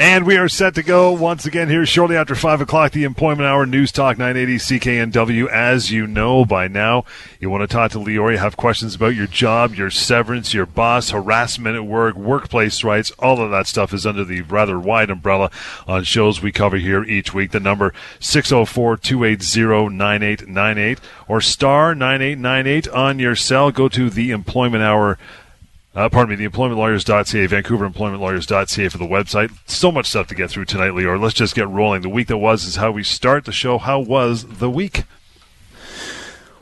And 0.00 0.24
we 0.24 0.36
are 0.36 0.48
set 0.48 0.76
to 0.76 0.84
go 0.84 1.10
once 1.10 1.44
again 1.44 1.68
here 1.68 1.84
shortly 1.84 2.16
after 2.16 2.36
5 2.36 2.60
o'clock, 2.60 2.92
the 2.92 3.02
Employment 3.02 3.48
Hour 3.48 3.66
News 3.66 3.90
Talk 3.90 4.16
980 4.16 4.78
CKNW. 4.78 5.48
As 5.48 5.90
you 5.90 6.06
know 6.06 6.44
by 6.44 6.68
now, 6.68 7.04
you 7.40 7.50
want 7.50 7.68
to 7.68 7.74
talk 7.74 7.90
to 7.90 8.08
you 8.08 8.24
have 8.24 8.56
questions 8.56 8.94
about 8.94 9.16
your 9.16 9.26
job, 9.26 9.74
your 9.74 9.90
severance, 9.90 10.54
your 10.54 10.66
boss, 10.66 11.10
harassment 11.10 11.74
at 11.74 11.84
work, 11.84 12.14
workplace 12.14 12.84
rights, 12.84 13.10
all 13.18 13.40
of 13.40 13.50
that 13.50 13.66
stuff 13.66 13.92
is 13.92 14.06
under 14.06 14.24
the 14.24 14.42
rather 14.42 14.78
wide 14.78 15.10
umbrella 15.10 15.50
on 15.88 16.04
shows 16.04 16.40
we 16.40 16.52
cover 16.52 16.76
here 16.76 17.02
each 17.02 17.34
week. 17.34 17.50
The 17.50 17.58
number 17.58 17.92
604-280-9898 18.20 20.98
or 21.26 21.40
star 21.40 21.96
9898 21.96 22.88
on 22.90 23.18
your 23.18 23.34
cell. 23.34 23.72
Go 23.72 23.88
to 23.88 24.10
the 24.10 24.30
Employment 24.30 24.84
Hour 24.84 25.18
uh, 25.98 26.08
pardon 26.08 26.30
me, 26.30 26.36
the 26.36 26.48
employmentlawyers.ca, 26.48 27.48
vancouveremploymentlawyers.ca 27.48 28.88
for 28.88 28.98
the 28.98 29.04
website. 29.04 29.50
So 29.66 29.90
much 29.90 30.06
stuff 30.06 30.28
to 30.28 30.36
get 30.36 30.48
through 30.48 30.66
tonight, 30.66 30.92
Lior. 30.92 31.20
Let's 31.20 31.34
just 31.34 31.56
get 31.56 31.68
rolling. 31.68 32.02
The 32.02 32.08
week 32.08 32.28
that 32.28 32.38
was 32.38 32.64
is 32.64 32.76
how 32.76 32.92
we 32.92 33.02
start 33.02 33.46
the 33.46 33.52
show. 33.52 33.78
How 33.78 33.98
was 33.98 34.44
the 34.44 34.70
week? 34.70 35.02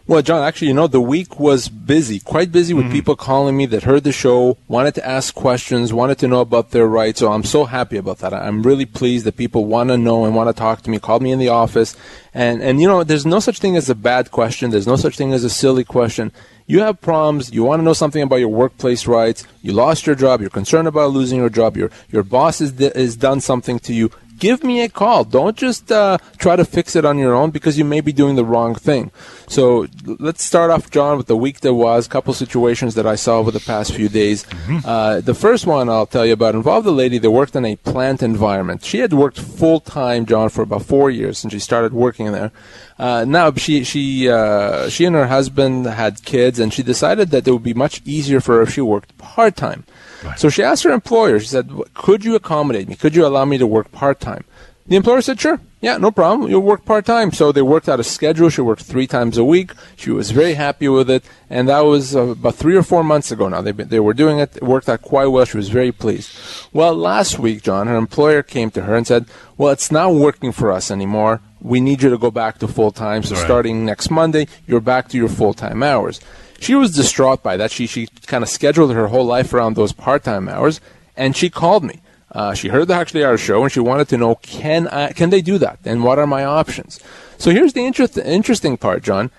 Well, 0.09 0.23
John, 0.23 0.45
actually, 0.45 0.69
you 0.69 0.75
know, 0.75 0.87
the 0.87 1.01
week 1.01 1.41
was 1.41 1.69
busy, 1.69 2.21
quite 2.21 2.53
busy 2.53 2.73
with 2.73 2.85
mm-hmm. 2.85 2.93
people 2.93 3.17
calling 3.17 3.57
me 3.57 3.67
that 3.67 3.83
heard 3.83 4.05
the 4.05 4.13
show, 4.13 4.57
wanted 4.69 4.95
to 4.95 5.05
ask 5.05 5.35
questions, 5.35 5.93
wanted 5.93 6.19
to 6.19 6.29
know 6.29 6.41
about 6.41 6.71
their 6.71 6.87
rights. 6.87 7.19
So 7.19 7.33
I'm 7.33 7.43
so 7.43 7.65
happy 7.65 7.97
about 7.97 8.19
that. 8.19 8.33
I'm 8.33 8.63
really 8.63 8.87
pleased 8.87 9.27
that 9.27 9.37
people 9.37 9.65
want 9.65 9.91
to 9.91 9.97
know 9.97 10.25
and 10.25 10.37
want 10.37 10.49
to 10.49 10.55
talk 10.55 10.83
to 10.83 10.91
me, 10.91 11.01
called 11.01 11.23
me 11.23 11.33
in 11.33 11.41
the 11.41 11.49
office. 11.49 11.97
And, 12.33 12.63
and, 12.63 12.81
you 12.81 12.87
know, 12.87 13.03
there's 13.03 13.27
no 13.27 13.41
such 13.41 13.59
thing 13.59 13.77
as 13.77 13.91
a 13.91 13.97
bad 13.97 14.31
question. 14.31 14.71
There's 14.71 14.87
no 14.87 14.95
such 14.95 15.17
thing 15.17 15.33
as 15.33 15.43
a 15.43 15.51
silly 15.51 15.83
question 15.83 16.31
you 16.67 16.81
have 16.81 17.01
problems, 17.01 17.53
you 17.53 17.63
want 17.63 17.81
to 17.81 17.85
know 17.85 17.93
something 17.93 18.23
about 18.23 18.37
your 18.37 18.49
workplace 18.49 19.07
rights, 19.07 19.47
you 19.63 19.73
lost 19.73 20.07
your 20.07 20.17
job, 20.17 20.41
you're 20.41 20.51
concerned 20.51 20.89
about 20.89 21.13
losing 21.13 21.39
your 21.39 21.49
job, 21.49 21.77
your, 21.77 21.91
your 22.11 22.25
boss 22.25 22.59
has, 22.59 22.77
has 22.79 23.17
done 23.17 23.41
something 23.41 23.79
to 23.81 23.95
you, 23.95 24.11
give 24.39 24.63
me 24.63 24.83
a 24.83 24.89
call. 24.89 25.25
Don't 25.25 25.57
just 25.57 25.91
uh, 25.91 26.19
try 26.39 26.57
to 26.57 26.65
fix 26.65 26.97
it 26.97 27.05
on 27.05 27.19
your 27.19 27.35
own 27.35 27.51
because 27.51 27.79
you 27.79 27.85
may 27.85 28.01
be 28.01 28.13
doing 28.13 28.37
the 28.37 28.45
wrong 28.45 28.75
thing. 28.75 29.11
So 29.49 29.87
let's 30.05 30.43
start 30.43 30.71
off, 30.71 30.91
John, 30.91 31.17
with 31.17 31.27
the 31.27 31.37
week 31.37 31.61
that 31.61 31.75
was. 31.75 32.07
A 32.07 32.11
couple 32.11 32.35
situations 32.35 32.95
that 32.95 33.07
I 33.07 33.15
saw 33.15 33.39
over 33.39 33.51
the 33.51 33.61
past 33.61 33.95
few 33.95 34.09
days. 34.09 34.45
Mm-hmm. 34.45 34.79
Uh, 34.85 35.21
the 35.21 35.35
first 35.35 35.67
one 35.67 35.89
I'll 35.89 36.07
tell 36.07 36.27
you 36.27 36.33
about 36.33 36.55
involved 36.55 36.87
a 36.87 36.91
lady 36.91 37.19
that 37.19 37.31
worked 37.31 37.57
in 37.57 37.65
a 37.65 37.77
plant 37.77 38.23
environment. 38.23 38.85
She 38.85 38.99
had 38.99 39.13
worked 39.13 39.39
full 39.39 39.81
time, 39.81 40.27
John, 40.27 40.49
for 40.49 40.63
about 40.63 40.83
four 40.83 41.11
years 41.11 41.39
since 41.39 41.53
she 41.53 41.59
started 41.59 41.93
working 41.93 42.33
there. 42.33 42.53
Uh, 42.99 43.25
now 43.27 43.53
she 43.53 43.85
she 43.85 44.29
uh, 44.29 44.89
she 44.89 45.05
and 45.05 45.15
her 45.15 45.27
husband 45.27 45.87
had 45.87 46.25
kids, 46.25 46.59
and 46.59 46.73
she 46.73 46.83
decided 46.83 47.31
that 47.31 47.47
it 47.47 47.51
would 47.51 47.63
be 47.63 47.75
much 47.75 48.01
easier 48.05 48.41
for 48.41 48.57
her 48.57 48.63
if 48.63 48.73
she 48.73 48.81
worked 48.81 49.17
part 49.19 49.55
time. 49.57 49.85
Right. 50.25 50.39
So 50.39 50.49
she 50.49 50.63
asked 50.63 50.85
her 50.85 50.91
employer, 50.91 51.39
she 51.41 51.49
said, 51.49 51.71
Could 51.95 52.25
you 52.25 52.35
accommodate 52.35 52.89
me? 52.89 52.97
Could 52.97 53.15
you 53.15 53.27
allow 53.27 53.45
me 53.45 53.59
to 53.59 53.67
work 53.67 53.93
part 53.93 54.21
time? 54.21 54.45
The 54.87 54.97
employer 54.97 55.21
said, 55.21 55.41
Sure. 55.41 55.61
Yeah, 55.83 55.99
no 55.99 56.11
problem. 56.11 56.51
You'll 56.51 56.63
work 56.63 56.85
part 56.85 57.05
time. 57.05 57.33
So 57.33 57.53
they 57.53 57.63
worked 57.63 57.89
out 57.89 58.01
a 58.01 58.05
schedule. 58.05 58.49
She 58.49 58.61
worked 58.61 58.83
three 58.83 59.07
times 59.07 59.37
a 59.37 59.45
week. 59.45 59.73
She 59.95 60.11
was 60.11 60.31
very 60.31 60.55
happy 60.55 60.89
with 60.89 61.11
it. 61.11 61.25
And 61.51 61.69
that 61.69 61.81
was 61.81 62.17
uh, 62.17 62.29
about 62.29 62.55
three 62.55 62.77
or 62.77 62.83
four 62.83 63.05
months 63.05 63.31
ago 63.31 63.49
now. 63.49 63.61
They, 63.61 63.73
they 63.73 64.01
were 64.01 64.15
doing 64.15 64.39
it. 64.39 64.57
It 64.57 64.63
worked 64.63 64.89
out 64.89 65.03
quite 65.03 65.27
well. 65.27 65.45
She 65.45 65.59
was 65.59 65.69
very 65.69 65.93
pleased. 65.93 66.37
Well, 66.73 66.95
last 66.95 67.39
week, 67.39 67.63
John, 67.63 67.87
her 67.89 67.97
employer 67.97 68.43
came 68.43 68.71
to 68.73 68.83
her 68.83 68.97
and 68.97 69.07
said, 69.07 69.27
Well, 69.57 69.71
it's 69.71 69.93
not 69.93 70.15
working 70.15 70.51
for 70.51 70.73
us 70.73 70.91
anymore. 70.91 71.41
We 71.67 71.81
need 71.81 72.01
you 72.01 72.11
to 72.11 72.19
go 72.19 72.31
back 72.31 72.59
to 72.59 72.69
full 72.69 72.93
time. 72.93 73.25
So 73.25 73.35
right. 73.35 73.45
starting 73.45 73.85
next 73.85 74.09
Monday, 74.09 74.47
you're 74.69 74.81
back 74.81 75.09
to 75.09 75.17
your 75.19 75.29
full 75.29 75.53
time 75.53 75.83
hours. 75.83 76.21
She 76.61 76.77
was 76.77 76.95
distraught 76.95 77.43
by 77.43 77.57
that. 77.57 77.73
She, 77.73 77.89
she 77.89 78.07
kind 78.27 78.45
of 78.45 78.49
scheduled 78.49 78.93
her 78.93 79.09
whole 79.09 79.27
life 79.27 79.53
around 79.53 79.75
those 79.75 79.93
part 79.93 80.23
time 80.23 80.49
hours. 80.49 80.81
And 81.17 81.37
she 81.37 81.51
called 81.51 81.83
me. 81.83 82.01
Uh, 82.31 82.55
she 82.55 82.69
heard 82.69 82.87
the 82.87 82.95
actually 82.95 83.25
our 83.25 83.37
show 83.37 83.63
and 83.63 83.73
she 83.73 83.81
wanted 83.81 84.09
to 84.09 84.17
know 84.17 84.37
can 84.37 84.87
I, 84.89 85.13
can 85.13 85.31
they 85.31 85.41
do 85.41 85.59
that 85.59 85.79
and 85.85 86.05
what 86.05 86.19
are 86.21 86.27
my 86.27 86.45
options. 86.45 87.01
So 87.39 87.51
here's 87.51 87.73
the 87.73 87.85
inter- 87.85 88.09
interesting 88.25 88.77
part, 88.77 89.03
John. 89.03 89.31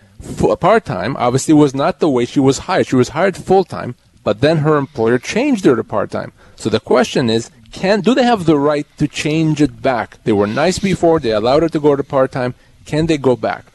Part 0.59 0.83
time 0.83 1.15
obviously 1.17 1.53
was 1.53 1.73
not 1.73 1.99
the 1.99 2.09
way 2.09 2.25
she 2.25 2.39
was 2.39 2.59
hired. 2.59 2.87
She 2.87 2.95
was 2.95 3.09
hired 3.09 3.37
full 3.37 3.63
time, 3.63 3.95
but 4.23 4.41
then 4.41 4.57
her 4.57 4.75
employer 4.75 5.17
changed 5.17 5.63
her 5.65 5.75
to 5.75 5.83
part 5.83 6.11
time. 6.11 6.33
So 6.55 6.69
the 6.69 6.79
question 6.79 7.29
is, 7.29 7.51
can 7.71 8.01
do 8.01 8.13
they 8.15 8.23
have 8.23 8.45
the 8.45 8.57
right 8.57 8.87
to 8.97 9.07
change 9.07 9.61
it 9.61 9.81
back? 9.81 10.23
They 10.23 10.33
were 10.33 10.47
nice 10.47 10.79
before. 10.79 11.19
They 11.19 11.31
allowed 11.31 11.63
her 11.63 11.69
to 11.69 11.79
go 11.79 11.95
to 11.95 12.03
part 12.03 12.31
time. 12.31 12.55
Can 12.85 13.07
they 13.07 13.17
go 13.17 13.35
back? 13.35 13.65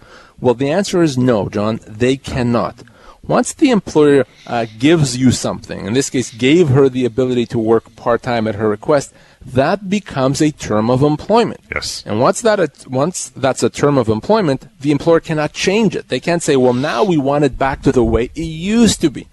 Well, 0.41 0.55
the 0.55 0.71
answer 0.71 1.03
is 1.03 1.17
no, 1.17 1.49
John. 1.49 1.81
They 1.87 2.17
cannot. 2.17 2.83
Once 3.25 3.53
the 3.53 3.71
employer 3.71 4.27
uh, 4.49 4.67
gives 4.81 5.17
you 5.17 5.31
something, 5.31 5.87
in 5.87 5.93
this 5.93 6.11
case, 6.11 6.35
gave 6.35 6.71
her 6.71 6.89
the 6.89 7.05
ability 7.05 7.47
to 7.47 7.59
work 7.59 7.95
part 7.95 8.21
time 8.21 8.49
at 8.49 8.57
her 8.57 8.69
request, 8.69 9.15
that 9.45 9.89
becomes 9.89 10.43
a 10.43 10.51
term 10.51 10.91
of 10.91 11.03
employment. 11.03 11.61
Yes. 11.73 12.03
And 12.05 12.21
once 12.21 12.41
that 12.41 12.59
a, 12.59 12.69
once 12.89 13.29
that's 13.29 13.63
a 13.63 13.71
term 13.71 13.97
of 13.97 14.09
employment, 14.09 14.67
the 14.81 14.91
employer 14.91 15.21
cannot 15.21 15.53
change 15.53 15.95
it. 15.95 16.09
They 16.09 16.19
can't 16.19 16.43
say, 16.43 16.57
"Well, 16.57 16.73
now 16.73 17.05
we 17.05 17.17
want 17.17 17.45
it 17.45 17.57
back 17.57 17.83
to 17.83 17.93
the 17.93 18.03
way 18.03 18.31
it 18.35 18.43
used 18.43 19.01
to 19.03 19.11
be." 19.11 19.29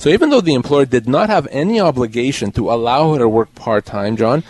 So 0.00 0.08
even 0.08 0.30
though 0.30 0.40
the 0.40 0.54
employer 0.54 0.86
did 0.86 1.06
not 1.06 1.28
have 1.28 1.46
any 1.50 1.78
obligation 1.78 2.52
to 2.52 2.70
allow 2.70 3.12
her 3.12 3.18
to 3.18 3.28
work 3.28 3.54
part 3.54 3.84
time, 3.84 4.16
John, 4.16 4.42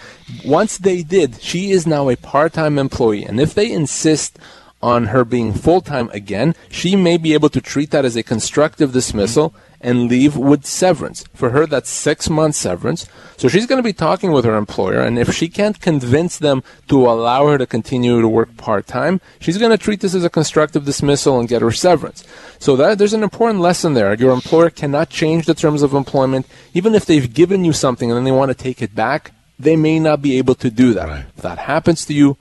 once 0.44 0.78
they 0.78 1.02
did, 1.02 1.42
she 1.42 1.72
is 1.72 1.88
now 1.88 2.08
a 2.08 2.14
part 2.14 2.52
time 2.52 2.78
employee. 2.78 3.24
And 3.24 3.40
if 3.40 3.52
they 3.52 3.72
insist 3.72 4.38
on 4.80 5.06
her 5.06 5.24
being 5.24 5.52
full 5.52 5.80
time 5.80 6.08
again, 6.10 6.54
she 6.70 6.94
may 6.94 7.16
be 7.16 7.34
able 7.34 7.48
to 7.48 7.60
treat 7.60 7.90
that 7.90 8.04
as 8.04 8.14
a 8.14 8.22
constructive 8.22 8.92
dismissal 8.92 9.52
and 9.80 10.08
leave 10.08 10.36
with 10.36 10.66
severance. 10.66 11.24
For 11.34 11.50
her, 11.50 11.66
that's 11.66 11.88
six 11.88 12.28
months 12.28 12.58
severance. 12.58 13.06
So 13.36 13.48
she's 13.48 13.66
going 13.66 13.78
to 13.78 13.82
be 13.82 13.94
talking 13.94 14.32
with 14.32 14.44
her 14.44 14.56
employer, 14.56 15.00
and 15.00 15.18
if 15.18 15.32
she 15.32 15.48
can't 15.48 15.80
convince 15.80 16.36
them 16.38 16.62
to 16.88 17.06
allow 17.06 17.46
her 17.46 17.56
to 17.56 17.66
continue 17.66 18.20
to 18.20 18.28
work 18.28 18.56
part 18.58 18.86
time, 18.86 19.20
she's 19.40 19.56
going 19.56 19.70
to 19.70 19.78
treat 19.78 20.00
this 20.00 20.14
as 20.14 20.24
a 20.24 20.30
constructive 20.30 20.84
dismissal 20.84 21.38
and 21.38 21.48
get 21.48 21.62
her 21.62 21.72
severance. 21.72 22.22
So 22.58 22.76
that 22.76 22.98
there's 22.98 23.14
an 23.14 23.22
important 23.22 23.60
lesson 23.60 23.94
there. 23.94 24.12
Your 24.14 24.32
employer 24.32 24.68
cannot 24.68 25.08
change 25.08 25.46
the 25.46 25.54
terms 25.54 25.82
of 25.82 25.94
employment, 25.94 26.46
even 26.74 26.94
if 26.94 27.06
they've 27.06 27.32
given 27.32 27.64
you 27.64 27.72
something 27.72 28.10
and 28.10 28.16
then 28.16 28.24
they 28.24 28.32
want 28.32 28.50
to 28.50 28.54
take 28.54 28.82
it 28.82 28.94
back. 28.94 29.32
They 29.58 29.76
may 29.76 29.98
not 29.98 30.22
be 30.22 30.38
able 30.38 30.54
to 30.56 30.70
do 30.70 30.94
that. 30.94 31.08
Right. 31.08 31.24
If 31.36 31.42
that 31.42 31.58
happens 31.58 32.04
to 32.06 32.14
you, 32.14 32.36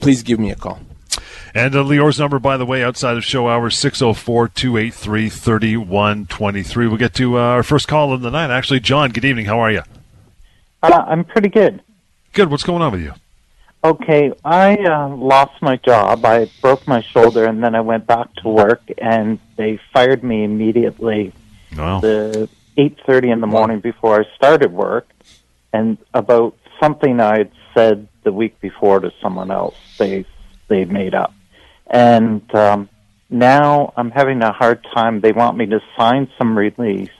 please 0.00 0.22
give 0.22 0.38
me 0.38 0.50
a 0.50 0.56
call. 0.56 0.80
And 1.54 1.76
uh, 1.76 1.82
Lior's 1.82 2.18
number, 2.18 2.40
by 2.40 2.56
the 2.56 2.66
way, 2.66 2.82
outside 2.82 3.16
of 3.16 3.24
show 3.24 3.48
hours, 3.48 3.78
604 3.78 4.48
283 4.48 5.28
3123. 5.28 6.88
We'll 6.88 6.96
get 6.96 7.14
to 7.14 7.38
uh, 7.38 7.42
our 7.42 7.62
first 7.62 7.86
call 7.86 8.12
of 8.12 8.22
the 8.22 8.30
night. 8.30 8.50
Actually, 8.50 8.80
John, 8.80 9.10
good 9.10 9.24
evening. 9.24 9.46
How 9.46 9.60
are 9.60 9.70
you? 9.70 9.82
Uh, 10.82 11.04
I'm 11.06 11.24
pretty 11.24 11.48
good. 11.48 11.80
Good. 12.32 12.50
What's 12.50 12.64
going 12.64 12.82
on 12.82 12.90
with 12.90 13.02
you? 13.02 13.12
Okay, 13.84 14.32
I 14.44 14.76
uh, 14.78 15.08
lost 15.10 15.62
my 15.62 15.76
job. 15.76 16.24
I 16.24 16.50
broke 16.60 16.88
my 16.88 17.02
shoulder, 17.02 17.44
and 17.44 17.62
then 17.62 17.76
I 17.76 17.82
went 17.82 18.06
back 18.06 18.34
to 18.36 18.48
work, 18.48 18.82
and 18.98 19.38
they 19.56 19.78
fired 19.92 20.24
me 20.24 20.42
immediately. 20.42 21.32
Wow. 21.76 22.00
The 22.00 22.48
eight 22.76 22.98
thirty 23.06 23.30
in 23.30 23.40
the 23.40 23.46
morning 23.46 23.78
before 23.80 24.20
I 24.20 24.24
started 24.34 24.72
work, 24.72 25.06
and 25.72 25.98
about 26.14 26.56
something 26.80 27.20
I 27.20 27.38
had 27.38 27.50
said 27.74 28.08
the 28.24 28.32
week 28.32 28.58
before 28.60 29.00
to 29.00 29.12
someone 29.22 29.50
else. 29.50 29.76
They 29.98 30.24
they 30.68 30.84
made 30.86 31.14
up. 31.14 31.32
And 31.86 32.42
um, 32.54 32.88
now 33.30 33.92
I'm 33.96 34.10
having 34.10 34.42
a 34.42 34.52
hard 34.52 34.86
time. 34.94 35.20
They 35.20 35.32
want 35.32 35.56
me 35.56 35.66
to 35.66 35.80
sign 35.96 36.30
some 36.38 36.56
release 36.56 37.10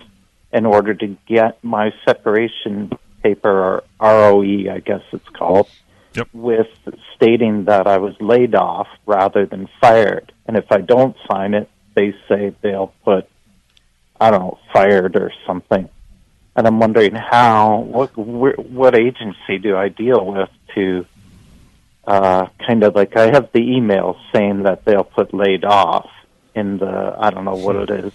in 0.53 0.67
order 0.67 0.95
to 0.95 1.17
get 1.27 1.63
my 1.65 1.93
separation 2.07 2.91
paper, 3.23 3.51
or 3.51 3.85
ROE, 4.01 4.73
I 4.73 4.81
guess 4.81 5.03
it's 5.13 5.29
called, 5.31 5.69
yep. 6.15 6.29
with 6.33 6.69
stating 7.17 7.65
that 7.65 7.87
I 7.87 7.99
was 7.99 8.15
laid 8.21 8.55
off 8.55 8.87
rather 9.07 9.47
than 9.47 9.69
fired. 9.81 10.33
And 10.47 10.57
if 10.57 10.71
I 10.71 10.81
don't 10.81 11.17
sign 11.31 11.55
it, 11.55 11.69
they 11.95 12.15
say 12.29 12.55
they'll 12.61 12.93
put, 13.05 13.29
I 14.21 14.31
don't 14.31 14.41
know, 14.41 14.59
fired 14.73 15.17
or 15.17 15.33
something. 15.47 15.89
And 16.57 16.67
I'm 16.67 16.79
wondering 16.79 17.15
how, 17.15 17.79
what, 17.81 18.17
what 18.17 18.95
agency 18.95 19.59
do 19.61 19.77
I 19.77 19.89
deal 19.89 20.25
with 20.25 20.51
to 20.75 21.05
uh, 22.07 22.47
kind 22.67 22.83
of 22.83 22.95
like 22.95 23.17
I 23.17 23.31
have 23.31 23.51
the 23.53 23.61
email 23.61 24.17
saying 24.33 24.65
that 24.65 24.85
they'll 24.85 25.05
put 25.05 25.33
laid 25.33 25.65
off 25.65 26.11
in 26.55 26.79
the 26.79 27.17
I 27.19 27.31
don't 27.31 27.45
know 27.45 27.57
what 27.57 27.77
it 27.77 27.91
is, 27.91 28.13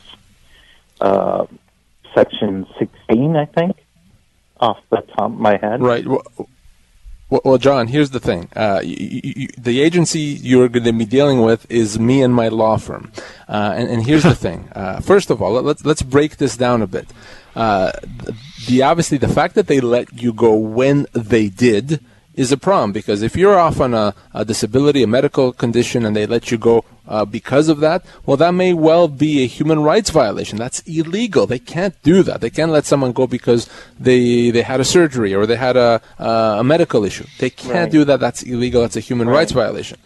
uh, 1.01 1.45
section 2.13 2.68
sixteen, 2.77 3.36
I 3.36 3.45
think, 3.45 3.77
off 4.59 4.80
the 4.89 5.01
top 5.01 5.31
of 5.31 5.39
my 5.39 5.57
head. 5.57 5.81
Right. 5.81 6.06
Well, 6.07 6.24
well, 7.30 7.59
John, 7.59 7.88
here's 7.88 8.09
the 8.09 8.19
thing. 8.19 8.50
Uh, 8.56 8.81
you, 8.83 9.21
you, 9.24 9.47
the 9.56 9.81
agency 9.81 10.19
you're 10.19 10.68
going 10.68 10.86
to 10.86 10.94
be 10.94 11.06
dealing 11.06 11.44
with 11.44 11.69
is 11.69 12.00
me 12.00 12.24
and 12.24 12.33
my 12.33 12.47
law 12.47 12.77
firm. 12.77 13.12
Uh, 13.47 13.74
and, 13.75 13.88
and, 13.88 14.03
here's 14.03 14.24
the 14.24 14.33
thing. 14.47 14.68
Uh, 14.74 15.00
first 15.00 15.30
of 15.30 15.39
all, 15.39 15.51
let's 15.62 15.86
let's 15.86 16.01
break 16.01 16.38
this 16.38 16.57
down 16.57 16.81
a 16.81 16.88
bit. 16.88 17.07
Uh, 17.56 17.91
the 18.68 18.81
obviously 18.81 19.19
the 19.19 19.27
fact 19.27 19.53
that 19.56 19.68
they 19.68 19.80
let 19.80 20.21
you 20.21 20.33
go 20.33 20.56
when 20.56 21.06
they 21.13 21.50
did 21.50 22.03
is 22.39 22.53
a 22.53 22.57
problem 22.57 22.94
because 22.94 23.21
if 23.21 23.36
you're 23.36 23.59
off 23.59 23.81
on 23.81 23.94
a, 23.94 24.15
a 24.33 24.45
disability, 24.45 25.03
a 25.03 25.07
medical 25.07 25.51
condition, 25.51 26.06
and 26.06 26.15
they 26.15 26.25
let 26.25 26.51
you 26.51 26.57
go 26.57 26.86
uh, 27.06 27.25
because 27.25 27.68
of 27.68 27.81
that, 27.81 28.06
well, 28.25 28.38
that 28.38 28.53
may 28.53 28.71
well 28.74 29.09
be 29.09 29.44
a 29.44 29.45
human 29.45 29.81
rights 29.81 30.09
violation. 30.09 30.57
That's 30.57 30.80
illegal. 30.88 31.45
They 31.45 31.59
can't 31.59 32.01
do 32.01 32.24
that. 32.24 32.39
They 32.39 32.50
can't 32.50 32.71
let 32.71 32.86
someone 32.86 33.12
go 33.12 33.27
because 33.27 33.68
they 34.00 34.51
they 34.51 34.62
had 34.62 34.80
a 34.80 34.86
surgery 34.86 35.36
or 35.36 35.45
they 35.45 35.57
had 35.57 35.75
a 35.75 36.01
a 36.18 36.63
medical 36.63 37.03
issue. 37.03 37.25
They 37.39 37.50
can't 37.50 37.74
right. 37.74 37.91
do 37.91 38.06
that. 38.06 38.21
That's 38.21 38.41
illegal. 38.44 38.83
That's 38.83 38.95
a 38.95 39.01
human 39.09 39.27
right. 39.27 39.39
rights 39.39 39.51
violation. 39.51 39.97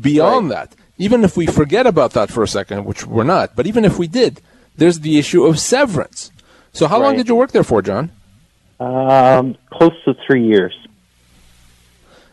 Beyond 0.00 0.50
right. 0.50 0.70
that, 0.70 0.76
even 0.96 1.24
if 1.24 1.36
we 1.36 1.46
forget 1.46 1.88
about 1.88 2.12
that 2.12 2.30
for 2.30 2.44
a 2.44 2.48
second, 2.58 2.84
which 2.84 3.04
we're 3.04 3.30
not, 3.36 3.56
but 3.56 3.66
even 3.66 3.84
if 3.84 3.98
we 3.98 4.06
did, 4.06 4.40
there's 4.76 5.00
the 5.00 5.18
issue 5.18 5.42
of 5.44 5.58
severance. 5.58 6.30
So, 6.72 6.86
how 6.86 7.02
long 7.02 7.16
did 7.16 7.26
you 7.26 7.34
work 7.34 7.50
there 7.50 7.64
for, 7.64 7.82
John? 7.82 8.12
Um, 8.78 9.56
close 9.72 9.96
to 10.04 10.14
three 10.24 10.46
years. 10.46 10.72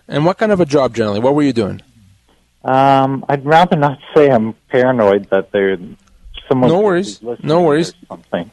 And 0.07 0.25
what 0.25 0.37
kind 0.37 0.51
of 0.51 0.59
a 0.59 0.65
job 0.65 0.95
generally? 0.95 1.19
What 1.19 1.35
were 1.35 1.43
you 1.43 1.53
doing? 1.53 1.81
Um, 2.63 3.25
I'd 3.29 3.45
rather 3.45 3.75
not 3.75 3.99
say 4.15 4.29
I'm 4.29 4.53
paranoid 4.69 5.29
that 5.29 5.51
there's 5.51 5.79
someone. 6.47 6.69
No 6.69 6.81
worries. 6.81 7.21
No 7.21 7.61
worries. 7.61 7.93
Something. 8.07 8.51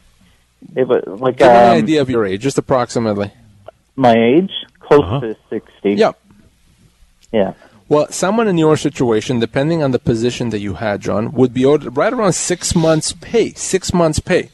It 0.75 0.87
was 0.87 1.03
like 1.05 1.37
Give 1.37 1.47
um, 1.47 1.53
an 1.53 1.83
idea 1.83 2.01
of 2.01 2.09
your 2.09 2.25
age, 2.25 2.41
just 2.41 2.57
approximately. 2.57 3.31
My 3.95 4.13
age, 4.13 4.51
close 4.79 5.03
uh-huh. 5.03 5.19
to 5.21 5.37
sixty. 5.49 5.93
Yep. 5.93 6.19
Yeah. 7.31 7.53
Well, 7.87 8.07
someone 8.09 8.47
in 8.47 8.57
your 8.57 8.77
situation, 8.77 9.39
depending 9.39 9.83
on 9.83 9.91
the 9.91 9.99
position 9.99 10.49
that 10.49 10.59
you 10.59 10.75
had, 10.75 11.01
John, 11.01 11.31
would 11.33 11.53
be 11.53 11.65
owed 11.65 11.95
right 11.95 12.11
around 12.11 12.33
six 12.33 12.75
months' 12.75 13.13
pay. 13.13 13.53
Six 13.53 13.93
months' 13.93 14.19
pay. 14.19 14.49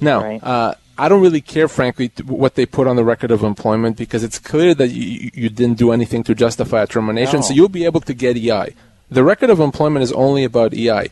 Now, 0.00 0.22
right. 0.22 0.42
uh, 0.42 0.74
I 1.02 1.08
don't 1.08 1.20
really 1.20 1.40
care, 1.40 1.66
frankly, 1.66 2.12
what 2.26 2.54
they 2.54 2.64
put 2.64 2.86
on 2.86 2.94
the 2.94 3.02
record 3.02 3.32
of 3.32 3.42
employment 3.42 3.96
because 3.96 4.22
it's 4.22 4.38
clear 4.38 4.72
that 4.76 4.90
you, 4.90 5.32
you 5.34 5.48
didn't 5.48 5.76
do 5.76 5.90
anything 5.90 6.22
to 6.22 6.32
justify 6.32 6.84
a 6.84 6.86
termination, 6.86 7.40
no. 7.40 7.42
so 7.42 7.52
you'll 7.52 7.68
be 7.68 7.84
able 7.84 8.02
to 8.02 8.14
get 8.14 8.36
EI. 8.36 8.76
The 9.10 9.24
record 9.24 9.50
of 9.50 9.58
employment 9.58 10.04
is 10.04 10.12
only 10.12 10.44
about 10.44 10.72
EI. 10.74 11.10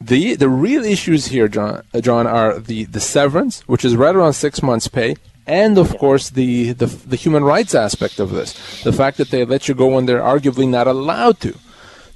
The 0.00 0.36
the 0.36 0.48
real 0.48 0.84
issues 0.84 1.26
here, 1.26 1.48
John, 1.48 1.82
uh, 1.92 2.00
John, 2.00 2.26
are 2.26 2.58
the, 2.58 2.84
the 2.84 2.98
severance, 2.98 3.60
which 3.68 3.84
is 3.84 3.94
right 3.94 4.16
around 4.16 4.32
six 4.32 4.62
months' 4.62 4.88
pay, 4.88 5.16
and 5.46 5.76
of 5.76 5.98
course 5.98 6.30
the, 6.30 6.72
the 6.72 6.86
the 6.86 7.16
human 7.16 7.44
rights 7.44 7.74
aspect 7.74 8.18
of 8.18 8.30
this, 8.30 8.82
the 8.84 8.92
fact 8.92 9.18
that 9.18 9.28
they 9.28 9.44
let 9.44 9.68
you 9.68 9.74
go 9.74 9.88
when 9.88 10.06
they're 10.06 10.28
arguably 10.34 10.66
not 10.66 10.86
allowed 10.86 11.40
to. 11.40 11.54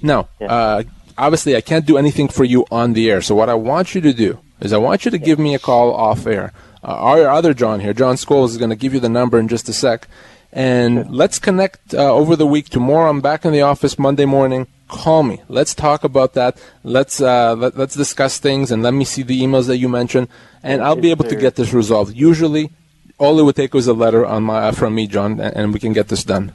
Now, 0.01 0.27
uh, 0.41 0.83
obviously, 1.19 1.55
I 1.55 1.61
can't 1.61 1.85
do 1.85 1.99
anything 1.99 2.29
for 2.29 2.45
you 2.45 2.65
on 2.71 2.93
the 2.93 3.11
air. 3.11 3.21
So 3.21 3.35
what 3.35 3.47
I 3.47 3.53
want 3.53 3.93
you 3.93 4.01
to 4.01 4.11
do 4.11 4.39
is 4.59 4.73
I 4.73 4.79
want 4.79 5.05
you 5.05 5.11
to 5.11 5.19
give 5.19 5.37
me 5.37 5.53
a 5.53 5.59
call 5.59 5.93
off 5.93 6.25
air. 6.25 6.51
Uh, 6.83 6.87
our 6.87 7.27
other 7.27 7.53
John 7.53 7.79
here, 7.79 7.93
John 7.93 8.15
Scholes, 8.15 8.49
is 8.49 8.57
going 8.57 8.69
to 8.69 8.75
give 8.75 8.93
you 8.93 8.99
the 8.99 9.09
number 9.09 9.39
in 9.39 9.47
just 9.47 9.69
a 9.69 9.73
sec. 9.73 10.07
And 10.53 11.09
let's 11.09 11.39
connect 11.39 11.93
uh, 11.93 12.13
over 12.13 12.35
the 12.35 12.45
week. 12.45 12.69
Tomorrow, 12.69 13.09
I'm 13.09 13.21
back 13.21 13.45
in 13.45 13.53
the 13.53 13.61
office 13.61 13.97
Monday 13.97 14.25
morning. 14.25 14.67
Call 14.89 15.23
me. 15.23 15.41
Let's 15.47 15.73
talk 15.73 16.03
about 16.03 16.33
that. 16.33 16.61
Let's 16.83 17.21
uh, 17.21 17.55
let, 17.55 17.77
us 17.77 17.93
discuss 17.93 18.37
things 18.39 18.71
and 18.71 18.83
let 18.83 18.93
me 18.93 19.05
see 19.05 19.23
the 19.23 19.39
emails 19.41 19.67
that 19.67 19.77
you 19.77 19.87
mentioned, 19.87 20.27
and 20.61 20.81
I'll 20.81 20.97
be 20.97 21.11
able 21.11 21.23
to 21.25 21.35
get 21.37 21.55
this 21.55 21.71
resolved. 21.71 22.13
Usually, 22.13 22.71
all 23.17 23.39
it 23.39 23.43
would 23.43 23.55
take 23.55 23.73
was 23.73 23.87
a 23.87 23.93
letter 23.93 24.25
on 24.25 24.43
my 24.43 24.57
uh, 24.57 24.71
from 24.73 24.93
me, 24.93 25.07
John, 25.07 25.39
and, 25.39 25.55
and 25.55 25.73
we 25.73 25.79
can 25.79 25.93
get 25.93 26.09
this 26.09 26.25
done. 26.25 26.53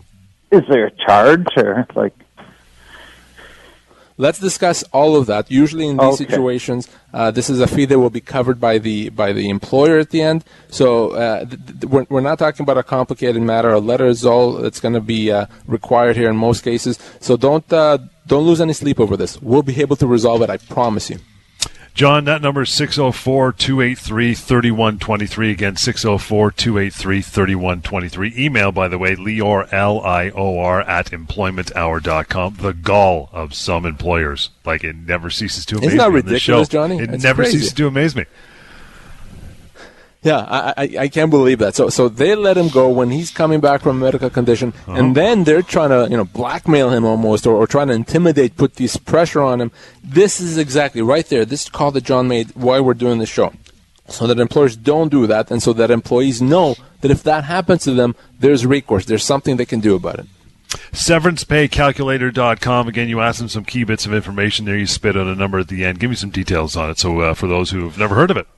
Is 0.51 0.63
there 0.69 0.87
a 0.87 0.91
charge 0.91 1.47
or 1.57 1.87
like? 1.95 2.13
Let's 4.19 4.39
discuss 4.39 4.83
all 4.93 5.15
of 5.15 5.27
that. 5.27 5.51
Usually 5.51 5.87
in 5.87 5.99
these 5.99 6.21
okay. 6.21 6.25
situations, 6.25 6.89
uh, 7.13 7.31
this 7.31 7.51
is 7.51 7.61
a 7.61 7.67
fee 7.67 7.85
that 7.85 7.99
will 7.99 8.11
be 8.11 8.23
covered 8.23 8.59
by 8.59 8.79
the 8.79 9.11
by 9.11 9.33
the 9.33 9.51
employer 9.51 9.99
at 9.99 10.11
the 10.11 10.23
end. 10.23 10.43
So 10.69 11.11
uh, 11.11 11.45
th- 11.45 11.67
th- 11.67 11.85
we're, 11.85 12.07
we're 12.09 12.23
not 12.23 12.39
talking 12.39 12.65
about 12.65 12.79
a 12.79 12.83
complicated 12.83 13.43
matter. 13.43 13.71
A 13.71 13.79
letter 13.79 14.07
is 14.07 14.25
all 14.25 14.55
that's 14.55 14.81
going 14.81 14.95
to 14.95 15.03
be 15.03 15.31
uh, 15.31 15.47
required 15.67 16.17
here 16.17 16.31
in 16.31 16.37
most 16.37 16.63
cases. 16.65 16.99
So 17.21 17.37
don't 17.37 17.71
uh, 17.71 17.99
don't 18.27 18.45
lose 18.45 18.61
any 18.61 18.73
sleep 18.73 18.99
over 19.01 19.17
this. 19.19 19.41
We'll 19.43 19.63
be 19.63 19.81
able 19.83 19.97
to 19.97 20.07
resolve 20.07 20.41
it. 20.43 20.49
I 20.49 20.57
promise 20.57 21.11
you. 21.11 21.19
John, 21.97 22.25
that 22.27 22.43
number 22.43 22.61
is 22.61 22.69
604 22.71 23.53
283 23.55 24.35
3123. 24.35 25.51
Again, 25.51 25.77
604 25.77 26.51
283 26.51 27.23
3123. 27.23 28.35
Email, 28.37 28.71
by 28.71 28.87
the 28.87 28.99
way, 28.99 29.17
Lior, 29.17 29.67
L 29.73 30.03
I 30.05 30.29
O 30.29 30.59
R, 30.59 30.83
at 30.83 31.11
employmenthour.com. 31.11 32.57
The 32.61 32.75
gall 32.75 33.31
of 33.33 33.55
some 33.55 33.87
employers. 33.87 34.51
Like, 34.67 34.85
it 34.85 34.95
never 34.95 35.31
ceases 35.31 35.65
to 35.67 35.77
amaze 35.77 35.87
Isn't 35.87 35.99
that 35.99 36.11
me. 36.11 36.17
ridiculous, 36.17 36.69
Johnny? 36.69 36.99
It 36.99 37.11
never 37.23 37.45
crazy. 37.45 37.61
ceases 37.61 37.73
to 37.73 37.87
amaze 37.87 38.15
me. 38.15 38.27
Yeah, 40.27 40.45
I, 40.49 40.75
I, 40.77 40.97
I 41.03 41.09
can't 41.09 41.31
believe 41.31 41.61
that. 41.61 41.77
So 41.77 41.89
so 41.89 42.09
they 42.09 42.35
let 42.35 42.57
him 42.57 42.69
go 42.69 42.89
when 42.89 43.13
he's 43.13 43.31
coming 43.31 43.61
back 43.61 43.81
from 43.81 44.03
a 44.03 44.05
medical 44.07 44.29
condition, 44.29 44.75
uh-huh. 44.89 44.95
and 44.95 45.15
then 45.15 45.45
they're 45.45 45.63
trying 45.63 45.91
to 45.91 46.09
you 46.11 46.17
know 46.17 46.25
blackmail 46.25 46.91
him 46.91 47.05
almost, 47.05 47.47
or, 47.47 47.55
or 47.55 47.69
trying 47.69 47.87
to 47.87 47.95
intimidate, 47.95 48.57
put 48.57 48.75
this 48.75 48.97
pressure 48.97 49.41
on 49.41 49.61
him. 49.61 49.71
This 50.03 50.41
is 50.41 50.59
exactly 50.59 51.01
right 51.01 51.25
there. 51.27 51.45
This 51.45 51.69
call 51.69 51.93
that 51.93 52.03
John 52.03 52.27
made 52.27 52.51
why 52.57 52.81
we're 52.81 52.95
doing 52.95 53.21
the 53.21 53.27
show, 53.27 53.53
so 54.09 54.27
that 54.27 54.41
employers 54.41 54.77
don't 54.77 55.11
do 55.11 55.29
that, 55.29 55.53
and 55.53 55.63
so 55.63 55.73
that 55.75 55.93
employees 55.93 56.43
know 56.43 56.75
that 57.03 57.13
if 57.13 57.23
that 57.23 57.45
happens 57.45 57.85
to 57.85 57.95
them, 57.95 58.17
there's 58.41 58.67
recourse. 58.67 59.05
There's 59.05 59.23
something 59.23 59.59
they 59.59 59.65
can 59.65 59.79
do 59.79 59.95
about 59.95 60.19
it. 60.19 60.27
SeverancePayCalculator.com. 60.91 62.89
Again, 62.89 63.09
you 63.09 63.21
asked 63.21 63.39
them 63.39 63.49
some 63.49 63.65
key 63.65 63.85
bits 63.85 64.07
of 64.07 64.13
information 64.13 64.65
there. 64.65 64.77
You 64.77 64.89
spit 64.89 65.17
out 65.17 65.29
a 65.29 65.37
number 65.37 65.61
at 65.61 65.69
the 65.69 65.85
end. 65.85 66.01
Give 66.01 66.11
me 66.11 66.17
some 66.17 66.31
details 66.31 66.77
on 66.77 66.91
it. 66.91 66.99
So, 66.99 67.21
uh, 67.21 67.35
for 67.35 67.47
those 67.47 67.71
who've 67.71 67.97
never 67.97 68.17
heard 68.17 68.33
of 68.33 68.37
it. 68.37 68.49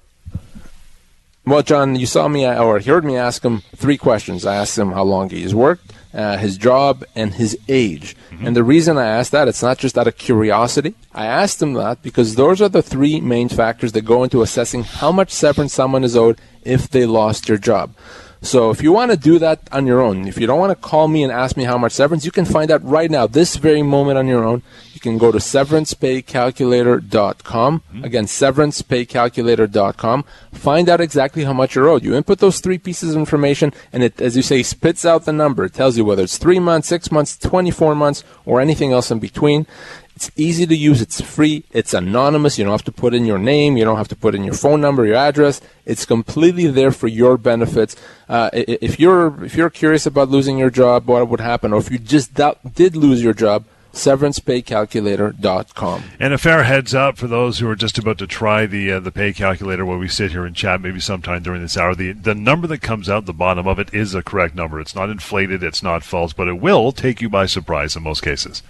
Well, 1.48 1.62
John, 1.62 1.96
you 1.96 2.04
saw 2.04 2.28
me 2.28 2.46
or 2.46 2.78
heard 2.78 3.06
me 3.06 3.16
ask 3.16 3.42
him 3.42 3.62
three 3.74 3.96
questions. 3.96 4.44
I 4.44 4.56
asked 4.56 4.76
him 4.76 4.92
how 4.92 5.02
long 5.02 5.30
he's 5.30 5.54
worked, 5.54 5.94
uh, 6.12 6.36
his 6.36 6.58
job, 6.58 7.04
and 7.14 7.32
his 7.32 7.58
age. 7.68 8.14
Mm-hmm. 8.30 8.46
And 8.46 8.54
the 8.54 8.62
reason 8.62 8.98
I 8.98 9.06
asked 9.06 9.32
that, 9.32 9.48
it's 9.48 9.62
not 9.62 9.78
just 9.78 9.96
out 9.96 10.06
of 10.06 10.18
curiosity. 10.18 10.94
I 11.14 11.24
asked 11.24 11.62
him 11.62 11.72
that 11.72 12.02
because 12.02 12.34
those 12.34 12.60
are 12.60 12.68
the 12.68 12.82
three 12.82 13.22
main 13.22 13.48
factors 13.48 13.92
that 13.92 14.02
go 14.02 14.24
into 14.24 14.42
assessing 14.42 14.84
how 14.84 15.10
much 15.10 15.30
severance 15.30 15.72
someone 15.72 16.04
is 16.04 16.16
owed 16.16 16.38
if 16.64 16.90
they 16.90 17.06
lost 17.06 17.46
their 17.46 17.56
job. 17.56 17.94
So 18.42 18.70
if 18.70 18.82
you 18.82 18.92
want 18.92 19.10
to 19.10 19.16
do 19.16 19.38
that 19.38 19.60
on 19.72 19.86
your 19.86 20.02
own, 20.02 20.28
if 20.28 20.38
you 20.38 20.46
don't 20.46 20.60
want 20.60 20.70
to 20.70 20.88
call 20.88 21.08
me 21.08 21.22
and 21.22 21.32
ask 21.32 21.56
me 21.56 21.64
how 21.64 21.78
much 21.78 21.92
severance, 21.92 22.26
you 22.26 22.30
can 22.30 22.44
find 22.44 22.70
out 22.70 22.84
right 22.84 23.10
now, 23.10 23.26
this 23.26 23.56
very 23.56 23.82
moment 23.82 24.18
on 24.18 24.28
your 24.28 24.44
own. 24.44 24.62
You 24.98 25.12
can 25.12 25.18
go 25.18 25.30
to 25.30 25.38
severancepaycalculator.com. 25.38 27.80
Mm-hmm. 27.80 28.04
Again, 28.04 28.24
severancepaycalculator.com. 28.24 30.24
Find 30.52 30.88
out 30.88 31.00
exactly 31.00 31.44
how 31.44 31.52
much 31.52 31.76
you're 31.76 31.88
owed. 31.88 32.02
You 32.02 32.16
input 32.16 32.40
those 32.40 32.58
three 32.58 32.78
pieces 32.78 33.14
of 33.14 33.20
information, 33.20 33.72
and 33.92 34.02
it, 34.02 34.20
as 34.20 34.36
you 34.36 34.42
say, 34.42 34.64
spits 34.64 35.04
out 35.04 35.24
the 35.24 35.32
number. 35.32 35.64
It 35.64 35.74
tells 35.74 35.96
you 35.96 36.04
whether 36.04 36.24
it's 36.24 36.36
three 36.36 36.58
months, 36.58 36.88
six 36.88 37.12
months, 37.12 37.36
24 37.36 37.94
months, 37.94 38.24
or 38.44 38.60
anything 38.60 38.90
else 38.90 39.12
in 39.12 39.20
between. 39.20 39.68
It's 40.16 40.32
easy 40.34 40.66
to 40.66 40.74
use. 40.74 41.00
It's 41.00 41.20
free. 41.20 41.62
It's 41.70 41.94
anonymous. 41.94 42.58
You 42.58 42.64
don't 42.64 42.72
have 42.72 42.82
to 42.86 42.90
put 42.90 43.14
in 43.14 43.24
your 43.24 43.38
name. 43.38 43.76
You 43.76 43.84
don't 43.84 43.98
have 43.98 44.08
to 44.08 44.16
put 44.16 44.34
in 44.34 44.42
your 44.42 44.54
phone 44.54 44.80
number, 44.80 45.06
your 45.06 45.14
address. 45.14 45.60
It's 45.86 46.04
completely 46.04 46.66
there 46.66 46.90
for 46.90 47.06
your 47.06 47.38
benefits. 47.38 47.94
Uh, 48.28 48.50
if 48.52 48.98
you're 48.98 49.44
if 49.44 49.54
you're 49.54 49.70
curious 49.70 50.06
about 50.06 50.28
losing 50.28 50.58
your 50.58 50.70
job, 50.70 51.06
what 51.06 51.28
would 51.28 51.38
happen, 51.38 51.72
or 51.72 51.78
if 51.78 51.88
you 51.88 51.98
just 51.98 52.34
did 52.34 52.96
lose 52.96 53.22
your 53.22 53.32
job, 53.32 53.64
severancepaycalculator.com. 53.98 56.02
And 56.18 56.32
a 56.32 56.38
fair 56.38 56.64
heads 56.64 56.94
up 56.94 57.18
for 57.18 57.26
those 57.26 57.58
who 57.58 57.68
are 57.68 57.76
just 57.76 57.98
about 57.98 58.18
to 58.18 58.26
try 58.26 58.66
the 58.66 58.92
uh, 58.92 59.00
the 59.00 59.12
pay 59.12 59.32
calculator 59.32 59.84
while 59.84 59.98
we 59.98 60.08
sit 60.08 60.32
here 60.32 60.46
and 60.46 60.56
chat 60.56 60.80
maybe 60.80 61.00
sometime 61.00 61.42
during 61.42 61.62
this 61.62 61.76
hour. 61.76 61.94
The 61.94 62.12
the 62.12 62.34
number 62.34 62.66
that 62.68 62.78
comes 62.78 63.08
out 63.08 63.26
the 63.26 63.32
bottom 63.32 63.66
of 63.66 63.78
it 63.78 63.92
is 63.92 64.14
a 64.14 64.22
correct 64.22 64.54
number. 64.54 64.80
It's 64.80 64.94
not 64.94 65.10
inflated, 65.10 65.62
it's 65.62 65.82
not 65.82 66.04
false, 66.04 66.32
but 66.32 66.48
it 66.48 66.60
will 66.60 66.92
take 66.92 67.20
you 67.20 67.28
by 67.28 67.46
surprise 67.46 67.96
in 67.96 68.02
most 68.02 68.22
cases. 68.22 68.62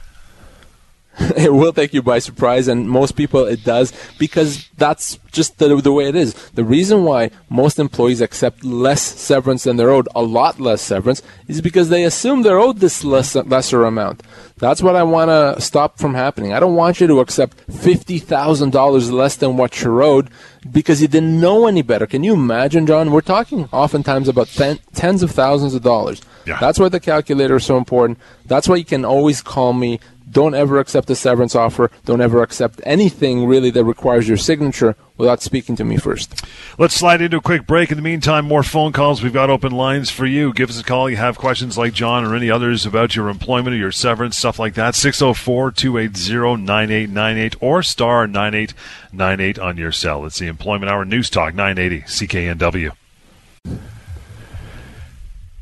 it 1.37 1.53
will 1.53 1.73
take 1.73 1.93
you 1.93 2.03
by 2.03 2.19
surprise, 2.19 2.69
and 2.69 2.89
most 2.89 3.13
people 3.13 3.45
it 3.45 3.65
does 3.65 3.93
because 4.19 4.69
that's 4.77 5.19
just 5.33 5.59
the, 5.59 5.77
the 5.77 5.93
way 5.93 6.09
it 6.09 6.15
is. 6.15 6.35
The 6.51 6.65
reason 6.65 7.05
why 7.05 7.31
most 7.49 7.79
employees 7.79 8.21
accept 8.21 8.65
less 8.65 9.03
severance 9.03 9.65
than 9.65 9.77
they're 9.77 9.91
owed, 9.91 10.09
a 10.15 10.23
lot 10.23 10.61
less 10.61 10.81
severance, 10.81 11.23
is 11.49 11.61
because 11.61 11.89
they 11.89 12.05
assume 12.05 12.43
they're 12.43 12.59
owed 12.59 12.79
this 12.79 13.05
less, 13.05 13.35
lesser 13.35 13.85
amount. 13.85 14.23
That's 14.59 14.83
what 14.83 14.97
I 14.97 15.03
want 15.03 15.31
to 15.31 15.61
stop 15.61 15.99
from 15.99 16.15
happening. 16.15 16.53
I 16.53 16.61
don't 16.61 16.75
want 16.75 17.01
you 17.01 17.07
to 17.07 17.21
accept 17.21 17.67
$50,000 17.69 19.13
less 19.13 19.37
than 19.37 19.57
what 19.57 19.81
you're 19.83 20.03
owed 20.03 20.31
because 20.71 21.01
you 21.01 21.09
didn't 21.09 21.41
know 21.41 21.67
any 21.67 21.83
better. 21.83 22.07
Can 22.07 22.25
you 22.25 22.35
imagine, 22.35 22.87
John? 22.87 23.11
We're 23.11 23.21
talking 23.21 23.69
oftentimes 23.73 24.29
about 24.29 24.49
ten, 24.49 24.79
tens 24.95 25.23
of 25.23 25.31
thousands 25.31 25.75
of 25.75 25.83
dollars. 25.83 26.21
Yeah. 26.47 26.59
That's 26.61 26.79
why 26.79 26.89
the 26.89 27.01
calculator 27.01 27.57
is 27.57 27.65
so 27.65 27.77
important. 27.77 28.19
That's 28.47 28.69
why 28.69 28.77
you 28.77 28.85
can 28.85 29.05
always 29.05 29.43
call 29.43 29.73
me 29.73 30.01
don't 30.31 30.55
ever 30.55 30.79
accept 30.79 31.11
a 31.11 31.15
severance 31.15 31.55
offer. 31.55 31.91
Don't 32.05 32.21
ever 32.21 32.43
accept 32.43 32.81
anything 32.85 33.47
really 33.47 33.71
that 33.71 33.85
requires 33.85 34.29
your 34.29 34.37
signature 34.37 34.97
without 35.17 35.43
speaking 35.43 35.77
to 35.77 35.85
me 35.85 35.97
first. 35.97 36.45
Let's 36.79 36.95
slide 36.95 37.21
into 37.21 37.39
a 37.39 37.41
quick 37.43 37.67
break. 37.67 37.91
In 37.91 37.97
the 37.97 38.03
meantime, 38.03 38.47
more 38.47 38.63
phone 38.63 38.93
calls. 38.93 39.23
We've 39.23 39.33
got 39.33 39.51
open 39.51 39.73
lines 39.73 40.11
for 40.11 40.27
you. 40.27 40.53
Give 40.53 40.71
us 40.71 40.81
a 40.81 40.85
call. 40.85 41.11
You 41.11 41.17
have 41.17 41.39
questions 41.39 41.77
like 41.77 41.93
John 41.93 42.25
or 42.25 42.35
any 42.35 42.51
others 42.51 42.87
about 42.87 43.17
your 43.17 43.29
employment 43.29 43.75
or 43.75 43.79
your 43.79 43.93
severance, 43.93 44.37
stuff 44.37 44.59
like 44.59 44.75
that. 44.75 44.95
604 44.95 45.73
280 45.73 46.63
9898 46.63 47.57
or 47.61 47.83
star 47.83 48.27
9898 48.27 49.59
on 49.59 49.77
your 49.77 49.93
cell. 49.93 50.25
It's 50.25 50.39
the 50.39 50.47
Employment 50.47 50.91
Hour 50.91 51.05
News 51.05 51.31
Talk 51.31 51.55
980 51.55 52.03
CKNW. 52.03 52.93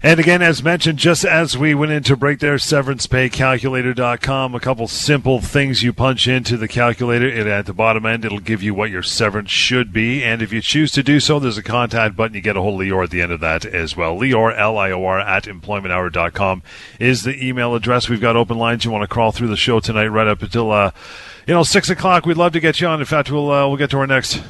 And 0.07 0.21
again, 0.21 0.41
as 0.41 0.63
mentioned, 0.63 1.01
just 1.01 1.25
as 1.25 1.59
we 1.59 1.75
went 1.75 1.91
into 1.91 2.17
break 2.17 2.39
there, 2.39 2.55
severancepaycalculator.com, 2.59 4.55
a 4.55 4.61
couple 4.61 4.87
simple 4.87 5.41
things 5.41 5.83
you 5.83 5.93
punch 5.93 6.29
into 6.29 6.57
the 6.57 6.69
calculator. 6.69 7.27
It, 7.27 7.49
at 7.49 7.67
the 7.67 7.73
bottom 7.73 8.07
end, 8.07 8.25
it'll 8.25 8.39
give 8.39 8.63
you 8.63 8.73
what 8.73 8.89
your 8.91 9.03
severance 9.03 9.51
should 9.51 9.93
be. 9.93 10.23
And 10.23 10.43
if 10.43 10.53
you 10.53 10.63
choose 10.63 10.93
to 10.93 11.03
do 11.03 11.19
so, 11.19 11.41
there's 11.41 11.59
a 11.59 11.63
contact 11.63 12.15
button. 12.15 12.37
You 12.37 12.41
get 12.41 12.57
a 12.57 12.63
hold 12.63 12.81
of 12.81 12.87
Lior 12.87 13.03
at 13.03 13.11
the 13.11 13.21
end 13.21 13.33
of 13.33 13.41
that 13.41 13.65
as 13.65 13.97
well. 13.97 14.17
Lior, 14.17 14.57
L-I-O-R, 14.57 15.19
at 15.19 15.43
employmenthour.com 15.43 16.63
is 17.01 17.25
the 17.25 17.45
email 17.45 17.75
address. 17.75 18.09
We've 18.09 18.21
got 18.21 18.37
open 18.37 18.59
lines. 18.59 18.85
You 18.85 18.93
want 18.93 19.03
to 19.03 19.09
crawl 19.09 19.33
through 19.33 19.49
the 19.49 19.57
show 19.57 19.81
tonight 19.81 20.07
right 20.07 20.29
up 20.29 20.41
until, 20.41 20.71
uh, 20.71 20.93
you 21.49 21.55
know, 21.55 21.65
6 21.65 21.91
o'clock. 21.91 22.27
We'd 22.27 22.37
love 22.37 22.53
to 22.53 22.61
get 22.61 22.81
you 22.81 22.87
on. 22.87 23.01
In 23.01 23.07
fact, 23.07 23.33
we'll, 23.33 23.51
uh, 23.51 23.67
we'll 23.67 23.77
get 23.77 23.91
to 23.91 23.99
our 23.99 24.07
next 24.07 24.41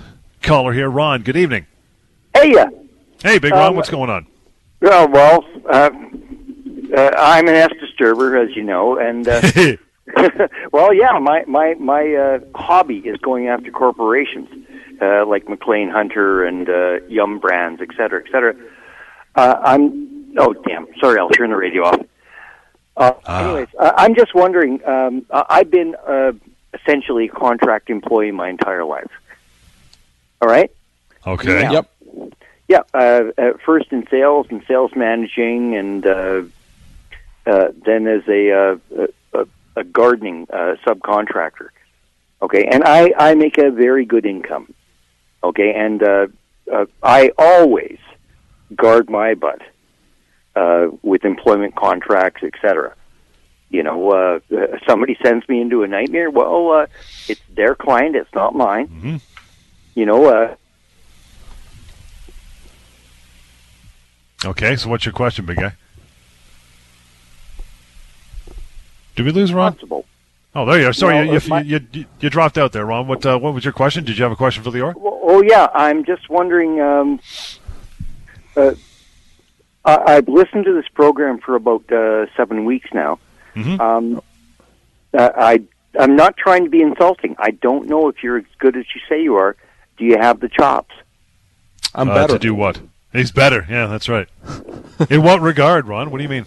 caller 0.42 0.74
here. 0.74 0.90
Ron, 0.90 1.22
good 1.22 1.38
evening. 1.38 1.64
Hey, 2.34 2.54
uh, 2.54 2.66
Hey, 3.22 3.38
Big 3.38 3.52
Ron, 3.52 3.68
Um, 3.68 3.76
what's 3.76 3.88
going 3.88 4.10
on? 4.10 4.26
Oh, 4.82 5.06
well, 5.08 5.44
uh, 5.68 5.90
uh, 6.96 7.10
I'm 7.18 7.48
an 7.48 7.54
S 7.54 7.72
disturber, 7.80 8.36
as 8.36 8.54
you 8.54 8.62
know, 8.62 8.98
and 8.98 9.26
uh, 9.28 9.40
well, 10.72 10.92
yeah, 10.92 11.18
my 11.18 11.44
my 11.46 11.74
my 11.74 12.14
uh, 12.14 12.38
hobby 12.54 12.98
is 12.98 13.16
going 13.18 13.48
after 13.48 13.70
corporations 13.70 14.48
uh, 15.02 15.26
like 15.26 15.48
Maclean 15.48 15.88
Hunter 15.90 16.44
and 16.44 16.68
uh, 16.68 17.00
Yum 17.08 17.38
Brands, 17.38 17.80
et 17.82 17.88
cetera, 17.96 18.22
et 18.24 18.30
cetera. 18.30 18.54
Uh, 19.34 19.54
I'm 19.62 20.34
oh 20.38 20.52
damn, 20.66 20.86
sorry, 21.00 21.18
I'll 21.18 21.30
turn 21.30 21.50
the 21.50 21.56
radio 21.56 21.84
off. 21.84 22.00
Uh, 22.96 23.12
Anyways, 23.28 23.68
uh, 23.78 23.92
I'm 23.96 24.14
just 24.14 24.34
wondering. 24.34 24.82
Um, 24.86 25.26
I- 25.30 25.44
I've 25.50 25.70
been 25.70 25.94
uh, 26.06 26.32
essentially 26.72 27.26
a 27.26 27.28
contract 27.28 27.90
employee 27.90 28.30
my 28.30 28.48
entire 28.48 28.84
life. 28.84 29.10
All 30.40 30.48
right. 30.48 30.70
okay. 31.26 31.60
Yeah. 31.62 31.72
Yep. 31.72 31.90
Yeah, 32.68 32.80
uh, 32.92 33.24
at 33.38 33.60
first 33.60 33.92
in 33.92 34.06
sales 34.10 34.46
and 34.50 34.62
sales 34.66 34.90
managing, 34.96 35.76
and 35.76 36.04
uh, 36.06 36.42
uh, 37.46 37.68
then 37.84 38.06
as 38.08 38.22
a, 38.28 38.50
uh, 38.52 39.06
a, 39.32 39.46
a 39.76 39.84
gardening 39.84 40.48
uh, 40.52 40.74
subcontractor. 40.84 41.68
Okay, 42.42 42.64
and 42.66 42.82
I, 42.84 43.12
I 43.16 43.34
make 43.34 43.56
a 43.58 43.70
very 43.70 44.04
good 44.04 44.26
income. 44.26 44.74
Okay, 45.44 45.72
and 45.74 46.02
uh, 46.02 46.26
uh, 46.72 46.86
I 47.02 47.30
always 47.38 47.98
guard 48.74 49.08
my 49.08 49.34
butt 49.34 49.62
uh, 50.56 50.88
with 51.02 51.24
employment 51.24 51.76
contracts, 51.76 52.42
etc. 52.42 52.94
You 53.70 53.84
know, 53.84 54.10
uh, 54.10 54.40
uh, 54.56 54.78
somebody 54.88 55.16
sends 55.22 55.48
me 55.48 55.60
into 55.60 55.84
a 55.84 55.86
nightmare. 55.88 56.30
Well, 56.30 56.72
uh, 56.72 56.86
it's 57.28 57.40
their 57.54 57.76
client; 57.76 58.16
it's 58.16 58.34
not 58.34 58.54
mine. 58.56 58.88
Mhm. 58.88 59.20
You 59.94 60.04
know, 60.06 60.56
Okay, 64.46 64.76
so 64.76 64.88
what's 64.88 65.04
your 65.04 65.12
question, 65.12 65.44
big 65.44 65.56
guy? 65.56 65.72
Did 69.16 69.24
we 69.26 69.32
lose 69.32 69.52
Ron? 69.52 69.72
responsible. 69.72 70.04
Oh, 70.54 70.64
there 70.64 70.80
you 70.80 70.86
are. 70.88 70.92
Sorry, 70.92 71.14
No, 71.14 71.22
you, 71.32 71.38
you, 71.40 71.48
my- 71.48 71.60
you, 71.62 71.80
you, 71.92 72.04
you 72.20 72.30
dropped 72.30 72.56
out 72.56 72.72
there, 72.72 72.86
Ron. 72.86 73.06
What 73.08 73.24
uh, 73.26 73.38
what 73.38 73.52
was 73.54 73.64
your 73.64 73.72
question? 73.72 74.04
Did 74.04 74.16
you 74.18 74.22
have 74.24 74.32
a 74.32 74.36
question 74.36 74.62
for 74.62 74.70
Lior? 74.70 74.94
Well, 74.94 75.18
oh 75.22 75.42
yeah, 75.42 75.68
I'm 75.74 76.04
just 76.04 76.28
wondering. 76.30 76.80
Um, 76.80 77.20
uh, 78.56 78.72
I, 79.84 80.14
I've 80.16 80.28
listened 80.28 80.64
to 80.64 80.72
this 80.72 80.88
program 80.94 81.38
for 81.38 81.56
about 81.56 81.90
uh, 81.92 82.26
seven 82.36 82.64
weeks 82.64 82.88
now. 82.94 83.18
Mhm. 83.54 83.80
Um, 83.80 84.22
uh, 85.12 85.30
I 85.36 85.62
I'm 85.98 86.16
not 86.16 86.36
trying 86.36 86.64
to 86.64 86.70
be 86.70 86.80
insulting. 86.82 87.36
I 87.38 87.50
don't 87.50 87.86
know 87.88 88.08
if 88.08 88.22
you're 88.22 88.38
as 88.38 88.44
good 88.58 88.76
as 88.76 88.84
you 88.94 89.00
say 89.08 89.22
you 89.22 89.36
are. 89.36 89.56
Do 89.98 90.04
you 90.04 90.18
have 90.18 90.40
the 90.40 90.48
chops? 90.48 90.94
I'm 91.94 92.08
Uh, 92.10 92.14
better. 92.14 92.32
To 92.34 92.38
do 92.38 92.54
what? 92.54 92.80
He's 93.16 93.32
better. 93.32 93.66
Yeah, 93.68 93.86
that's 93.86 94.08
right. 94.08 94.28
In 95.10 95.22
what 95.22 95.40
regard, 95.40 95.86
Ron? 95.86 96.10
What 96.10 96.18
do 96.18 96.22
you 96.22 96.28
mean? 96.28 96.46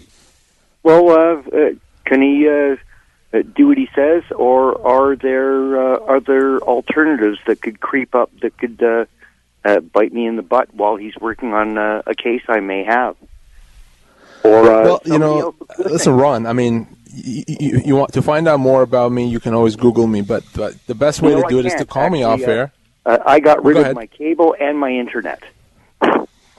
Well, 0.82 1.10
uh, 1.10 1.42
uh, 1.56 1.70
can 2.04 2.22
he 2.22 2.48
uh, 2.48 2.76
uh, 3.36 3.42
do 3.54 3.68
what 3.68 3.78
he 3.78 3.88
says, 3.94 4.22
or 4.34 4.80
are 4.86 5.16
there 5.16 5.78
uh, 5.94 5.98
are 6.06 6.20
there 6.20 6.58
alternatives 6.60 7.38
that 7.46 7.60
could 7.60 7.80
creep 7.80 8.14
up 8.14 8.30
that 8.40 8.56
could 8.58 8.82
uh, 8.82 9.04
uh, 9.64 9.80
bite 9.80 10.12
me 10.12 10.26
in 10.26 10.36
the 10.36 10.42
butt 10.42 10.72
while 10.74 10.96
he's 10.96 11.16
working 11.16 11.52
on 11.52 11.76
uh, 11.78 12.02
a 12.06 12.14
case 12.14 12.42
I 12.48 12.60
may 12.60 12.84
have? 12.84 13.16
Or 14.42 14.58
uh, 14.70 14.82
well, 14.84 15.00
you 15.04 15.18
know, 15.18 15.40
else 15.40 15.54
is 15.54 15.68
listening? 15.68 15.92
listen, 15.92 16.12
Ron. 16.14 16.46
I 16.46 16.52
mean, 16.54 16.96
you, 17.12 17.44
you, 17.46 17.82
you 17.84 17.96
want 17.96 18.12
to 18.14 18.22
find 18.22 18.48
out 18.48 18.58
more 18.58 18.82
about 18.82 19.12
me, 19.12 19.26
you 19.28 19.38
can 19.38 19.52
always 19.54 19.76
Google 19.76 20.06
me. 20.06 20.22
But, 20.22 20.44
but 20.54 20.74
the 20.86 20.94
best 20.94 21.20
way 21.20 21.32
No, 21.32 21.40
to 21.40 21.46
I 21.46 21.48
do 21.50 21.58
it 21.58 21.66
is 21.66 21.72
to 21.72 21.78
can't. 21.78 21.88
call 21.90 22.10
me 22.10 22.24
Actually, 22.24 22.44
off 22.44 22.48
air. 22.48 22.72
Uh, 23.04 23.18
I 23.26 23.40
got 23.40 23.62
rid 23.64 23.74
Go 23.74 23.80
of 23.80 23.84
ahead. 23.84 23.96
my 23.96 24.06
cable 24.06 24.56
and 24.58 24.78
my 24.78 24.90
internet. 24.90 25.42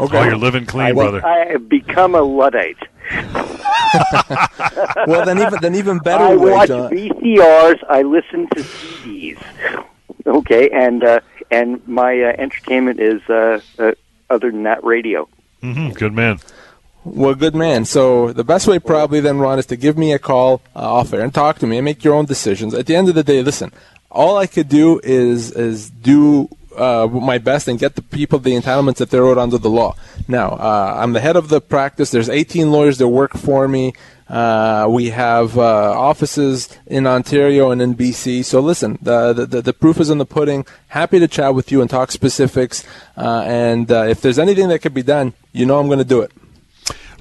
Okay. 0.01 0.17
Oh, 0.17 0.23
you're 0.23 0.35
living 0.35 0.65
clean, 0.65 0.87
I, 0.87 0.91
brother. 0.93 1.25
I 1.25 1.51
have 1.51 1.69
become 1.69 2.15
a 2.15 2.21
luddite. 2.21 2.77
well, 5.07 5.25
then 5.25 5.37
even 5.39 5.59
then 5.61 5.75
even 5.75 5.99
better 5.99 6.23
I 6.23 6.35
way, 6.35 6.51
watch 6.51 6.67
John. 6.69 6.91
VCRs. 6.91 7.83
I 7.89 8.01
listen 8.01 8.47
to 8.55 8.61
CDs. 8.61 9.85
Okay, 10.25 10.69
and 10.69 11.03
uh, 11.03 11.19
and 11.51 11.85
my 11.87 12.19
uh, 12.19 12.33
entertainment 12.37 12.99
is 12.99 13.21
uh, 13.29 13.59
uh, 13.77 13.91
other 14.29 14.49
than 14.49 14.63
that 14.63 14.83
radio. 14.83 15.27
hmm 15.61 15.89
Good 15.89 16.13
man. 16.13 16.39
Well, 17.03 17.35
good 17.35 17.55
man. 17.55 17.85
So 17.85 18.31
the 18.31 18.43
best 18.43 18.67
way 18.67 18.79
probably 18.79 19.19
then, 19.21 19.39
Ron, 19.39 19.59
is 19.59 19.65
to 19.67 19.75
give 19.75 19.97
me 19.97 20.13
a 20.13 20.19
call 20.19 20.61
uh, 20.75 20.79
off 20.79 21.13
air 21.13 21.21
and 21.21 21.33
talk 21.33 21.59
to 21.59 21.67
me 21.67 21.77
and 21.77 21.85
make 21.85 22.03
your 22.03 22.13
own 22.13 22.25
decisions. 22.25 22.73
At 22.73 22.85
the 22.85 22.95
end 22.95 23.09
of 23.09 23.15
the 23.15 23.23
day, 23.23 23.41
listen, 23.41 23.71
all 24.09 24.37
I 24.37 24.47
could 24.47 24.69
do 24.69 24.99
is 25.03 25.51
is 25.51 25.89
do 25.89 26.47
uh, 26.75 27.07
my 27.07 27.37
best 27.37 27.67
and 27.67 27.79
get 27.79 27.95
the 27.95 28.01
people 28.01 28.39
the 28.39 28.51
entitlements 28.51 28.97
that 28.97 29.09
they're 29.09 29.25
owed 29.25 29.37
under 29.37 29.57
the 29.57 29.69
law. 29.69 29.95
Now, 30.27 30.51
uh, 30.51 30.95
I'm 30.97 31.13
the 31.13 31.19
head 31.19 31.35
of 31.35 31.49
the 31.49 31.61
practice. 31.61 32.11
There's 32.11 32.29
18 32.29 32.71
lawyers 32.71 32.97
that 32.97 33.07
work 33.07 33.33
for 33.33 33.67
me. 33.67 33.93
Uh, 34.31 34.87
we 34.89 35.09
have 35.09 35.57
uh, 35.57 35.91
offices 35.91 36.69
in 36.87 37.05
Ontario 37.05 37.69
and 37.69 37.81
in 37.81 37.95
BC. 37.95 38.45
So 38.45 38.61
listen, 38.61 38.97
the, 39.01 39.33
the 39.33 39.61
the 39.61 39.73
proof 39.73 39.99
is 39.99 40.09
in 40.09 40.19
the 40.19 40.25
pudding. 40.25 40.65
Happy 40.87 41.19
to 41.19 41.27
chat 41.27 41.53
with 41.53 41.69
you 41.69 41.81
and 41.81 41.89
talk 41.89 42.11
specifics. 42.11 42.85
Uh, 43.17 43.43
and 43.45 43.91
uh, 43.91 44.05
if 44.07 44.21
there's 44.21 44.39
anything 44.39 44.69
that 44.69 44.79
could 44.79 44.93
be 44.93 45.03
done, 45.03 45.33
you 45.51 45.65
know 45.65 45.79
I'm 45.79 45.87
going 45.87 45.99
to 45.99 46.05
do 46.05 46.21
it. 46.21 46.31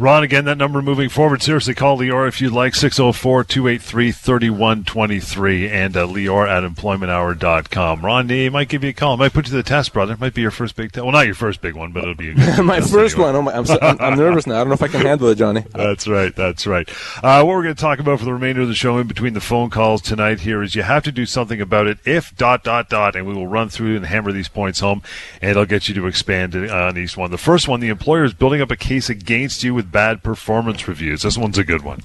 Ron, 0.00 0.22
again, 0.22 0.46
that 0.46 0.56
number 0.56 0.80
moving 0.80 1.10
forward. 1.10 1.42
Seriously, 1.42 1.74
call 1.74 1.98
Lior 1.98 2.26
if 2.26 2.40
you'd 2.40 2.54
like, 2.54 2.74
604 2.74 3.44
283 3.44 4.12
3123 4.12 5.68
and 5.68 5.94
uh, 5.94 6.06
Lior 6.06 6.48
at 6.48 6.62
employmenthour.com. 6.62 8.00
Ron, 8.00 8.30
he 8.30 8.48
might 8.48 8.70
give 8.70 8.82
you 8.82 8.88
a 8.88 8.92
call. 8.94 9.18
Might 9.18 9.34
put 9.34 9.44
you 9.44 9.50
to 9.50 9.56
the 9.56 9.62
test, 9.62 9.92
brother. 9.92 10.16
Might 10.16 10.32
be 10.32 10.40
your 10.40 10.50
first 10.50 10.74
big 10.74 10.92
test. 10.92 11.04
Well, 11.04 11.12
not 11.12 11.26
your 11.26 11.34
first 11.34 11.60
big 11.60 11.74
one, 11.74 11.92
but 11.92 12.04
it'll 12.04 12.14
be 12.14 12.30
a 12.30 12.34
good 12.34 12.62
my 12.64 12.80
first 12.80 13.14
anyway. 13.14 13.26
one. 13.26 13.36
Oh 13.36 13.42
my, 13.42 13.52
I'm, 13.52 13.66
so, 13.66 13.78
I'm, 13.82 14.00
I'm 14.00 14.16
nervous 14.16 14.46
now. 14.46 14.54
I 14.54 14.58
don't 14.60 14.68
know 14.68 14.74
if 14.74 14.82
I 14.82 14.88
can 14.88 15.02
handle 15.02 15.28
it, 15.28 15.34
Johnny. 15.34 15.64
That's 15.74 16.08
right. 16.08 16.34
That's 16.34 16.66
right. 16.66 16.88
Uh, 17.22 17.42
what 17.42 17.48
we're 17.48 17.64
going 17.64 17.74
to 17.74 17.80
talk 17.82 17.98
about 17.98 18.20
for 18.20 18.24
the 18.24 18.32
remainder 18.32 18.62
of 18.62 18.68
the 18.68 18.74
show 18.74 18.96
in 18.96 19.06
between 19.06 19.34
the 19.34 19.40
phone 19.42 19.68
calls 19.68 20.00
tonight 20.00 20.40
here 20.40 20.62
is 20.62 20.74
you 20.74 20.82
have 20.82 21.04
to 21.04 21.12
do 21.12 21.26
something 21.26 21.60
about 21.60 21.86
it 21.86 21.98
if 22.06 22.34
dot 22.38 22.64
dot 22.64 22.88
dot, 22.88 23.16
and 23.16 23.26
we 23.26 23.34
will 23.34 23.46
run 23.46 23.68
through 23.68 23.96
and 23.96 24.06
hammer 24.06 24.32
these 24.32 24.48
points 24.48 24.80
home, 24.80 25.02
and 25.42 25.50
it'll 25.50 25.66
get 25.66 25.88
you 25.88 25.94
to 25.96 26.06
expand 26.06 26.56
on 26.56 26.96
each 26.96 27.18
one. 27.18 27.30
The 27.30 27.36
first 27.36 27.68
one, 27.68 27.80
the 27.80 27.90
employer 27.90 28.24
is 28.24 28.32
building 28.32 28.62
up 28.62 28.70
a 28.70 28.76
case 28.76 29.10
against 29.10 29.62
you 29.62 29.74
with 29.74 29.89
bad 29.90 30.22
performance 30.22 30.86
reviews. 30.86 31.22
This 31.22 31.38
one's 31.38 31.58
a 31.58 31.64
good 31.64 31.82
one. 31.82 32.02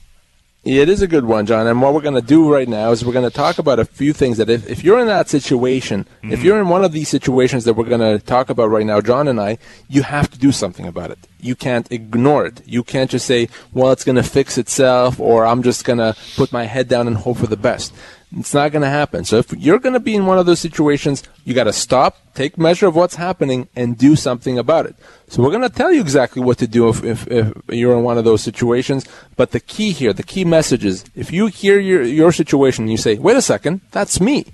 Yeah, 0.65 0.81
it 0.81 0.89
is 0.89 1.03
a 1.03 1.07
good 1.07 1.25
one, 1.25 1.45
John. 1.45 1.67
And 1.67 1.79
what 1.79 1.93
we're 1.93 2.01
going 2.01 2.15
to 2.15 2.23
do 2.23 2.51
right 2.51 2.67
now 2.67 2.89
is 2.89 3.05
we're 3.05 3.13
going 3.13 3.29
to 3.29 3.35
talk 3.35 3.59
about 3.59 3.77
a 3.77 3.85
few 3.85 4.13
things 4.13 4.37
that 4.37 4.49
if, 4.49 4.67
if 4.67 4.83
you're 4.83 4.99
in 4.99 5.05
that 5.05 5.29
situation, 5.29 6.07
if 6.23 6.39
mm-hmm. 6.39 6.43
you're 6.43 6.59
in 6.59 6.69
one 6.69 6.83
of 6.83 6.91
these 6.91 7.07
situations 7.07 7.65
that 7.65 7.75
we're 7.75 7.85
going 7.85 8.01
to 8.01 8.17
talk 8.25 8.49
about 8.49 8.71
right 8.71 8.85
now, 8.85 8.99
John 8.99 9.27
and 9.27 9.39
I, 9.39 9.59
you 9.87 10.01
have 10.01 10.27
to 10.31 10.39
do 10.39 10.51
something 10.51 10.87
about 10.87 11.11
it. 11.11 11.19
You 11.39 11.55
can't 11.55 11.91
ignore 11.91 12.47
it. 12.47 12.63
You 12.65 12.83
can't 12.83 13.11
just 13.11 13.27
say, 13.27 13.47
well, 13.73 13.91
it's 13.91 14.03
going 14.03 14.15
to 14.15 14.23
fix 14.23 14.57
itself 14.57 15.19
or 15.19 15.45
I'm 15.45 15.61
just 15.61 15.85
going 15.85 15.99
to 15.99 16.15
put 16.35 16.51
my 16.51 16.63
head 16.63 16.87
down 16.87 17.05
and 17.05 17.15
hope 17.15 17.37
for 17.37 17.47
the 17.47 17.57
best. 17.57 17.93
It's 18.37 18.53
not 18.53 18.71
going 18.71 18.81
to 18.81 18.89
happen. 18.89 19.23
So 19.23 19.37
if 19.37 19.53
you're 19.53 19.79
going 19.79 19.93
to 19.93 19.99
be 19.99 20.15
in 20.15 20.25
one 20.25 20.37
of 20.37 20.45
those 20.45 20.59
situations, 20.59 21.23
you 21.45 21.53
got 21.53 21.65
to 21.65 21.73
stop, 21.73 22.17
take 22.33 22.57
measure 22.57 22.87
of 22.87 22.95
what's 22.95 23.15
happening, 23.15 23.69
and 23.75 23.97
do 23.97 24.15
something 24.15 24.57
about 24.57 24.85
it. 24.85 24.95
So 25.29 25.41
we're 25.41 25.51
going 25.51 25.61
to 25.61 25.69
tell 25.69 25.91
you 25.91 26.01
exactly 26.01 26.41
what 26.41 26.57
to 26.57 26.67
do 26.67 26.89
if, 26.89 27.03
if, 27.03 27.27
if 27.27 27.53
you're 27.69 27.95
in 27.95 28.03
one 28.03 28.17
of 28.17 28.25
those 28.25 28.41
situations. 28.41 29.05
But 29.35 29.51
the 29.51 29.59
key 29.59 29.91
here, 29.91 30.11
the 30.11 30.23
key 30.23 30.43
message 30.43 30.83
is, 30.83 31.05
if 31.15 31.31
you 31.31 31.47
hear 31.47 31.79
your, 31.79 32.01
your 32.03 32.31
situation 32.31 32.85
and 32.85 32.91
you 32.91 32.97
say, 32.97 33.17
wait 33.17 33.37
a 33.37 33.41
second, 33.41 33.81
that's 33.91 34.19
me. 34.19 34.45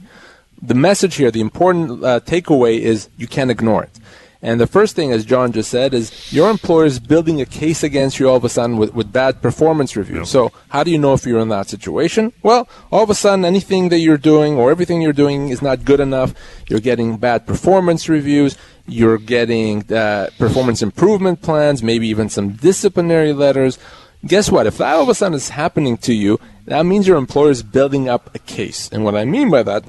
The 0.61 0.75
message 0.75 1.15
here, 1.15 1.31
the 1.31 1.41
important 1.41 2.03
uh, 2.03 2.19
takeaway 2.19 2.79
is 2.79 3.09
you 3.17 3.27
can't 3.27 3.49
ignore 3.49 3.83
it. 3.83 3.99
And 4.43 4.59
the 4.59 4.65
first 4.65 4.95
thing, 4.95 5.11
as 5.11 5.23
John 5.23 5.51
just 5.51 5.69
said, 5.69 5.93
is 5.93 6.33
your 6.33 6.49
employer 6.49 6.85
is 6.85 6.99
building 6.99 7.39
a 7.39 7.45
case 7.45 7.83
against 7.83 8.19
you 8.19 8.27
all 8.27 8.37
of 8.37 8.43
a 8.43 8.49
sudden 8.49 8.77
with, 8.77 8.93
with 8.93 9.11
bad 9.11 9.39
performance 9.41 9.95
reviews. 9.95 10.17
Yep. 10.17 10.27
So 10.27 10.51
how 10.69 10.83
do 10.83 10.89
you 10.89 10.97
know 10.97 11.13
if 11.13 11.25
you're 11.25 11.39
in 11.39 11.49
that 11.49 11.69
situation? 11.69 12.33
Well, 12.41 12.67
all 12.91 13.03
of 13.03 13.11
a 13.11 13.15
sudden, 13.15 13.45
anything 13.45 13.89
that 13.89 13.99
you're 13.99 14.17
doing 14.17 14.55
or 14.55 14.71
everything 14.71 15.01
you're 15.01 15.13
doing 15.13 15.49
is 15.49 15.61
not 15.61 15.85
good 15.85 15.99
enough. 15.99 16.33
You're 16.67 16.79
getting 16.79 17.17
bad 17.17 17.45
performance 17.45 18.09
reviews. 18.09 18.57
You're 18.87 19.19
getting 19.19 19.91
uh, 19.93 20.29
performance 20.39 20.81
improvement 20.81 21.43
plans, 21.43 21.83
maybe 21.83 22.07
even 22.07 22.27
some 22.29 22.53
disciplinary 22.53 23.33
letters. 23.33 23.77
Guess 24.25 24.51
what? 24.51 24.65
If 24.65 24.79
that 24.79 24.95
all 24.95 25.03
of 25.03 25.09
a 25.09 25.15
sudden 25.15 25.35
is 25.35 25.49
happening 25.49 25.97
to 25.97 26.13
you, 26.13 26.39
that 26.65 26.83
means 26.85 27.07
your 27.07 27.17
employer 27.17 27.51
is 27.51 27.61
building 27.61 28.09
up 28.09 28.33
a 28.35 28.39
case. 28.39 28.89
And 28.91 29.03
what 29.03 29.15
I 29.15 29.25
mean 29.25 29.51
by 29.51 29.61
that 29.63 29.83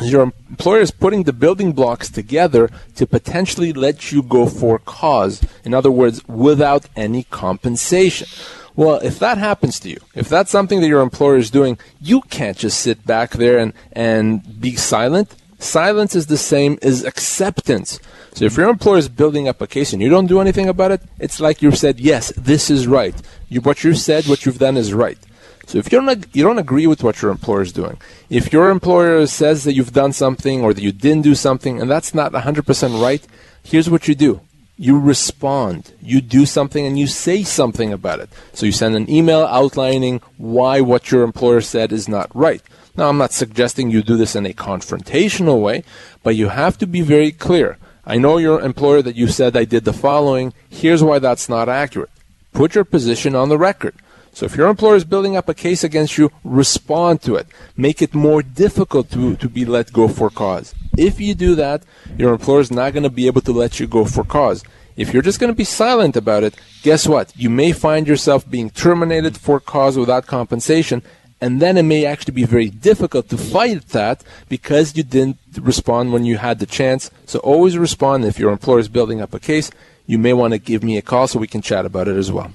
your 0.00 0.32
employer 0.50 0.80
is 0.80 0.90
putting 0.90 1.22
the 1.22 1.32
building 1.32 1.72
blocks 1.72 2.10
together 2.10 2.70
to 2.96 3.06
potentially 3.06 3.72
let 3.72 4.12
you 4.12 4.22
go 4.22 4.46
for 4.46 4.78
cause. 4.78 5.42
In 5.64 5.74
other 5.74 5.90
words, 5.90 6.26
without 6.26 6.86
any 6.96 7.24
compensation. 7.24 8.28
Well, 8.76 8.96
if 8.96 9.18
that 9.20 9.38
happens 9.38 9.78
to 9.80 9.90
you, 9.90 9.98
if 10.14 10.28
that's 10.28 10.50
something 10.50 10.80
that 10.80 10.88
your 10.88 11.00
employer 11.00 11.36
is 11.36 11.50
doing, 11.50 11.78
you 12.00 12.22
can't 12.22 12.56
just 12.56 12.80
sit 12.80 13.06
back 13.06 13.30
there 13.32 13.58
and, 13.58 13.72
and 13.92 14.60
be 14.60 14.74
silent. 14.74 15.36
Silence 15.60 16.16
is 16.16 16.26
the 16.26 16.36
same 16.36 16.78
as 16.82 17.04
acceptance. 17.04 18.00
So 18.34 18.44
if 18.44 18.56
your 18.56 18.68
employer 18.68 18.98
is 18.98 19.08
building 19.08 19.46
up 19.46 19.62
a 19.62 19.68
case 19.68 19.92
and 19.92 20.02
you 20.02 20.08
don't 20.08 20.26
do 20.26 20.40
anything 20.40 20.68
about 20.68 20.90
it, 20.90 21.02
it's 21.20 21.38
like 21.38 21.62
you've 21.62 21.78
said, 21.78 22.00
yes, 22.00 22.32
this 22.36 22.68
is 22.68 22.88
right. 22.88 23.14
You, 23.48 23.60
what 23.60 23.84
you've 23.84 23.98
said, 23.98 24.26
what 24.26 24.44
you've 24.44 24.58
done 24.58 24.76
is 24.76 24.92
right. 24.92 25.18
So 25.66 25.78
if 25.78 25.90
you 25.90 26.00
don't 26.00 26.26
you 26.34 26.44
don't 26.44 26.58
agree 26.58 26.86
with 26.86 27.02
what 27.02 27.20
your 27.22 27.30
employer 27.30 27.62
is 27.62 27.72
doing, 27.72 27.98
if 28.30 28.52
your 28.52 28.70
employer 28.70 29.26
says 29.26 29.64
that 29.64 29.74
you've 29.74 29.92
done 29.92 30.12
something 30.12 30.62
or 30.62 30.74
that 30.74 30.82
you 30.82 30.92
didn't 30.92 31.22
do 31.22 31.34
something 31.34 31.80
and 31.80 31.90
that's 31.90 32.14
not 32.14 32.32
100% 32.32 33.02
right, 33.02 33.26
here's 33.62 33.90
what 33.90 34.08
you 34.08 34.14
do. 34.14 34.40
You 34.76 34.98
respond. 34.98 35.92
You 36.02 36.20
do 36.20 36.46
something 36.46 36.84
and 36.84 36.98
you 36.98 37.06
say 37.06 37.44
something 37.44 37.92
about 37.92 38.20
it. 38.20 38.28
So 38.52 38.66
you 38.66 38.72
send 38.72 38.96
an 38.96 39.08
email 39.08 39.44
outlining 39.44 40.20
why 40.36 40.80
what 40.80 41.10
your 41.10 41.22
employer 41.22 41.60
said 41.60 41.92
is 41.92 42.08
not 42.08 42.34
right. 42.34 42.62
Now, 42.96 43.08
I'm 43.08 43.18
not 43.18 43.32
suggesting 43.32 43.90
you 43.90 44.02
do 44.02 44.16
this 44.16 44.36
in 44.36 44.46
a 44.46 44.52
confrontational 44.52 45.60
way, 45.60 45.82
but 46.22 46.36
you 46.36 46.48
have 46.48 46.78
to 46.78 46.86
be 46.86 47.00
very 47.00 47.32
clear. 47.32 47.76
I 48.06 48.18
know 48.18 48.38
your 48.38 48.60
employer 48.60 49.02
that 49.02 49.16
you 49.16 49.28
said 49.28 49.56
I 49.56 49.64
did 49.64 49.84
the 49.84 49.92
following. 49.92 50.52
Here's 50.68 51.02
why 51.02 51.18
that's 51.18 51.48
not 51.48 51.68
accurate. 51.68 52.10
Put 52.52 52.74
your 52.74 52.84
position 52.84 53.34
on 53.34 53.48
the 53.48 53.58
record. 53.58 53.94
So 54.34 54.46
if 54.46 54.56
your 54.56 54.68
employer 54.68 54.96
is 54.96 55.04
building 55.04 55.36
up 55.36 55.48
a 55.48 55.54
case 55.54 55.84
against 55.84 56.18
you, 56.18 56.32
respond 56.42 57.22
to 57.22 57.36
it. 57.36 57.46
Make 57.76 58.02
it 58.02 58.14
more 58.14 58.42
difficult 58.42 59.08
to, 59.12 59.36
to 59.36 59.48
be 59.48 59.64
let 59.64 59.92
go 59.92 60.08
for 60.08 60.28
cause. 60.28 60.74
If 60.98 61.20
you 61.20 61.36
do 61.36 61.54
that, 61.54 61.84
your 62.18 62.32
employer 62.32 62.60
is 62.60 62.72
not 62.72 62.92
going 62.92 63.04
to 63.04 63.10
be 63.10 63.28
able 63.28 63.42
to 63.42 63.52
let 63.52 63.78
you 63.78 63.86
go 63.86 64.04
for 64.04 64.24
cause. 64.24 64.64
If 64.96 65.12
you're 65.12 65.22
just 65.22 65.38
going 65.38 65.52
to 65.52 65.56
be 65.56 65.64
silent 65.64 66.16
about 66.16 66.42
it, 66.42 66.56
guess 66.82 67.06
what? 67.06 67.32
You 67.36 67.48
may 67.48 67.70
find 67.70 68.08
yourself 68.08 68.48
being 68.48 68.70
terminated 68.70 69.36
for 69.36 69.60
cause 69.60 69.96
without 69.96 70.26
compensation, 70.26 71.02
and 71.40 71.62
then 71.62 71.76
it 71.76 71.82
may 71.84 72.04
actually 72.04 72.34
be 72.34 72.44
very 72.44 72.70
difficult 72.70 73.28
to 73.28 73.38
fight 73.38 73.88
that 73.88 74.24
because 74.48 74.96
you 74.96 75.04
didn't 75.04 75.38
respond 75.60 76.12
when 76.12 76.24
you 76.24 76.38
had 76.38 76.58
the 76.58 76.66
chance. 76.66 77.10
So 77.26 77.38
always 77.40 77.78
respond 77.78 78.24
if 78.24 78.38
your 78.38 78.50
employer 78.50 78.80
is 78.80 78.88
building 78.88 79.20
up 79.20 79.32
a 79.32 79.40
case. 79.40 79.70
You 80.06 80.18
may 80.18 80.32
want 80.32 80.54
to 80.54 80.58
give 80.58 80.82
me 80.82 80.96
a 80.96 81.02
call 81.02 81.28
so 81.28 81.38
we 81.38 81.46
can 81.46 81.62
chat 81.62 81.86
about 81.86 82.08
it 82.08 82.16
as 82.16 82.32
well. 82.32 82.50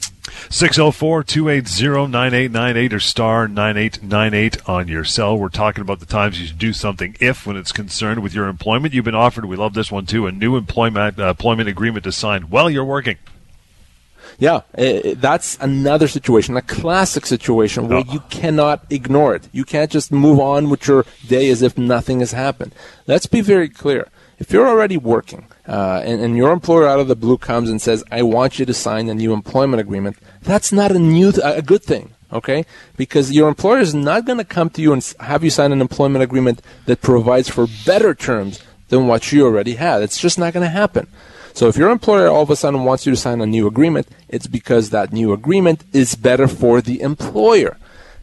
604 0.49 1.23
280 1.23 2.11
9898 2.11 2.93
or 2.93 2.99
star 2.99 3.47
9898 3.47 4.69
on 4.69 4.87
your 4.87 5.03
cell. 5.03 5.37
We're 5.37 5.49
talking 5.49 5.81
about 5.81 5.99
the 5.99 6.05
times 6.05 6.39
you 6.39 6.47
should 6.47 6.57
do 6.57 6.73
something 6.73 7.15
if, 7.19 7.45
when 7.45 7.57
it's 7.57 7.71
concerned 7.71 8.21
with 8.21 8.33
your 8.33 8.47
employment. 8.47 8.93
You've 8.93 9.05
been 9.05 9.15
offered, 9.15 9.45
we 9.45 9.55
love 9.55 9.73
this 9.73 9.91
one 9.91 10.05
too, 10.05 10.27
a 10.27 10.31
new 10.31 10.55
employment, 10.55 11.19
uh, 11.19 11.29
employment 11.29 11.69
agreement 11.69 12.03
to 12.05 12.11
sign 12.11 12.43
while 12.43 12.69
you're 12.69 12.85
working. 12.85 13.17
Yeah, 14.37 14.61
that's 15.17 15.57
another 15.59 16.07
situation, 16.07 16.55
a 16.55 16.61
classic 16.61 17.25
situation 17.25 17.89
where 17.89 18.05
you 18.09 18.21
cannot 18.29 18.85
ignore 18.89 19.35
it. 19.35 19.49
You 19.51 19.65
can't 19.65 19.91
just 19.91 20.13
move 20.13 20.39
on 20.39 20.69
with 20.69 20.87
your 20.87 21.05
day 21.27 21.49
as 21.49 21.61
if 21.61 21.77
nothing 21.77 22.21
has 22.21 22.31
happened. 22.31 22.73
Let's 23.05 23.25
be 23.25 23.41
very 23.41 23.67
clear. 23.67 24.07
If 24.39 24.53
you're 24.53 24.67
already 24.67 24.97
working 24.97 25.47
uh, 25.67 26.01
and, 26.03 26.21
and, 26.21 26.37
your 26.37 26.51
employer 26.53 26.87
out 26.87 27.01
of 27.01 27.09
the 27.09 27.15
blue 27.15 27.37
comes 27.37 27.69
and 27.69 27.81
says, 27.81 28.03
"I 28.09 28.23
want 28.23 28.57
you 28.57 28.65
to 28.65 28.73
sign 28.73 29.09
a 29.09 29.13
new 29.13 29.33
employment 29.33 29.81
agreement," 29.81 30.17
that's 30.41 30.71
not 30.71 30.91
a 30.91 30.99
new 30.99 31.31
th- 31.33 31.43
a 31.43 31.61
good 31.61 31.83
thing. 31.83 32.11
Okay, 32.31 32.65
because 32.95 33.31
your 33.31 33.49
employer 33.49 33.79
is 33.79 33.93
not 33.93 34.25
going 34.25 34.37
to 34.37 34.45
come 34.45 34.69
to 34.71 34.81
you 34.81 34.93
and 34.93 35.13
have 35.19 35.43
you 35.43 35.49
sign 35.49 35.71
an 35.71 35.81
employment 35.81 36.23
agreement 36.23 36.61
that 36.85 37.01
provides 37.01 37.49
for 37.49 37.67
better 37.85 38.13
terms 38.13 38.61
than 38.89 39.07
what 39.07 39.31
you 39.31 39.45
already 39.45 39.75
had. 39.75 40.01
It's 40.03 40.19
just 40.19 40.39
not 40.39 40.53
going 40.53 40.65
to 40.65 40.69
happen. 40.69 41.07
So 41.53 41.67
if 41.67 41.75
your 41.75 41.89
employer 41.89 42.27
all 42.27 42.43
of 42.43 42.49
a 42.49 42.55
sudden 42.55 42.83
wants 42.83 43.05
you 43.05 43.11
to 43.11 43.17
sign 43.17 43.41
a 43.41 43.45
new 43.45 43.67
agreement, 43.67 44.07
it's 44.29 44.47
because 44.47 44.91
that 44.91 45.11
new 45.11 45.33
agreement 45.33 45.83
is 45.91 46.15
better 46.15 46.47
for 46.47 46.81
the 46.81 47.01
employer. 47.01 47.77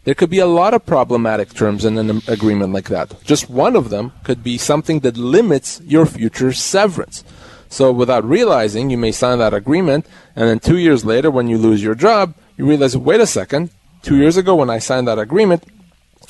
There 0.07 0.15
could 0.15 0.29
be 0.29 0.39
a 0.39 0.45
lot 0.45 0.73
of 0.73 0.85
problematic 0.85 1.53
terms 1.53 1.83
in 1.83 1.97
an 1.97 2.21
agreement 2.29 2.71
like 2.71 2.87
that. 2.87 3.21
Just 3.25 3.49
one 3.49 3.75
of 3.75 3.89
them 3.89 4.13
could 4.23 4.41
be 4.41 4.57
something 4.57 5.01
that 5.01 5.17
limits 5.17 5.81
your 5.83 6.05
future 6.05 6.53
severance. 6.53 7.25
So 7.67 7.91
without 7.91 8.23
realizing, 8.23 8.89
you 8.89 8.97
may 8.97 9.11
sign 9.11 9.39
that 9.39 9.53
agreement, 9.53 10.05
and 10.33 10.47
then 10.47 10.59
two 10.59 10.77
years 10.77 11.03
later, 11.03 11.29
when 11.29 11.49
you 11.49 11.57
lose 11.57 11.83
your 11.83 11.93
job, 11.93 12.35
you 12.55 12.65
realize, 12.65 12.95
wait 12.95 13.19
a 13.19 13.27
second, 13.27 13.69
two 14.01 14.15
years 14.15 14.37
ago 14.37 14.55
when 14.55 14.69
I 14.69 14.79
signed 14.79 15.09
that 15.09 15.19
agreement, 15.19 15.65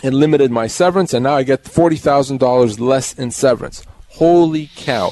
it 0.01 0.11
limited 0.11 0.49
my 0.49 0.65
severance, 0.65 1.13
and 1.13 1.21
now 1.21 1.35
I 1.35 1.43
get 1.43 1.63
$40,000 1.63 2.79
less 2.79 3.13
in 3.13 3.29
severance. 3.29 3.85
Holy 4.07 4.71
cow. 4.75 5.11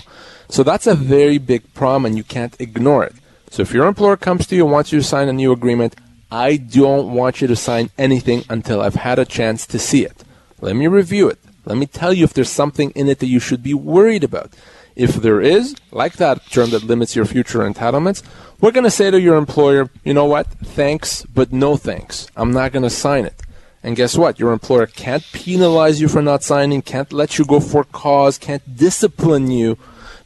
So 0.50 0.64
that's 0.64 0.88
a 0.88 0.96
very 0.96 1.38
big 1.38 1.72
problem 1.76 2.08
and 2.08 2.18
you 2.18 2.24
can't 2.24 2.60
ignore 2.60 3.04
it. 3.04 3.14
So 3.52 3.62
if 3.62 3.76
your 3.76 3.86
employer 3.86 4.18
comes 4.18 4.48
to 4.48 4.56
you 4.56 4.64
and 4.64 4.72
wants 4.72 4.92
you 4.92 5.02
to 5.02 5.06
sign 5.06 5.30
a 5.30 5.34
new 5.34 5.52
agreement, 5.52 5.96
I 6.36 6.58
don't 6.58 7.14
want 7.14 7.40
you 7.40 7.48
to 7.48 7.56
sign 7.56 7.92
anything 7.98 8.44
until 8.50 8.82
I've 8.82 8.96
had 8.96 9.20
a 9.20 9.24
chance 9.24 9.66
to 9.68 9.80
see 9.80 10.04
it. 10.04 10.26
Let 10.60 10.76
me 10.76 10.86
review 10.86 11.30
it. 11.30 11.40
Let 11.64 11.78
me 11.78 11.86
tell 11.86 12.12
you 12.12 12.26
if 12.26 12.34
there's 12.34 12.50
something 12.50 12.92
in 12.92 13.08
it 13.08 13.20
that 13.20 13.28
you 13.28 13.40
should 13.40 13.64
be 13.64 13.74
worried 13.74 14.26
about. 14.26 14.52
If 14.98 15.16
there 15.16 15.40
is, 15.40 15.78
like 15.92 16.18
that 16.18 16.46
term 16.48 16.72
that 16.72 16.84
limits 16.84 17.16
your 17.16 17.24
future 17.24 17.60
entitlements, 17.60 18.22
we're 18.60 18.74
going 18.74 18.84
to 18.84 18.92
say 18.92 19.10
to 19.12 19.22
your 19.22 19.38
employer, 19.38 19.90
you 20.04 20.14
know 20.14 20.26
what? 20.26 20.48
Thanks, 20.48 21.24
but 21.24 21.54
no 21.54 21.78
thanks. 21.78 22.28
I'm 22.36 22.52
not 22.52 22.74
going 22.74 22.84
to 22.84 22.90
sign 22.90 23.24
it. 23.24 23.42
And 23.82 23.96
guess 23.96 24.18
what? 24.18 24.38
Your 24.38 24.52
employer 24.52 24.88
can't 24.88 25.24
penalize 25.32 26.02
you 26.02 26.10
for 26.10 26.22
not 26.22 26.44
signing, 26.44 26.82
can't 26.82 27.14
let 27.14 27.40
you 27.40 27.46
go 27.46 27.62
for 27.62 27.86
cause, 27.86 28.38
can't 28.38 28.76
discipline 28.76 29.52
you 29.52 29.78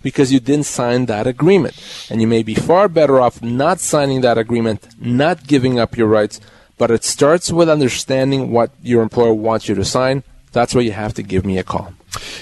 because 0.02 0.32
you 0.32 0.40
didn't 0.40 0.66
sign 0.66 1.06
that 1.08 1.28
agreement. 1.28 1.76
And 2.10 2.22
you 2.22 2.28
may 2.28 2.44
be 2.44 2.56
far 2.56 2.88
better 2.88 3.20
off 3.20 3.42
not 3.42 3.80
signing 3.80 4.22
that 4.22 4.38
agreement, 4.38 4.88
not 5.00 5.48
giving 5.48 5.80
up 5.80 5.98
your 5.98 6.08
rights, 6.08 6.40
but 6.78 6.92
it 6.92 7.04
starts 7.04 7.52
with 7.52 7.70
understanding 7.70 8.52
what 8.52 8.72
your 8.82 9.02
employer 9.02 9.34
wants 9.34 9.68
you 9.68 9.76
to 9.76 9.86
sign. 9.86 10.24
That's 10.52 10.74
where 10.74 10.84
you 10.84 10.92
have 10.92 11.14
to 11.16 11.24
give 11.24 11.46
me 11.46 11.58
a 11.58 11.64
call. 11.64 11.94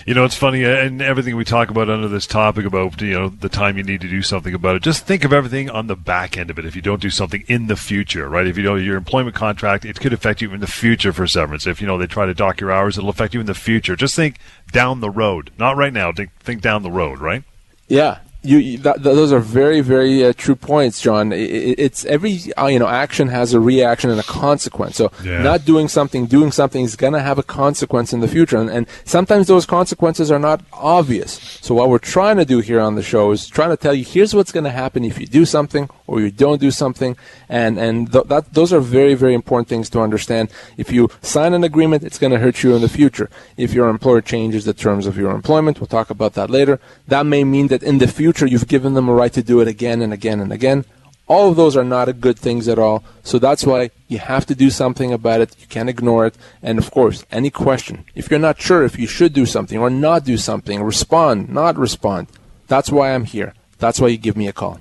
You 0.06 0.14
know, 0.14 0.24
it's 0.24 0.36
funny, 0.36 0.64
uh, 0.64 0.70
and 0.70 1.02
everything 1.02 1.36
we 1.36 1.44
talk 1.44 1.70
about 1.70 1.90
under 1.90 2.08
this 2.08 2.26
topic 2.26 2.66
about 2.66 3.02
you 3.02 3.14
know 3.14 3.28
the 3.28 3.50
time 3.50 3.78
you 3.78 3.84
need 3.84 4.00
to 4.02 4.08
do 4.08 4.22
something 4.22 4.54
about 4.54 4.78
it. 4.78 4.82
Just 4.82 5.06
think 5.06 5.26
of 5.26 5.34
everything 5.34 5.70
on 5.70 5.88
the 5.88 5.96
back 5.96 6.38
end 6.38 6.50
of 6.50 6.58
it. 6.58 6.66
If 6.66 6.76
you 6.76 6.82
don't 6.82 7.02
do 7.02 7.10
something 7.10 7.44
in 7.48 7.68
the 7.68 7.76
future, 7.76 8.30
right? 8.30 8.48
If 8.48 8.58
you 8.58 8.64
know 8.64 8.76
your 8.76 8.96
employment 8.96 9.36
contract, 9.36 9.84
it 9.84 10.00
could 10.00 10.14
affect 10.14 10.42
you 10.42 10.54
in 10.54 10.62
the 10.62 10.68
future 10.68 11.12
for 11.12 11.28
severance. 11.28 11.68
If 11.68 11.82
you 11.82 11.88
know 11.88 11.98
they 11.98 12.08
try 12.08 12.26
to 12.26 12.34
dock 12.34 12.62
your 12.62 12.72
hours, 12.72 12.98
it'll 12.98 13.10
affect 13.10 13.34
you 13.34 13.42
in 13.42 13.46
the 13.46 13.54
future. 13.54 13.98
Just 13.98 14.16
think 14.16 14.38
down 14.72 15.02
the 15.02 15.10
road, 15.10 15.52
not 15.58 15.76
right 15.76 15.94
now. 15.94 16.14
Think, 16.14 16.32
think 16.40 16.62
down 16.62 16.84
the 16.84 16.92
road, 16.92 17.20
right? 17.20 17.44
Yeah, 17.90 18.20
you, 18.44 18.78
that, 18.80 19.04
those 19.04 19.32
are 19.32 19.40
very, 19.40 19.82
very 19.82 20.24
uh, 20.24 20.34
true 20.36 20.56
points, 20.56 21.02
John. 21.02 21.32
It, 21.32 21.80
it's 21.80 22.06
every 22.06 22.40
uh, 22.58 22.68
you 22.68 22.80
know 22.80 22.88
action 22.88 23.28
has 23.28 23.54
a 23.54 23.60
reaction 23.60 24.10
and 24.10 24.20
a 24.20 24.24
consequence. 24.24 24.96
So 24.96 25.12
yeah. 25.24 25.42
not 25.42 25.66
doing 25.66 25.88
something, 25.88 26.28
doing 26.28 26.52
something 26.52 26.84
is 26.84 26.96
going 26.96 27.14
to 27.14 27.22
have 27.22 27.38
a 27.38 27.44
consequence 27.44 28.14
in 28.14 28.20
the 28.20 28.28
future, 28.28 28.58
and, 28.58 28.70
and, 28.70 28.88
sometimes 29.04 29.48
those 29.48 29.66
consequences 29.66 30.32
are 30.32 30.40
not 30.40 30.62
obvious. 30.74 31.60
So 31.62 31.76
what 31.76 31.90
we're 31.90 31.98
trying 32.00 32.38
to 32.38 32.46
do 32.46 32.60
here 32.60 32.80
on 32.80 32.96
the 32.96 33.04
show 33.04 33.32
is 33.32 33.48
trying 33.48 33.70
to 33.70 33.78
tell 33.78 33.94
you 33.94 34.06
here's 34.06 34.34
what's 34.34 34.52
going 34.52 34.64
to 34.66 34.72
happen 34.72 35.04
if 35.04 35.20
you 35.20 35.28
do 35.28 35.46
something 35.46 35.90
or 36.08 36.22
you 36.22 36.32
don't 36.32 36.60
do 36.60 36.72
something, 36.72 37.16
and 37.50 37.78
and 37.78 38.12
th- 38.12 38.26
that 38.26 38.54
those 38.54 38.74
are 38.74 38.80
very, 38.80 39.14
very 39.14 39.34
important 39.34 39.68
things 39.68 39.90
to 39.92 40.00
understand. 40.00 40.50
If 40.78 40.92
you 40.92 41.10
sign 41.22 41.54
an 41.54 41.64
agreement, 41.64 42.04
it's 42.04 42.18
going 42.18 42.32
to 42.32 42.40
hurt 42.40 42.64
you 42.64 42.76
in 42.76 42.82
the 42.82 42.90
future. 42.90 43.30
If 43.58 43.74
your 43.74 43.90
employer 43.90 44.22
changes 44.22 44.66
the 44.66 44.74
terms 44.74 45.06
of 45.06 45.18
your 45.18 45.32
employment, 45.32 45.80
we'll 45.80 45.88
talk 45.88 46.10
about 46.10 46.34
that 46.34 46.50
later. 46.50 46.80
That 47.08 47.26
may 47.26 47.44
mean 47.44 47.68
that 47.68 47.84
in 47.84 47.98
the 48.00 48.08
future 48.08 48.48
you've 48.48 48.68
given 48.68 48.94
them 48.94 49.10
a 49.10 49.14
right 49.14 49.34
to 49.34 49.44
do 49.44 49.60
it 49.60 49.68
again 49.68 50.02
and 50.02 50.14
again 50.14 50.40
and 50.40 50.52
again. 50.52 50.86
All 51.28 51.50
of 51.50 51.58
those 51.58 51.76
are 51.76 51.84
not 51.84 52.22
good 52.22 52.40
things 52.40 52.70
at 52.70 52.80
all. 52.80 53.04
So 53.24 53.38
that's 53.38 53.66
why 53.66 53.92
you 54.08 54.18
have 54.18 54.46
to 54.46 54.56
do 54.56 54.70
something 54.70 55.12
about 55.12 55.42
it. 55.42 55.56
You 55.60 55.68
can't 55.68 55.90
ignore 55.90 56.26
it. 56.26 56.38
And 56.64 56.80
of 56.80 56.90
course, 56.90 57.26
any 57.32 57.50
question, 57.50 58.06
if 58.16 58.32
you're 58.32 58.40
not 58.40 58.62
sure 58.62 58.84
if 58.84 58.98
you 58.98 59.08
should 59.08 59.34
do 59.34 59.46
something 59.46 59.78
or 59.78 59.90
not 59.90 60.24
do 60.24 60.38
something, 60.38 60.82
respond, 60.82 61.50
not 61.50 61.78
respond. 61.78 62.28
That's 62.68 62.90
why 62.90 63.14
I'm 63.14 63.26
here. 63.26 63.54
That's 63.78 64.00
why 64.00 64.08
you 64.08 64.18
give 64.18 64.38
me 64.38 64.48
a 64.48 64.54
call. 64.54 64.80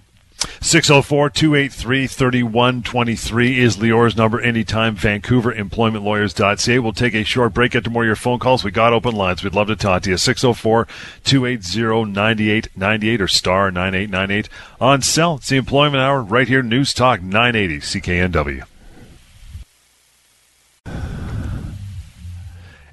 604 0.60 1.30
283 1.30 2.06
3123 2.06 3.60
is 3.60 3.78
Lior's 3.78 4.16
number 4.16 4.40
anytime. 4.40 4.94
Vancouver 4.94 5.52
Employment 5.52 5.76
Employmentlawyers.ca. 5.76 6.78
We'll 6.78 6.92
take 6.92 7.14
a 7.14 7.24
short 7.24 7.54
break, 7.54 7.72
get 7.72 7.84
to 7.84 7.90
more 7.90 8.02
of 8.02 8.06
your 8.06 8.16
phone 8.16 8.38
calls. 8.38 8.64
We 8.64 8.70
got 8.70 8.92
open 8.92 9.14
lines. 9.14 9.42
We'd 9.42 9.54
love 9.54 9.68
to 9.68 9.76
talk 9.76 10.02
to 10.02 10.10
you. 10.10 10.16
604 10.16 10.86
280 11.24 12.10
9898 12.10 13.20
or 13.20 13.28
star 13.28 13.70
9898 13.70 14.48
on 14.80 15.02
cell. 15.02 15.36
It's 15.36 15.48
the 15.48 15.56
Employment 15.56 16.02
Hour 16.02 16.22
right 16.22 16.48
here, 16.48 16.62
News 16.62 16.92
Talk 16.92 17.22
980 17.22 17.78
CKNW. 17.80 18.64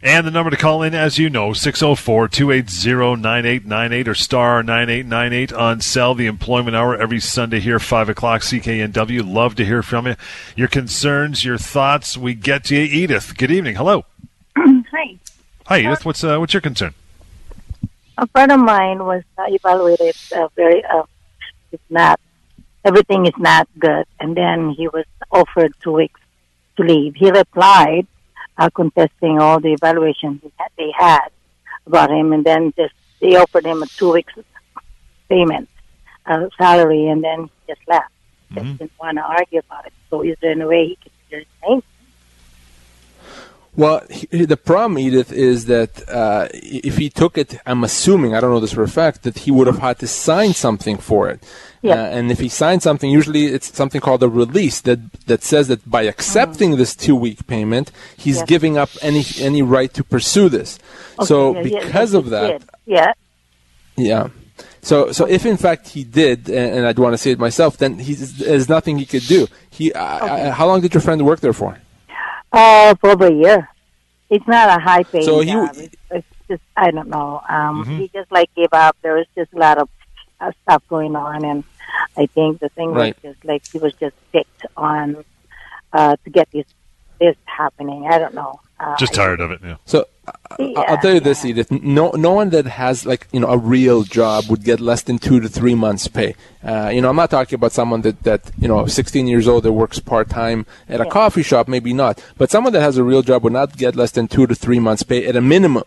And 0.03 0.27
the 0.27 0.31
number 0.31 0.49
to 0.49 0.57
call 0.57 0.83
in, 0.83 0.93
as 0.93 1.17
you 1.17 1.29
know, 1.29 1.53
604 1.53 2.27
280 2.27 3.21
9898 3.21 4.07
or 4.09 4.13
star 4.13 4.61
9898 4.61 5.53
on 5.53 5.79
Cell, 5.79 6.13
the 6.13 6.25
employment 6.25 6.75
hour 6.75 6.93
every 6.93 7.21
Sunday 7.21 7.61
here, 7.61 7.79
5 7.79 8.09
o'clock, 8.09 8.41
CKNW. 8.41 9.23
Love 9.25 9.55
to 9.55 9.63
hear 9.63 9.81
from 9.81 10.07
you. 10.07 10.15
Your 10.57 10.67
concerns, 10.67 11.45
your 11.45 11.57
thoughts. 11.57 12.17
We 12.17 12.33
get 12.33 12.65
to 12.65 12.75
you. 12.75 12.81
Edith, 12.81 13.37
good 13.37 13.49
evening. 13.49 13.75
Hello. 13.77 14.03
Hi. 14.57 15.17
Hi, 15.67 15.79
Edith. 15.79 16.03
What's, 16.03 16.21
uh, 16.21 16.37
what's 16.37 16.53
your 16.53 16.59
concern? 16.59 16.93
A 18.17 18.27
friend 18.27 18.51
of 18.51 18.59
mine 18.59 19.05
was 19.05 19.23
uh, 19.37 19.45
evaluated 19.47 20.17
uh, 20.35 20.49
very, 20.57 20.83
uh, 20.83 21.03
it's 21.71 21.81
not, 21.89 22.19
everything 22.83 23.25
is 23.25 23.37
not 23.37 23.69
good. 23.79 24.03
And 24.19 24.35
then 24.35 24.71
he 24.71 24.89
was 24.89 25.05
offered 25.31 25.73
two 25.81 25.93
weeks 25.93 26.19
to 26.75 26.83
leave. 26.83 27.15
He 27.15 27.31
replied, 27.31 28.05
uh, 28.57 28.69
contesting 28.69 29.39
all 29.39 29.59
the 29.59 29.73
evaluations 29.73 30.41
that 30.59 30.71
they 30.77 30.91
had 30.97 31.29
about 31.85 32.11
him, 32.11 32.33
and 32.33 32.43
then 32.43 32.73
just 32.77 32.93
they 33.19 33.35
offered 33.35 33.65
him 33.65 33.83
a 33.83 33.87
two 33.87 34.11
weeks 34.11 34.33
payment 35.29 35.69
uh, 36.25 36.47
salary, 36.57 37.07
and 37.07 37.23
then 37.23 37.43
he 37.43 37.73
just 37.73 37.81
left. 37.87 38.11
Mm-hmm. 38.51 38.67
Just 38.67 38.79
didn't 38.79 38.99
want 38.99 39.17
to 39.17 39.23
argue 39.23 39.59
about 39.59 39.85
it. 39.87 39.93
So 40.09 40.21
is 40.21 40.37
there 40.41 40.51
any 40.51 40.65
way 40.65 40.87
he 40.87 40.95
could 41.01 41.11
clear 41.27 41.39
his 41.39 41.47
name? 41.67 41.83
Well, 43.75 44.03
he, 44.09 44.27
the 44.45 44.55
problem, 44.57 44.99
Edith, 44.99 45.31
is 45.31 45.65
that 45.65 46.07
uh, 46.07 46.47
if 46.53 46.97
he 46.97 47.09
took 47.09 47.37
it, 47.39 47.57
I'm 47.65 47.83
assuming, 47.83 48.35
I 48.35 48.39
don't 48.39 48.51
know 48.51 48.59
this 48.59 48.73
for 48.73 48.83
a 48.83 48.87
fact, 48.87 49.23
that 49.23 49.39
he 49.39 49.51
would 49.51 49.65
have 49.65 49.79
had 49.79 49.97
to 49.99 50.07
sign 50.07 50.53
something 50.53 50.97
for 50.97 51.27
it. 51.29 51.43
Yeah. 51.81 51.95
Uh, 51.95 52.05
and 52.05 52.31
if 52.31 52.39
he 52.39 52.49
signed 52.49 52.83
something, 52.83 53.09
usually 53.09 53.45
it's 53.47 53.75
something 53.75 53.99
called 53.99 54.21
a 54.23 54.29
release 54.29 54.79
that 54.81 54.99
that 55.25 55.43
says 55.43 55.67
that 55.69 55.89
by 55.89 56.03
accepting 56.03 56.77
this 56.77 56.95
two 56.95 57.15
week 57.15 57.45
payment, 57.47 57.91
he's 58.15 58.37
Yes. 58.37 58.47
giving 58.47 58.77
up 58.77 58.89
any 59.01 59.23
any 59.39 59.61
right 59.63 59.91
to 59.95 60.03
pursue 60.03 60.49
this. 60.49 60.77
so 61.23 61.57
Okay, 61.57 61.69
yeah, 61.69 61.79
yeah, 61.79 61.85
because 61.85 62.11
he 62.11 62.17
of 62.19 62.29
that, 62.29 62.47
did. 62.59 62.69
yeah, 62.85 63.11
yeah. 63.97 64.27
So, 64.81 65.11
so 65.11 65.25
if 65.25 65.45
in 65.45 65.57
fact 65.57 65.89
he 65.89 66.03
did, 66.03 66.47
and, 66.49 66.75
and 66.75 66.85
I'd 66.85 66.99
want 66.99 67.13
to 67.13 67.17
say 67.17 67.31
it 67.31 67.39
myself, 67.39 67.77
then 67.77 67.99
he's, 67.99 68.37
there's 68.37 68.67
nothing 68.69 68.97
he 68.99 69.05
could 69.05 69.25
do. 69.27 69.47
He, 69.69 69.93
I, 69.93 70.47
I, 70.47 70.49
how 70.51 70.67
long 70.67 70.81
did 70.81 70.93
your 70.93 71.01
friend 71.01 71.25
work 71.25 71.39
there 71.39 71.53
for? 71.53 71.77
Uh, 72.53 72.95
for 72.95 73.09
over 73.11 73.27
a 73.27 73.33
year. 73.33 73.69
It's 74.29 74.47
not 74.47 74.69
a 74.69 74.81
high 74.81 75.03
paying 75.03 75.25
So 75.25 75.41
he 75.41 75.51
job. 75.51 75.75
It's, 75.77 75.95
it's 76.11 76.27
just 76.47 76.61
I 76.77 76.91
don't 76.91 77.09
know. 77.09 77.41
Um, 77.49 77.83
Mm-hmm. 77.83 77.97
He 77.97 78.07
just 78.13 78.31
like 78.31 78.53
gave 78.55 78.69
up. 78.71 78.95
There 79.01 79.15
was 79.15 79.27
just 79.35 79.51
a 79.53 79.57
lot 79.57 79.77
of 79.77 79.89
uh, 80.39 80.51
stuff 80.63 80.83
going 80.89 81.15
on, 81.15 81.43
and 81.45 81.63
I 82.17 82.25
think 82.27 82.59
the 82.59 82.69
thing 82.69 82.91
Right. 82.91 83.15
was 83.23 83.33
just 83.33 83.45
like 83.45 83.63
he 83.71 83.77
was 83.79 83.93
just 83.95 84.15
picked 84.31 84.65
on 84.77 85.23
uh, 85.91 86.15
to 86.23 86.29
get 86.29 86.49
this 86.51 86.65
this 87.19 87.35
happening. 87.45 88.07
I 88.09 88.17
don't 88.17 88.33
know. 88.33 88.59
Uh, 88.79 88.95
Just 88.97 89.13
tired 89.13 89.39
of 89.39 89.51
it, 89.51 89.59
yeah. 89.63 89.77
So 89.85 90.05
I- 90.27 90.85
I'll 90.87 90.97
tell 90.99 91.13
you 91.13 91.19
this, 91.19 91.43
yeah. 91.43 91.49
Edith. 91.51 91.71
No, 91.71 92.11
no 92.11 92.31
one 92.31 92.49
that 92.51 92.65
has 92.65 93.05
like 93.05 93.27
you 93.31 93.39
know 93.39 93.47
a 93.47 93.57
real 93.57 94.03
job 94.03 94.45
would 94.49 94.63
get 94.63 94.79
less 94.79 95.01
than 95.01 95.17
two 95.17 95.39
to 95.39 95.49
three 95.49 95.75
months' 95.75 96.07
pay. 96.07 96.35
Uh, 96.63 96.89
you 96.93 97.01
know, 97.01 97.09
I'm 97.09 97.15
not 97.15 97.29
talking 97.31 97.55
about 97.55 97.71
someone 97.73 98.01
that 98.01 98.23
that 98.23 98.51
you 98.57 98.67
know 98.67 98.85
16 98.85 99.27
years 99.27 99.47
old 99.47 99.63
that 99.63 99.73
works 99.73 99.99
part 99.99 100.29
time 100.29 100.65
at 100.87 101.01
a 101.01 101.05
coffee 101.09 101.43
shop, 101.43 101.67
maybe 101.67 101.91
not. 101.93 102.23
But 102.37 102.51
someone 102.51 102.71
that 102.73 102.81
has 102.81 102.97
a 102.97 103.03
real 103.03 103.21
job 103.21 103.43
would 103.43 103.53
not 103.53 103.75
get 103.77 103.95
less 103.95 104.11
than 104.11 104.27
two 104.27 104.47
to 104.47 104.55
three 104.55 104.79
months' 104.79 105.03
pay 105.03 105.25
at 105.25 105.35
a 105.35 105.41
minimum. 105.41 105.83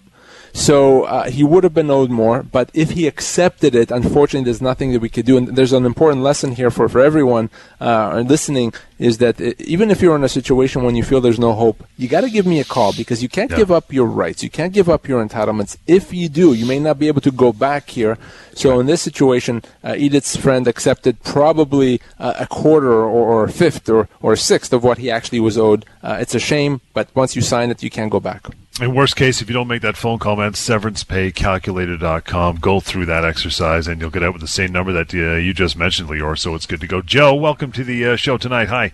So 0.57 1.03
uh, 1.05 1.29
he 1.31 1.45
would 1.45 1.65
have 1.65 1.75
been 1.75 1.91
owed 1.91 2.09
more, 2.11 2.43
but 2.43 2.71
if 2.73 2.93
he 2.93 3.07
accepted 3.07 3.75
it, 3.75 3.91
unfortunately, 3.91 4.47
there's 4.47 4.63
nothing 4.63 4.93
that 4.93 5.01
we 5.01 5.11
could 5.11 5.27
do. 5.27 5.37
And 5.37 5.49
there's 5.49 5.75
an 5.75 5.85
important 5.85 6.23
lesson 6.23 6.53
here 6.53 6.71
for, 6.71 6.89
for 6.89 7.01
everyone 7.01 7.51
uh, 7.79 8.25
listening 8.27 8.73
is 8.99 9.19
that 9.19 9.39
uh, 9.39 9.53
even 9.59 9.91
if 9.91 10.01
you're 10.01 10.17
in 10.17 10.25
a 10.25 10.31
situation 10.31 10.83
when 10.83 10.97
you 10.97 11.03
feel 11.05 11.21
there's 11.21 11.39
no 11.39 11.53
hope, 11.53 11.85
you 11.99 12.09
got 12.09 12.23
to 12.23 12.31
give 12.31 12.47
me 12.47 12.59
a 12.59 12.65
call 12.65 12.95
because 12.95 13.23
you 13.23 13.29
can't 13.29 13.51
Yeah. 13.51 13.59
give 13.59 13.71
up 13.71 13.93
your 13.93 14.07
rights. 14.07 14.43
You 14.43 14.49
can't 14.49 14.73
give 14.73 14.89
up 14.89 15.07
your 15.07 15.23
entitlements. 15.23 15.77
If 15.87 16.15
you 16.15 16.31
do, 16.31 16.55
you 16.55 16.65
may 16.65 16.79
not 16.79 16.99
be 16.99 17.07
able 17.09 17.21
to 17.21 17.31
go 17.31 17.53
back 17.53 17.91
here. 17.91 18.17
So 18.55 18.81
in 18.81 18.87
this 18.87 19.03
situation, 19.03 19.63
uh, 19.85 19.95
Edith's 19.99 20.37
friend 20.37 20.67
accepted 20.67 21.23
probably 21.23 22.01
uh, 22.19 22.33
a 22.39 22.47
quarter 22.47 22.95
or, 22.95 23.11
or 23.11 23.45
a 23.45 23.51
fifth 23.53 23.91
or, 23.91 24.09
or 24.23 24.33
a 24.33 24.39
sixth 24.39 24.73
of 24.73 24.83
what 24.83 24.97
he 24.97 25.11
actually 25.11 25.41
was 25.41 25.59
owed. 25.59 25.85
Uh, 26.03 26.17
it's 26.19 26.35
a 26.35 26.41
shame, 26.41 26.81
but 26.95 27.09
once 27.15 27.37
you 27.37 27.43
sign 27.43 27.71
it, 27.71 27.83
you 27.83 27.91
can't 27.91 28.11
go 28.11 28.21
back. 28.21 28.47
In 28.79 28.95
worst 28.95 29.17
case, 29.17 29.41
if 29.41 29.49
you 29.49 29.55
don't 29.55 29.69
make 29.69 29.81
that 29.81 29.97
phone 29.97 30.19
call, 30.19 30.37
man, 30.37 30.53
severancepaycalculator.com. 30.53 32.57
Go 32.57 32.81
through 32.81 33.07
that 33.07 33.25
exercise, 33.25 33.89
and 33.89 33.99
you'll 33.99 34.11
get 34.11 34.23
out 34.23 34.35
with 34.35 34.43
the 34.43 34.49
same 34.49 34.71
number 34.71 34.93
that 34.93 35.15
uh, 35.15 35.37
you 35.37 35.55
just 35.55 35.79
mentioned, 35.79 36.11
Lior. 36.11 36.39
So 36.39 36.55
it's 36.55 36.67
good 36.67 36.83
to 36.83 36.87
go. 36.87 37.01
Joe, 37.01 37.35
welcome 37.35 37.73
to 37.73 37.83
the 37.83 38.05
uh, 38.05 38.17
show 38.17 38.37
tonight. 38.37 38.69
Hi. 38.69 38.93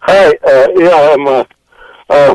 Hi, 0.00 0.28
uh, 0.28 0.68
yeah, 0.74 1.10
I'm. 1.12 1.26
Uh, 1.26 1.44
uh, 2.08 2.34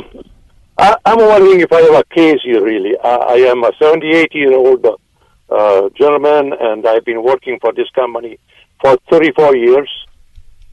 I, 0.77 0.95
I'm 1.05 1.17
wondering 1.17 1.61
if 1.61 1.73
I 1.73 1.81
have 1.81 1.95
a 1.95 2.03
case 2.13 2.41
here. 2.43 2.63
Really, 2.63 2.95
I, 3.03 3.15
I 3.15 3.37
am 3.49 3.63
a 3.63 3.71
78 3.79 4.35
year 4.35 4.53
old 4.53 4.85
uh, 5.49 5.89
gentleman, 5.97 6.53
and 6.59 6.87
I've 6.87 7.03
been 7.03 7.23
working 7.23 7.57
for 7.59 7.73
this 7.73 7.89
company 7.95 8.37
for 8.79 8.95
34 9.09 9.55
years, 9.55 9.89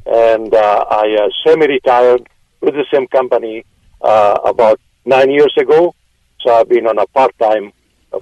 and 0.05 0.53
uh, 0.53 0.85
I 0.91 1.17
uh, 1.23 1.31
semi-retired 1.47 2.29
with 2.61 2.75
the 2.75 2.85
same 2.93 3.07
company 3.07 3.65
uh, 4.03 4.41
about 4.45 4.79
nine 5.07 5.31
years 5.31 5.55
ago. 5.57 5.95
So 6.41 6.53
I've 6.55 6.69
been 6.69 6.87
on 6.87 6.99
a 6.99 7.07
part 7.07 7.33
time 7.39 7.73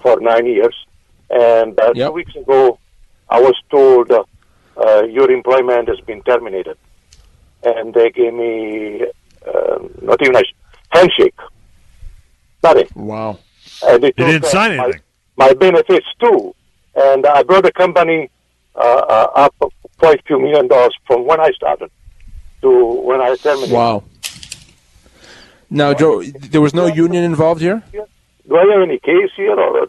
for 0.03 0.21
nine 0.21 0.47
years, 0.47 0.77
and 1.31 1.79
uh, 1.81 1.93
Yep. 1.95 2.09
two 2.09 2.13
weeks 2.13 2.37
ago, 2.37 2.79
I 3.29 3.41
was 3.41 3.55
told 3.71 4.11
uh, 4.13 4.23
uh, 4.77 5.03
your 5.05 5.31
employment 5.31 5.89
has 5.89 6.01
been 6.01 6.23
terminated 6.23 6.77
and 7.65 7.93
they 7.95 8.11
gave 8.11 8.35
me 8.35 9.03
uh, 9.47 9.79
not 10.03 10.21
even 10.23 10.37
a 10.37 10.43
handshake, 10.91 11.35
nothing. 12.63 12.89
Wow. 12.95 13.39
And 13.87 14.03
they 14.03 14.13
You 14.17 14.25
didn't 14.27 14.45
sign 14.47 14.77
my- 14.77 14.85
anything. 14.85 15.01
My, 15.37 15.53
benefits 15.53 16.07
too, 16.21 16.55
and 16.95 17.27
I 17.27 17.43
brought 17.43 17.65
the 17.65 17.73
company 17.73 18.31
uh, 18.77 18.79
uh, 18.79 19.31
up 19.35 19.55
quite 19.99 20.21
a 20.21 20.23
few 20.29 20.39
million 20.39 20.69
dollars 20.69 20.95
from 21.07 21.27
when 21.27 21.41
I 21.41 21.51
started 21.53 21.91
to 22.63 22.71
when 23.09 23.21
I 23.21 23.35
terminated. 23.37 23.75
Wow. 23.75 24.05
Now, 25.75 25.93
Joe, 25.93 26.23
there 26.23 26.61
was 26.61 26.73
no 26.73 26.87
union 26.87 27.25
involved 27.25 27.61
here? 27.61 27.83
Do 27.93 28.57
I 28.57 28.65
have 28.73 28.83
any 28.83 28.99
case 28.99 29.31
here 29.37 29.59
or 29.59 29.89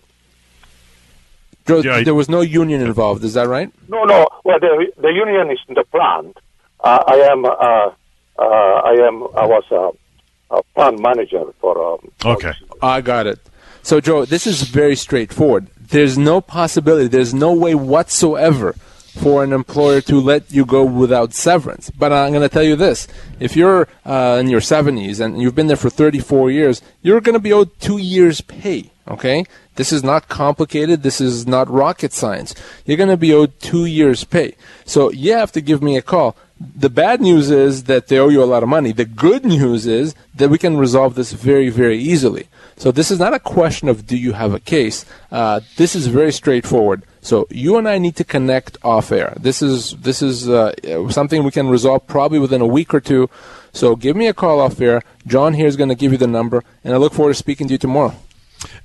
Joe, 1.68 1.82
Yeah, 1.82 1.96
I- 1.98 2.04
there 2.04 2.16
was 2.16 2.30
no 2.30 2.42
union 2.42 2.82
involved. 2.82 3.24
Is 3.24 3.34
that 3.36 3.48
right? 3.48 3.70
no? 3.88 4.04
No. 4.04 4.28
Well, 4.44 4.60
the 4.60 4.92
the 4.98 5.10
union 5.10 5.52
is 5.52 5.60
in 5.68 5.74
the 5.76 5.84
plant. 5.96 6.38
Uh, 6.84 7.04
I 7.08 7.16
am. 7.32 7.46
Uh, 7.46 7.90
uh, 8.38 8.76
I 8.92 8.94
am. 9.08 9.24
I 9.36 9.46
was 9.46 9.64
a, 9.72 10.56
a 10.58 10.62
plant 10.76 11.00
manager 11.00 11.44
for. 11.62 11.74
Um, 11.94 12.00
Okay. 12.34 12.54
I 12.82 13.02
got 13.02 13.26
it. 13.28 13.40
So, 13.82 14.00
Joe, 14.02 14.26
this 14.26 14.46
is 14.48 14.62
very 14.64 14.96
straightforward. 14.96 15.68
There's 15.90 16.18
no 16.18 16.42
possibility, 16.42 17.08
there's 17.08 17.34
no 17.34 17.54
way 17.54 17.76
whatsoever 17.76 18.76
for 19.16 19.44
an 19.44 19.54
employer 19.54 20.02
to 20.02 20.20
let 20.20 20.52
you 20.52 20.66
go 20.66 20.84
without 20.84 21.34
severance. 21.34 21.90
But 21.90 22.12
I'm 22.12 22.32
going 22.32 22.48
to 22.48 22.54
tell 22.54 22.64
you 22.64 22.76
this 22.76 23.08
if 23.40 23.56
you're 23.56 23.88
uh, 24.06 24.38
in 24.40 24.50
your 24.50 24.60
70s 24.60 25.20
and 25.20 25.42
you've 25.42 25.56
been 25.56 25.68
there 25.68 25.78
for 25.78 25.90
34 25.90 26.52
years, 26.52 26.82
you're 27.02 27.22
going 27.22 27.34
to 27.34 27.40
be 27.40 27.54
owed 27.54 27.80
two 27.80 27.98
years' 27.98 28.42
pay. 28.42 28.92
Okay? 29.08 29.46
This 29.76 29.92
is 29.92 30.04
not 30.04 30.28
complicated. 30.28 31.04
This 31.04 31.22
is 31.22 31.48
not 31.48 31.70
rocket 31.70 32.12
science. 32.14 32.56
You're 32.86 32.98
going 32.98 33.10
to 33.10 33.18
be 33.18 33.34
owed 33.34 33.60
two 33.60 33.86
years' 33.86 34.24
pay. 34.24 34.56
So 34.86 35.12
you 35.12 35.34
have 35.34 35.52
to 35.54 35.62
give 35.62 35.82
me 35.82 35.98
a 35.98 36.02
call. 36.02 36.36
The 36.60 36.90
bad 36.90 37.20
news 37.20 37.52
is 37.52 37.84
that 37.84 38.08
they 38.08 38.18
owe 38.18 38.30
you 38.30 38.42
a 38.42 38.46
lot 38.46 38.64
of 38.64 38.70
money. 38.70 38.94
The 38.94 39.06
good 39.06 39.44
news 39.46 39.86
is 39.86 40.16
that 40.36 40.50
we 40.50 40.58
can 40.58 40.78
resolve 40.78 41.16
this 41.16 41.34
very, 41.34 41.70
very 41.70 41.98
easily. 41.98 42.48
So 42.78 42.92
this 42.92 43.12
is 43.12 43.20
not 43.20 43.34
a 43.34 43.40
question 43.40 43.90
of 43.90 44.08
do 44.08 44.18
you 44.18 44.34
have 44.34 44.54
a 44.54 44.60
case. 44.60 45.06
Uh, 45.32 45.62
this 45.76 45.96
is 45.96 46.08
very 46.08 46.32
straightforward. 46.32 47.04
So 47.26 47.48
you 47.50 47.78
and 47.78 47.90
I 47.90 47.98
need 47.98 48.16
to 48.18 48.24
connect 48.24 48.78
off 48.84 49.12
air. 49.12 49.34
This 49.40 49.64
is 49.64 49.96
this 49.98 50.22
is 50.22 50.48
uh, 50.48 51.10
something 51.10 51.44
we 51.44 51.50
can 51.50 51.68
resolve 51.68 52.06
probably 52.06 52.38
within 52.38 52.62
a 52.62 52.68
week 52.68 52.94
or 52.94 53.02
two. 53.02 53.32
So 53.74 53.96
give 53.96 54.16
me 54.16 54.28
a 54.28 54.34
call 54.34 54.62
off 54.62 54.80
air. 54.80 55.02
John 55.26 55.56
here 55.56 55.66
is 55.66 55.76
going 55.76 55.90
to 55.90 55.96
give 55.96 56.12
you 56.12 56.20
the 56.20 56.28
number, 56.28 56.64
and 56.84 56.94
I 56.94 56.98
look 56.98 57.14
forward 57.14 57.32
to 57.32 57.36
speaking 57.36 57.68
to 57.68 57.74
you 57.74 57.78
tomorrow. 57.80 58.14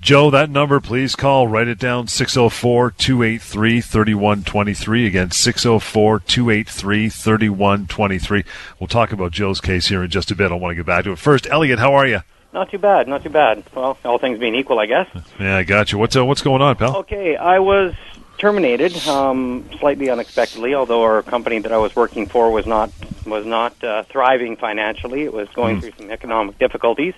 Joe, 0.00 0.31
that 0.31 0.48
number, 0.48 0.81
please 0.81 1.14
call. 1.14 1.48
Write 1.48 1.68
it 1.68 1.79
down 1.79 2.07
604 2.09 2.92
283 2.92 3.83
3123. 3.83 5.07
Again, 5.07 5.31
604 5.31 6.20
283 6.20 7.09
3123. 7.11 8.44
We'll 8.79 8.88
talk 8.88 9.12
about 9.12 9.33
Joe's 9.33 9.61
case 9.61 9.88
here 9.88 10.03
in 10.03 10.11
just 10.11 10.31
a 10.31 10.35
bit. 10.35 10.50
I 10.50 10.55
want 10.55 10.72
to 10.72 10.76
get 10.76 10.87
back 10.87 11.05
to 11.05 11.12
it. 11.12 11.18
First, 11.18 11.46
Elliot, 11.46 11.79
how 11.79 11.92
are 11.92 12.07
you? 12.07 12.20
Not 12.53 12.70
too 12.70 12.79
bad, 12.79 13.07
not 13.07 13.22
too 13.22 13.31
bad. 13.31 13.62
Well, 13.74 13.96
all 14.05 14.18
things 14.18 14.38
being 14.40 14.57
equal, 14.57 14.81
I 14.81 14.87
guess. 14.87 15.09
Yeah, 15.38 15.59
I 15.59 15.62
got 15.62 15.92
you. 15.92 15.98
What's, 15.98 16.16
uh, 16.16 16.24
what's 16.24 16.42
going 16.42 16.62
on, 16.62 16.74
pal? 16.76 16.96
Okay, 16.96 17.37
I 17.37 17.61
was 17.61 17.94
terminated 18.40 18.96
um, 19.07 19.68
slightly 19.79 20.11
unexpectedly. 20.11 20.74
Although 20.74 21.03
our 21.03 21.22
company 21.22 21.59
that 21.61 21.70
I 21.70 21.76
was 21.76 21.94
working 21.94 22.26
for 22.26 22.50
was 22.50 22.66
not 22.66 22.90
was 23.26 23.46
not 23.46 23.85
uh, 23.85 24.03
thriving 24.05 24.57
financially, 24.57 25.22
it 25.22 25.33
was 25.33 25.48
going 25.50 25.81
through 25.81 25.92
some 25.98 26.11
economic 26.11 26.59
difficulties. 26.59 27.14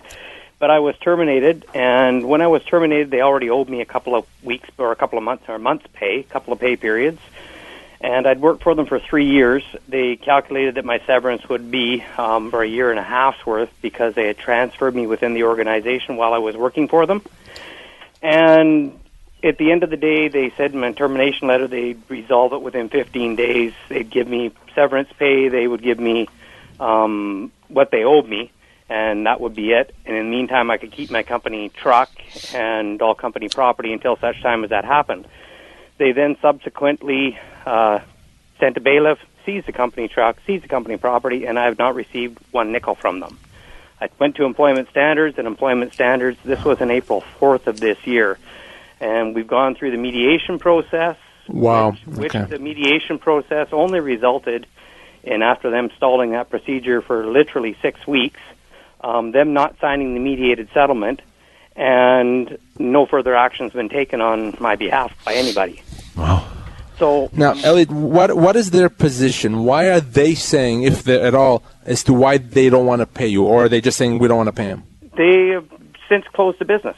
But 0.59 0.71
I 0.71 0.81
was 0.81 0.97
terminated, 0.99 1.65
and 1.75 2.29
when 2.29 2.41
I 2.41 2.47
was 2.49 2.63
terminated, 2.65 3.11
they 3.11 3.21
already 3.21 3.51
owed 3.51 3.69
me 3.69 3.81
a 3.81 3.85
couple 3.85 4.15
of 4.15 4.27
weeks 4.43 4.69
or 4.79 4.93
a 4.93 4.97
couple 4.97 5.19
of 5.19 5.25
months 5.25 5.45
or 5.49 5.55
a 5.55 5.59
month's 5.59 5.87
pay, 5.93 6.21
a 6.21 6.25
couple 6.25 6.53
of 6.53 6.61
pay 6.61 6.77
periods. 6.77 7.21
And 8.01 8.27
I'd 8.27 8.41
worked 8.41 8.65
for 8.65 8.75
them 8.75 8.87
for 8.87 8.99
three 8.99 9.27
years. 9.27 9.63
They 9.89 10.17
calculated 10.17 10.75
that 10.75 10.85
my 10.85 11.01
severance 11.07 11.49
would 11.49 11.71
be 11.71 12.05
um, 12.19 12.51
for 12.51 12.63
a 12.63 12.69
year 12.69 12.91
and 12.91 12.99
a 12.99 13.03
half's 13.03 13.47
worth 13.47 13.71
because 13.81 14.15
they 14.15 14.27
had 14.27 14.39
transferred 14.39 14.95
me 14.95 15.07
within 15.07 15.35
the 15.35 15.45
organization 15.45 16.17
while 16.17 16.33
I 16.33 16.39
was 16.39 16.57
working 16.57 16.89
for 16.89 17.07
them. 17.07 17.23
And 18.21 18.99
at 19.43 19.59
the 19.59 19.73
end 19.73 19.83
of 19.83 19.91
the 19.91 19.97
day, 19.97 20.29
they 20.29 20.51
said 20.57 20.73
in 20.73 20.81
my 20.81 20.93
termination 20.93 21.49
letter 21.49 21.67
they'd 21.67 22.01
resolve 22.09 22.53
it 22.53 22.63
within 22.63 22.89
15 22.89 23.37
days. 23.37 23.73
They'd 23.89 24.09
give 24.09 24.29
me 24.29 24.53
severance 24.75 25.09
pay. 25.19 25.49
They 25.49 25.67
would 25.67 25.83
give 25.83 25.99
me 25.99 26.29
um, 26.79 27.51
what 27.69 27.91
they 27.91 28.05
owed 28.05 28.29
me, 28.29 28.53
and 28.89 29.27
that 29.27 29.41
would 29.41 29.55
be 29.55 29.73
it. 29.73 29.95
And 30.07 30.17
in 30.17 30.27
the 30.27 30.31
meantime, 30.31 30.71
I 30.71 30.79
could 30.79 30.93
keep 30.93 31.11
my 31.11 31.23
company 31.23 31.69
truck 31.71 32.11
and 32.55 33.03
all 33.03 33.15
company 33.15 33.49
property 33.49 33.93
until 33.93 34.17
such 34.17 34.41
time 34.43 34.63
as 34.65 34.71
that 34.71 34.85
happened. 34.85 35.27
They 35.99 36.13
then 36.13 36.37
subsequently 36.41 37.39
uh, 37.67 38.01
sent 38.61 38.77
a 38.77 38.81
bailiff, 38.81 39.19
seized 39.45 39.67
the 39.67 39.73
company 39.73 40.09
truck, 40.09 40.39
seized 40.47 40.65
the 40.65 40.69
company 40.69 40.97
property, 40.97 41.47
and 41.47 41.59
I 41.59 41.65
have 41.65 41.79
not 41.79 41.95
received 41.95 42.39
one 42.53 42.71
nickel 42.71 42.95
from 42.95 43.21
them. 43.21 43.39
I 44.01 44.09
went 44.19 44.37
to 44.37 44.45
Employment 44.45 44.89
Standards, 44.91 45.39
and 45.39 45.47
Employment 45.47 45.93
Standards, 45.93 46.39
this 46.45 46.65
was 46.65 46.81
on 46.81 46.91
April 46.91 47.23
4th 47.41 47.67
of 47.69 47.79
this 47.79 48.05
year. 48.05 48.39
And 49.03 49.35
we've 49.35 49.49
gone 49.49 49.75
through 49.75 49.91
the 49.91 49.97
mediation 49.97 50.59
process. 50.59 51.17
Wow. 51.49 51.97
Which 52.07 52.35
Okay. 52.35 52.45
the 52.49 52.59
mediation 52.61 53.19
process 53.19 53.69
only 53.73 53.99
resulted 54.01 54.67
in, 55.25 55.43
after 55.43 55.71
them 55.71 55.91
stalling 55.97 56.31
that 56.31 56.51
procedure 56.51 57.03
for 57.03 57.27
literally 57.27 57.77
six 57.83 58.07
weeks, 58.07 58.41
um, 59.03 59.33
them 59.33 59.53
not 59.53 59.75
signing 59.81 60.15
the 60.15 60.21
mediated 60.21 60.69
settlement, 60.73 61.21
and 61.75 62.59
no 62.79 63.07
further 63.07 63.35
action 63.35 63.67
has 63.67 63.73
been 63.73 63.89
taken 63.89 64.21
on 64.21 64.55
my 64.61 64.77
behalf 64.77 65.13
by 65.25 65.35
anybody. 65.35 65.83
Wow. 66.17 66.47
So 66.99 67.29
Now, 67.33 67.55
Elliot, 67.65 67.91
what 67.91 68.37
what 68.37 68.55
is 68.55 68.71
their 68.71 68.89
position? 68.89 69.65
Why 69.65 69.89
are 69.89 70.01
they 70.01 70.35
saying, 70.35 70.85
if 70.85 71.03
they're 71.03 71.25
at 71.27 71.35
all, 71.35 71.65
as 71.85 72.05
to 72.05 72.13
why 72.13 72.39
they 72.39 72.69
don't 72.71 72.87
want 72.87 73.01
to 73.01 73.07
pay 73.07 73.27
you, 73.27 73.43
or 73.45 73.65
are 73.65 73.69
they 73.69 73.81
just 73.81 73.99
saying 73.99 74.19
we 74.21 74.29
don't 74.29 74.37
want 74.37 74.49
to 74.49 74.53
pay 74.63 74.69
them? 74.69 74.85
they 75.17 75.49
have 75.49 75.67
since 76.09 76.25
closed 76.33 76.59
the 76.61 76.65
business, 76.65 76.97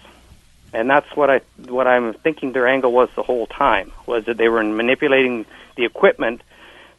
and 0.74 0.90
that's 0.90 1.06
what 1.16 1.30
I 1.30 1.40
what 1.68 1.86
I'm 1.86 2.14
thinking 2.14 2.52
their 2.52 2.66
angle 2.66 2.92
was 2.92 3.08
the 3.14 3.22
whole 3.22 3.46
time 3.46 3.92
was 4.06 4.24
that 4.26 4.36
they 4.36 4.48
were 4.48 4.62
manipulating 4.62 5.46
the 5.76 5.84
equipment. 5.84 6.42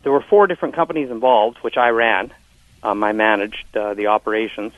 There 0.03 0.11
were 0.11 0.21
four 0.21 0.47
different 0.47 0.75
companies 0.75 1.09
involved, 1.11 1.57
which 1.59 1.77
I 1.77 1.89
ran. 1.89 2.33
Um, 2.83 3.03
I 3.03 3.11
managed 3.11 3.75
uh, 3.75 3.93
the 3.93 4.07
operations. 4.07 4.73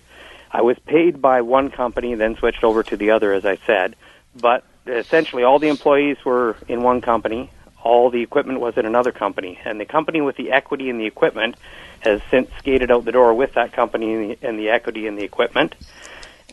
I 0.51 0.61
was 0.61 0.77
paid 0.79 1.21
by 1.21 1.41
one 1.41 1.69
company, 1.69 2.15
then 2.15 2.37
switched 2.37 2.63
over 2.63 2.81
to 2.83 2.97
the 2.97 3.11
other, 3.11 3.33
as 3.33 3.45
I 3.45 3.57
said. 3.67 3.95
But 4.35 4.63
essentially, 4.85 5.43
all 5.43 5.59
the 5.59 5.67
employees 5.67 6.17
were 6.23 6.55
in 6.67 6.81
one 6.81 7.01
company. 7.01 7.51
All 7.83 8.09
the 8.09 8.21
equipment 8.21 8.59
was 8.59 8.77
in 8.77 8.85
another 8.85 9.11
company, 9.11 9.59
and 9.63 9.79
the 9.79 9.85
company 9.85 10.21
with 10.21 10.37
the 10.37 10.51
equity 10.51 10.89
in 10.89 10.97
the 10.97 11.05
equipment 11.05 11.55
has 11.99 12.21
since 12.31 12.49
skated 12.59 12.91
out 12.91 13.05
the 13.05 13.11
door 13.11 13.33
with 13.33 13.53
that 13.53 13.73
company 13.73 14.13
and 14.13 14.29
the, 14.31 14.47
and 14.47 14.59
the 14.59 14.69
equity 14.69 15.07
in 15.07 15.15
the 15.15 15.23
equipment 15.23 15.75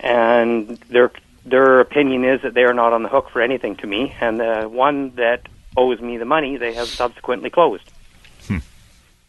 and 0.00 0.78
their 0.88 1.10
their 1.44 1.80
opinion 1.80 2.24
is 2.24 2.42
that 2.42 2.54
they 2.54 2.64
are 2.64 2.74
not 2.74 2.92
on 2.92 3.02
the 3.02 3.08
hook 3.08 3.30
for 3.30 3.42
anything 3.42 3.76
to 3.76 3.86
me, 3.86 4.14
and 4.20 4.40
the 4.40 4.68
one 4.68 5.14
that 5.16 5.46
owes 5.76 6.00
me 6.00 6.16
the 6.16 6.24
money 6.24 6.56
they 6.56 6.72
have 6.74 6.88
subsequently 6.88 7.50
closed. 7.50 7.90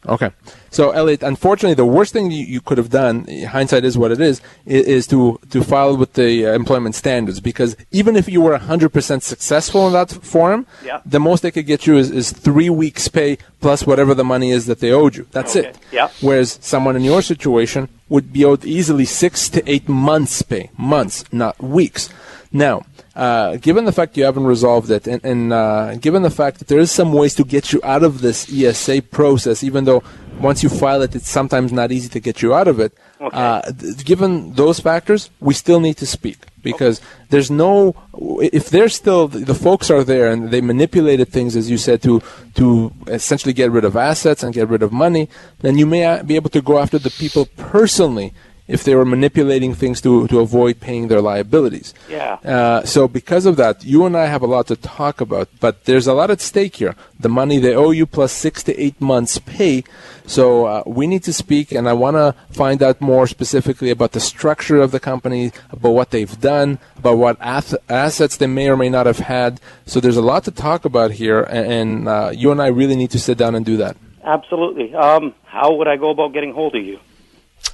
Okay. 0.08 0.32
So, 0.70 0.92
Elliot, 0.92 1.24
unfortunately, 1.24 1.74
the 1.74 1.86
worst 1.86 2.14
thing 2.14 2.32
you, 2.32 2.46
you 2.46 2.62
could 2.62 2.78
have 2.78 2.90
done, 2.90 3.26
hindsight 3.48 3.86
is 3.86 3.98
what 3.98 4.12
it 4.12 4.20
is, 4.20 4.42
is, 4.66 4.86
is 4.86 5.08
to, 5.08 5.40
to 5.50 5.64
file 5.64 5.96
with 5.98 6.14
the 6.14 6.46
uh, 6.46 6.54
employment 6.54 6.96
standards. 6.96 7.40
Because 7.40 7.76
even 7.92 8.16
if 8.16 8.28
you 8.28 8.42
were 8.42 8.58
100% 8.58 9.22
successful 9.22 9.88
in 9.88 9.94
that 9.94 10.12
forum, 10.12 10.68
Yeah. 10.84 11.02
the 11.06 11.20
most 11.20 11.44
they 11.44 11.52
could 11.52 11.66
get 11.66 11.88
you 11.88 11.98
is, 11.98 12.12
is 12.12 12.32
three 12.32 12.70
weeks' 12.70 13.08
pay 13.08 13.38
plus 13.62 13.88
whatever 13.88 14.14
the 14.14 14.24
money 14.26 14.52
is 14.52 14.66
that 14.66 14.80
they 14.80 14.92
owed 14.92 15.16
you. 15.16 15.28
That's 15.32 15.56
Okay. 15.56 15.70
it. 15.70 15.78
Yeah. 15.92 16.10
Whereas 16.22 16.60
someone 16.62 16.96
in 16.96 17.04
your 17.04 17.22
situation 17.22 17.88
would 18.10 18.32
be 18.34 18.44
owed 18.46 18.66
easily 18.66 19.06
six 19.06 19.50
to 19.50 19.68
eight 19.70 19.88
months' 19.90 20.42
pay. 20.42 20.70
Months, 20.78 21.24
not 21.32 21.62
weeks. 21.64 22.10
Now, 22.52 22.86
uh, 23.16 23.56
given 23.58 23.86
the 23.86 23.92
fact 23.92 24.18
you 24.18 24.26
haven't 24.26 24.46
resolved 24.46 24.92
it, 24.92 25.08
and, 25.08 25.24
and 25.24 25.54
uh, 25.54 25.96
given 25.96 26.22
the 26.22 26.30
fact 26.30 26.60
that 26.60 26.68
there 26.68 26.80
is 26.80 26.92
some 26.92 27.14
ways 27.14 27.34
to 27.36 27.44
get 27.44 27.72
you 27.72 27.80
out 27.84 28.04
of 28.04 28.22
this 28.22 28.52
ESA 28.52 29.02
process, 29.04 29.64
even 29.64 29.86
though 29.86 30.04
once 30.40 30.62
you 30.64 30.70
file 30.70 31.02
it, 31.02 31.16
it's 31.16 31.30
sometimes 31.30 31.72
not 31.72 31.92
easy 31.92 32.10
to 32.10 32.20
get 32.20 32.42
you 32.42 32.54
out 32.54 32.68
of 32.68 32.80
it. 32.80 32.94
Okay. 33.22 33.38
Uh, 33.38 33.62
th- 33.72 34.04
given 34.04 34.54
those 34.54 34.82
factors, 34.82 35.30
we 35.40 35.54
still 35.54 35.80
need 35.80 35.96
to 35.98 36.06
speak 36.06 36.40
because 36.62 37.00
there's 37.30 37.50
no. 37.50 37.96
If 38.42 38.70
they're 38.70 38.90
still 38.90 39.30
the 39.30 39.56
folks 39.56 39.90
are 39.90 40.04
there 40.04 40.30
and 40.30 40.52
they 40.52 40.60
manipulated 40.60 41.30
things, 41.30 41.56
as 41.56 41.70
you 41.70 41.78
said, 41.78 42.02
to 42.04 42.22
to 42.56 42.92
essentially 43.08 43.54
get 43.54 43.72
rid 43.72 43.86
of 43.86 43.96
assets 43.96 44.44
and 44.44 44.54
get 44.54 44.68
rid 44.68 44.84
of 44.84 44.92
money, 44.92 45.30
then 45.60 45.78
you 45.78 45.86
may 45.86 46.04
uh, 46.04 46.24
be 46.24 46.36
able 46.36 46.50
to 46.50 46.62
go 46.62 46.80
after 46.80 47.00
the 47.00 47.12
people 47.12 47.46
personally 47.56 48.34
if 48.68 48.84
they 48.84 48.96
were 48.96 49.06
manipulating 49.06 49.74
things 49.74 50.02
to 50.02 50.28
to 50.28 50.40
avoid 50.40 50.80
paying 50.80 51.08
their 51.08 51.22
liabilities. 51.22 51.94
Yeah. 52.10 52.34
Uh, 52.44 52.84
so 52.84 53.08
because 53.08 53.46
of 53.46 53.58
that, 53.58 53.84
you 53.84 54.06
and 54.06 54.18
I 54.18 54.26
have 54.26 54.42
a 54.42 54.48
lot 54.48 54.68
to 54.68 54.76
talk 54.76 55.22
about, 55.22 55.50
but 55.60 55.86
there's 55.86 56.08
a 56.08 56.14
lot 56.14 56.32
at 56.32 56.42
stake 56.42 56.78
here. 56.78 56.96
The 57.20 57.30
money 57.30 57.60
they 57.60 57.76
owe 57.76 57.92
you 57.92 58.06
plus 58.06 58.32
six 58.32 58.64
to 58.64 58.80
eight 58.80 59.00
months 59.00 59.38
pay. 59.38 59.84
So 60.26 60.66
uh, 60.66 60.84
we 60.88 61.06
need 61.06 61.24
to 61.24 61.34
speak, 61.34 61.72
and 61.72 61.88
I 61.88 61.94
want 61.94 62.18
to 62.18 62.34
find 62.50 62.82
out 62.82 63.00
more 63.00 63.28
specifically 63.28 63.92
about 63.92 64.14
the 64.14 64.20
structure 64.20 64.82
of 64.82 64.92
the 64.92 65.00
company, 65.00 65.52
about 65.70 65.92
what 65.92 66.10
they've 66.10 66.40
done, 66.42 66.80
about 66.98 67.18
what 67.18 67.38
ath- 67.40 67.76
assets 67.90 68.38
they 68.38 68.48
may 68.48 68.68
or 68.68 68.76
may 68.76 68.90
not 68.90 69.06
have 69.06 69.20
had. 69.20 69.62
So 69.86 70.00
there's 70.00 70.18
a 70.18 70.24
lot 70.24 70.44
to 70.46 70.52
talk 70.52 70.84
about 70.84 71.12
here, 71.12 71.44
and, 71.44 71.72
and 71.72 72.08
uh, 72.08 72.32
you 72.34 72.52
and 72.52 72.60
I 72.60 72.68
really 72.68 72.96
need 72.96 73.12
to 73.12 73.20
sit 73.20 73.38
down 73.38 73.54
and 73.54 73.64
do 73.64 73.78
that. 73.78 73.98
Absolutely. 74.24 74.96
Um, 74.96 75.36
how 75.44 75.76
would 75.76 75.88
I 75.88 75.98
go 75.98 76.10
about 76.10 76.34
getting 76.34 76.52
hold 76.52 76.76
of 76.76 76.84
you? 76.84 77.00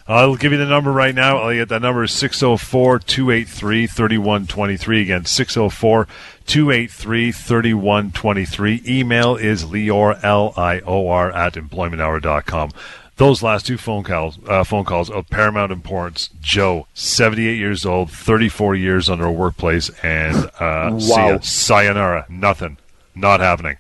I'll 0.08 0.36
give 0.36 0.52
you 0.52 0.58
the 0.58 0.66
number 0.66 0.92
right 0.92 1.16
now, 1.16 1.42
Elliot. 1.42 1.70
That 1.70 1.82
number 1.82 2.04
is 2.04 2.12
604 2.12 3.00
283 3.00 3.88
3123. 3.88 5.02
Again, 5.04 5.26
604 5.26 6.08
283 6.46 7.32
3123. 7.32 8.84
Email 8.88 9.36
is 9.36 9.64
Lior, 9.66 10.22
L 10.24 10.54
I 10.58 10.82
O 10.82 11.08
R, 11.08 11.32
at 11.32 11.54
employmenthour.com. 11.54 12.72
Those 13.18 13.44
last 13.44 13.68
two 13.68 13.78
phone 13.78 14.04
calls, 14.04 14.40
uh, 14.48 14.64
phone 14.64 14.84
calls 14.84 15.10
of 15.12 15.30
paramount 15.30 15.72
importance. 15.72 16.30
Joe, 16.42 16.88
78 16.96 17.56
years 17.56 17.86
old, 17.86 18.12
34 18.12 18.76
years 18.76 19.10
under 19.10 19.26
a 19.26 19.32
workplace, 19.32 19.90
and 20.02 20.50
uh, 20.60 21.00
see 21.00 21.14
ya. 21.16 21.40
Sayonara. 21.40 22.26
Nothing. 22.30 22.78
Not 23.14 23.40
happening. 23.40 23.78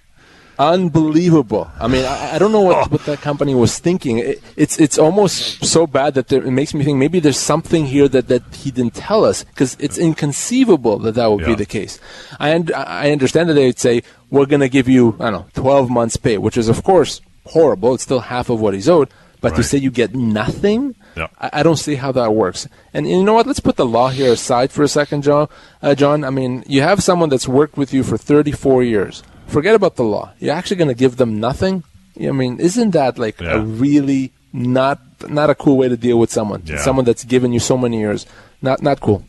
Unbelievable. 0.59 1.69
I 1.79 1.87
mean, 1.87 2.05
I, 2.05 2.35
I 2.35 2.39
don't 2.39 2.51
know 2.51 2.61
Oh. 2.61 2.79
what, 2.81 2.91
what 2.91 3.05
that 3.05 3.21
company 3.21 3.53
was 3.55 3.79
thinking. 3.79 4.19
It, 4.19 4.41
it's 4.55 4.79
it's 4.79 4.97
almost 4.99 5.65
so 5.65 5.85
bad 5.87 6.13
that 6.15 6.27
there, 6.29 6.43
it 6.45 6.51
makes 6.51 6.73
me 6.73 6.83
think 6.83 6.97
maybe 6.97 7.19
there's 7.19 7.39
something 7.39 7.85
here 7.87 8.07
that, 8.09 8.27
that 8.27 8.43
he 8.55 8.71
didn't 8.71 8.93
tell 8.95 9.25
us 9.25 9.43
because 9.43 9.75
it's 9.79 9.97
inconceivable 9.97 10.99
that 10.99 11.15
that 11.15 11.27
would 11.31 11.45
be 11.45 11.55
the 11.55 11.65
case. 11.65 11.99
I 12.39 12.53
und- 12.53 12.71
I 12.73 13.11
understand 13.11 13.49
that 13.49 13.55
they'd 13.55 13.79
say 13.79 14.03
we're 14.29 14.45
going 14.45 14.61
to 14.61 14.69
give 14.69 14.87
you 14.87 15.15
I 15.19 15.31
don't 15.31 15.33
know 15.33 15.45
12 15.53 15.89
months 15.89 16.17
pay, 16.17 16.37
which 16.37 16.57
is 16.57 16.69
of 16.69 16.83
course 16.83 17.21
horrible. 17.47 17.93
It's 17.95 18.03
still 18.03 18.19
half 18.21 18.49
of 18.49 18.59
what 18.61 18.73
he's 18.73 18.87
owed. 18.89 19.09
But 19.41 19.55
to 19.55 19.63
say 19.63 19.79
you 19.79 19.89
get 19.89 20.13
nothing, 20.13 20.93
Yeah. 21.17 21.25
I, 21.39 21.49
I 21.59 21.63
don't 21.63 21.77
see 21.77 21.95
how 21.95 22.11
that 22.11 22.35
works. 22.35 22.67
And 22.93 23.09
you 23.09 23.23
know 23.23 23.33
what? 23.33 23.47
Let's 23.47 23.59
put 23.59 23.75
the 23.75 23.87
law 23.87 24.09
here 24.09 24.31
aside 24.33 24.71
for 24.71 24.83
a 24.83 24.87
second, 24.87 25.23
John. 25.23 25.47
Uh, 25.81 25.95
John, 25.95 26.23
I 26.23 26.29
mean, 26.29 26.63
you 26.67 26.83
have 26.83 27.01
someone 27.01 27.29
that's 27.29 27.47
worked 27.47 27.75
with 27.75 27.91
you 27.91 28.03
for 28.03 28.17
34 28.19 28.83
years. 28.83 29.23
Forget 29.51 29.75
about 29.75 29.95
the 29.95 30.03
law. 30.03 30.31
You're 30.39 30.55
actually 30.55 30.77
going 30.77 30.87
to 30.95 30.99
give 31.03 31.17
them 31.17 31.39
nothing. 31.39 31.83
I 32.19 32.31
mean, 32.31 32.59
isn't 32.59 32.91
that 32.91 33.17
like 33.17 33.39
Yeah. 33.39 33.55
a 33.55 33.59
really 33.59 34.31
not 34.53 34.99
not 35.29 35.49
a 35.49 35.55
cool 35.55 35.77
way 35.77 35.87
to 35.89 35.97
deal 35.97 36.17
with 36.19 36.31
someone? 36.31 36.61
Yeah. 36.65 36.79
Someone 36.87 37.05
that's 37.05 37.23
given 37.23 37.51
you 37.53 37.59
so 37.59 37.77
many 37.77 37.99
years. 37.99 38.25
Not 38.61 38.81
not 38.81 38.99
cool. 38.99 39.23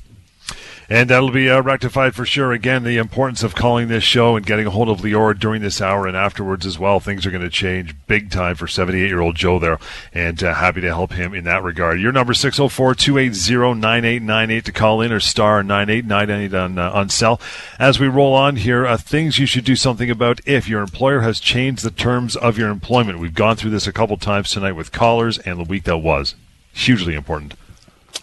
And 0.93 1.09
that'll 1.09 1.31
be 1.31 1.49
uh, 1.49 1.63
rectified 1.63 2.15
for 2.15 2.27
sure. 2.27 2.53
Again, 2.53 2.85
the 2.85 2.99
importance 2.99 3.43
of 3.43 3.55
calling 3.55 3.89
this 3.89 4.05
show 4.05 4.37
and 4.37 4.45
getting 4.45 4.67
a 4.67 4.71
hold 4.71 4.91
of 4.91 4.99
Lior 4.99 5.33
during 5.39 5.63
this 5.63 5.81
hour 5.81 6.07
and 6.07 6.15
afterwards 6.15 6.67
as 6.67 6.79
well. 6.79 7.01
Things 7.01 7.25
are 7.25 7.31
going 7.31 7.43
to 7.43 7.49
change 7.49 7.97
big 8.07 8.31
time 8.31 8.57
for 8.57 8.67
78 8.69 9.07
year 9.07 9.23
old 9.23 9.35
Joe 9.35 9.59
there, 9.59 9.79
and 10.13 10.45
uh, 10.45 10.53
happy 10.53 10.83
to 10.83 10.89
help 10.89 11.15
him 11.15 11.33
in 11.33 11.45
that 11.45 11.63
regard. 11.63 11.99
Your 11.99 12.13
number 12.13 12.35
604 12.35 12.95
280 12.95 13.81
9898 13.81 14.65
to 14.67 14.73
call 14.73 15.01
in 15.01 15.13
or 15.13 15.21
star 15.21 15.63
9898 15.63 16.55
on, 16.55 16.79
uh, 16.79 16.91
on 16.91 17.09
cell. 17.09 17.41
As 17.79 17.99
we 17.99 18.07
roll 18.07 18.35
on 18.35 18.57
here, 18.57 18.87
uh, 18.87 18.99
things 18.99 19.39
you 19.39 19.47
should 19.47 19.65
do 19.65 19.77
something 19.77 20.11
about 20.11 20.43
if 20.45 20.69
your 20.69 20.83
employer 20.83 21.23
has 21.23 21.41
changed 21.41 21.85
the 21.85 21.91
terms 21.91 22.37
of 22.37 22.59
your 22.59 22.69
employment. 22.69 23.19
We've 23.19 23.33
gone 23.33 23.57
through 23.57 23.71
this 23.71 23.87
a 23.87 23.95
couple 23.95 24.19
times 24.19 24.51
tonight 24.51 24.73
with 24.73 24.93
callers 24.93 25.39
and 25.39 25.59
the 25.59 25.65
week 25.65 25.85
that 25.85 25.97
was. 25.97 26.35
Hugely 26.75 27.15
important. 27.15 27.55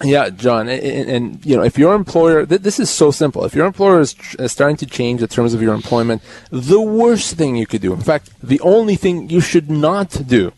Yeah, 0.02 0.30
John, 0.30 0.70
and, 0.70 1.10
and, 1.10 1.46
you 1.46 1.58
know, 1.58 1.64
if 1.64 1.78
your 1.78 1.94
employer, 1.94 2.46
th- 2.46 2.62
this 2.62 2.80
is 2.80 2.90
so 2.90 3.12
simple. 3.12 3.44
If 3.44 3.54
your 3.54 3.66
employer 3.66 4.00
is, 4.00 4.14
tr- 4.14 4.42
is 4.44 4.52
starting 4.52 4.78
to 4.78 4.86
change 4.86 5.20
the 5.20 5.28
terms 5.28 5.54
of 5.54 5.62
your 5.62 5.74
employment, 5.74 6.22
the 6.52 6.80
worst 6.80 7.36
thing 7.36 7.58
you 7.58 7.68
could 7.68 7.82
do, 7.82 7.92
in 7.94 8.00
fact, 8.00 8.32
the 8.42 8.62
only 8.62 8.96
thing 8.96 9.30
you 9.30 9.42
should 9.42 9.70
not 9.70 10.26
do, 10.26 10.54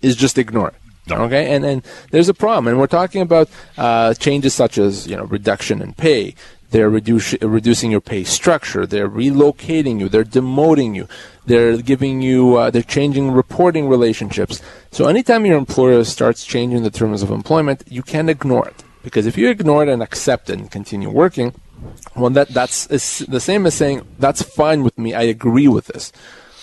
is 0.00 0.16
just 0.16 0.38
ignore 0.38 0.68
it. 0.68 0.74
Okay, 1.08 1.54
and 1.54 1.64
and 1.64 1.82
there's 2.10 2.28
a 2.28 2.34
problem, 2.34 2.66
and 2.66 2.80
we're 2.80 2.88
talking 2.88 3.22
about 3.22 3.48
uh, 3.78 4.12
changes 4.14 4.54
such 4.54 4.76
as 4.76 5.06
you 5.06 5.16
know 5.16 5.24
reduction 5.24 5.80
in 5.80 5.92
pay. 5.94 6.34
They're 6.70 6.90
reduce, 6.90 7.34
reducing 7.40 7.90
your 7.90 8.00
pay 8.00 8.24
structure. 8.24 8.86
They're 8.86 9.08
relocating 9.08 10.00
you. 10.00 10.08
They're 10.08 10.24
demoting 10.24 10.94
you. 10.96 11.08
They're 11.46 11.76
giving 11.78 12.22
you. 12.22 12.56
Uh, 12.56 12.70
they're 12.70 12.82
changing 12.82 13.30
reporting 13.30 13.88
relationships. 13.88 14.60
So 14.90 15.06
anytime 15.06 15.46
your 15.46 15.58
employer 15.58 16.02
starts 16.04 16.44
changing 16.44 16.82
the 16.82 16.90
terms 16.90 17.22
of 17.22 17.30
employment, 17.30 17.84
you 17.88 18.02
can't 18.02 18.28
ignore 18.28 18.68
it 18.68 18.84
because 19.02 19.26
if 19.26 19.38
you 19.38 19.48
ignore 19.48 19.84
it 19.84 19.88
and 19.88 20.02
accept 20.02 20.50
it 20.50 20.58
and 20.58 20.70
continue 20.70 21.08
working, 21.08 21.54
well, 22.16 22.30
that 22.30 22.48
that's 22.48 22.86
the 22.86 23.40
same 23.40 23.66
as 23.66 23.74
saying 23.74 24.02
that's 24.18 24.42
fine 24.42 24.82
with 24.82 24.98
me. 24.98 25.14
I 25.14 25.22
agree 25.22 25.68
with 25.68 25.86
this. 25.86 26.12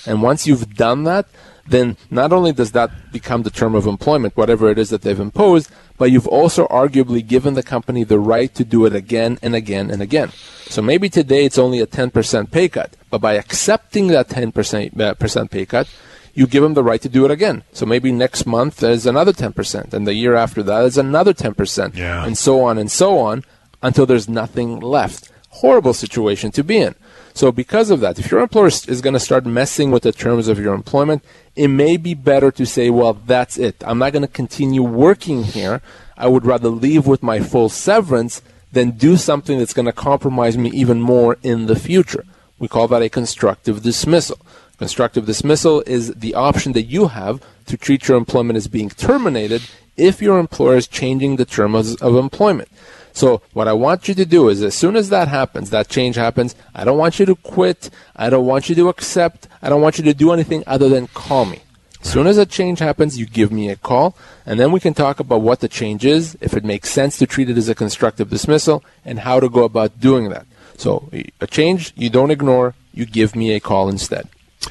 And 0.05 0.21
once 0.21 0.45
you've 0.45 0.75
done 0.75 1.05
that, 1.05 1.27
then 1.65 1.95
not 2.11 2.33
only 2.33 2.51
does 2.51 2.71
that 2.73 2.91
become 3.11 3.43
the 3.43 3.49
term 3.49 3.75
of 3.75 3.87
employment, 3.87 4.35
whatever 4.35 4.69
it 4.69 4.77
is 4.77 4.89
that 4.89 5.03
they've 5.03 5.19
imposed, 5.19 5.71
but 5.97 6.11
you've 6.11 6.27
also 6.27 6.67
arguably 6.67 7.25
given 7.25 7.53
the 7.53 7.63
company 7.63 8.03
the 8.03 8.19
right 8.19 8.53
to 8.55 8.63
do 8.65 8.85
it 8.85 8.95
again 8.95 9.37
and 9.41 9.55
again 9.55 9.89
and 9.91 10.01
again. 10.01 10.31
So 10.67 10.81
maybe 10.81 11.09
today 11.09 11.45
it's 11.45 11.57
only 11.57 11.79
a 11.79 11.87
10% 11.87 12.51
pay 12.51 12.67
cut, 12.69 12.95
but 13.09 13.19
by 13.19 13.33
accepting 13.33 14.07
that 14.07 14.27
10% 14.29 14.99
uh, 14.99 15.13
percent 15.15 15.51
pay 15.51 15.65
cut, 15.65 15.87
you 16.33 16.47
give 16.47 16.63
them 16.63 16.73
the 16.73 16.83
right 16.83 17.01
to 17.01 17.09
do 17.09 17.25
it 17.25 17.31
again. 17.31 17.63
So 17.73 17.85
maybe 17.85 18.11
next 18.11 18.45
month 18.47 18.77
there's 18.77 19.05
another 19.05 19.31
10%, 19.33 19.93
and 19.93 20.07
the 20.07 20.15
year 20.15 20.33
after 20.35 20.63
that 20.63 20.83
is 20.85 20.97
another 20.97 21.33
10%, 21.33 21.95
Yeah. 21.95 22.25
and 22.25 22.37
so 22.37 22.61
on 22.61 22.77
and 22.79 22.91
so 22.91 23.19
on 23.19 23.43
until 23.83 24.05
there's 24.07 24.27
nothing 24.27 24.79
left. 24.79 25.29
Horrible 25.49 25.93
situation 25.93 26.51
to 26.53 26.63
be 26.63 26.77
in. 26.77 26.95
So 27.33 27.51
because 27.51 27.89
of 27.89 27.99
that, 28.01 28.19
if 28.19 28.29
your 28.29 28.41
employer 28.41 28.67
is- 28.67 29.01
going 29.01 29.13
to 29.13 29.19
start 29.19 29.45
messing 29.45 29.91
with 29.91 30.03
the 30.03 30.11
terms 30.11 30.47
of 30.47 30.59
your 30.59 30.73
employment, 30.73 31.23
it 31.55 31.67
may 31.67 31.97
be 31.97 32.13
better 32.13 32.51
to 32.51 32.65
say, 32.65 32.89
well, 32.89 33.13
that's 33.13 33.57
it. 33.57 33.75
I'm 33.85 33.97
not 33.99 34.13
going 34.13 34.21
to 34.21 34.27
continue 34.27 34.83
working 34.83 35.43
here. 35.43 35.81
I 36.15 36.27
would 36.27 36.45
rather 36.45 36.69
leave 36.69 37.07
with 37.07 37.23
my 37.23 37.39
full 37.39 37.69
severance 37.69 38.41
than 38.71 38.91
do 38.91 39.17
something 39.17 39.57
that's 39.57 39.73
going 39.73 39.85
to 39.85 39.91
compromise 39.93 40.57
me 40.57 40.69
even 40.71 41.01
more 41.01 41.37
in 41.43 41.65
the 41.65 41.75
future. 41.75 42.25
We 42.59 42.67
call 42.67 42.87
that 42.89 43.01
a 43.01 43.09
constructive 43.09 43.81
dismissal. 43.81 44.39
Constructive 44.77 45.25
dismissal 45.25 45.83
is 45.85 46.13
the 46.13 46.33
option 46.33 46.73
that 46.73 46.83
you 46.83 47.07
have 47.07 47.41
to 47.65 47.77
treat 47.77 48.07
your 48.07 48.17
employment 48.17 48.57
as 48.57 48.67
being 48.67 48.89
terminated 48.89 49.61
if 49.95 50.21
your 50.21 50.39
employer 50.39 50.77
is 50.77 50.87
changing 50.87 51.35
the 51.35 51.45
terms 51.45 51.95
of 51.95 52.15
employment. 52.15 52.69
So 53.13 53.41
what 53.53 53.67
I 53.67 53.73
want 53.73 54.07
you 54.07 54.15
to 54.15 54.25
do 54.25 54.49
is 54.49 54.63
as 54.63 54.73
soon 54.75 54.95
as 54.95 55.09
that 55.09 55.27
happens, 55.27 55.69
that 55.69 55.87
change 55.87 56.15
happens, 56.15 56.55
I 56.73 56.83
don't 56.83 56.97
want 56.97 57.19
you 57.19 57.25
to 57.27 57.35
quit, 57.35 57.91
I 58.15 58.29
don't 58.29 58.45
want 58.45 58.69
you 58.69 58.75
to 58.75 58.89
accept, 58.89 59.47
I 59.61 59.69
don't 59.69 59.81
want 59.81 59.99
you 59.99 60.03
to 60.05 60.13
do 60.13 60.31
anything 60.31 60.63
other 60.65 60.89
than 60.89 61.07
call 61.07 61.45
me. 61.45 61.61
As 62.01 62.09
soon 62.09 62.27
as 62.27 62.37
a 62.37 62.45
change 62.45 62.79
happens, 62.79 63.17
you 63.17 63.25
give 63.25 63.51
me 63.51 63.69
a 63.69 63.77
call, 63.77 64.17
and 64.45 64.59
then 64.59 64.71
we 64.71 64.81
can 64.81 64.93
talk 64.93 65.21
about 65.21 65.41
what 65.41 65.61
the 65.61 65.69
change 65.69 66.03
is, 66.03 66.35
if 66.41 66.53
it 66.53 66.65
makes 66.65 66.89
sense 66.89 67.17
to 67.19 67.27
treat 67.27 67.49
it 67.49 67.57
as 67.57 67.69
a 67.69 67.75
constructive 67.75 68.29
dismissal, 68.29 68.83
and 69.05 69.19
how 69.19 69.39
to 69.39 69.47
go 69.47 69.63
about 69.63 70.01
doing 70.01 70.29
that. 70.29 70.45
So 70.77 71.09
a 71.39 71.47
change 71.47 71.93
you 71.95 72.09
don't 72.09 72.31
ignore, 72.31 72.73
you 72.93 73.05
give 73.05 73.35
me 73.35 73.53
a 73.53 73.59
call 73.59 73.87
instead. 73.89 74.27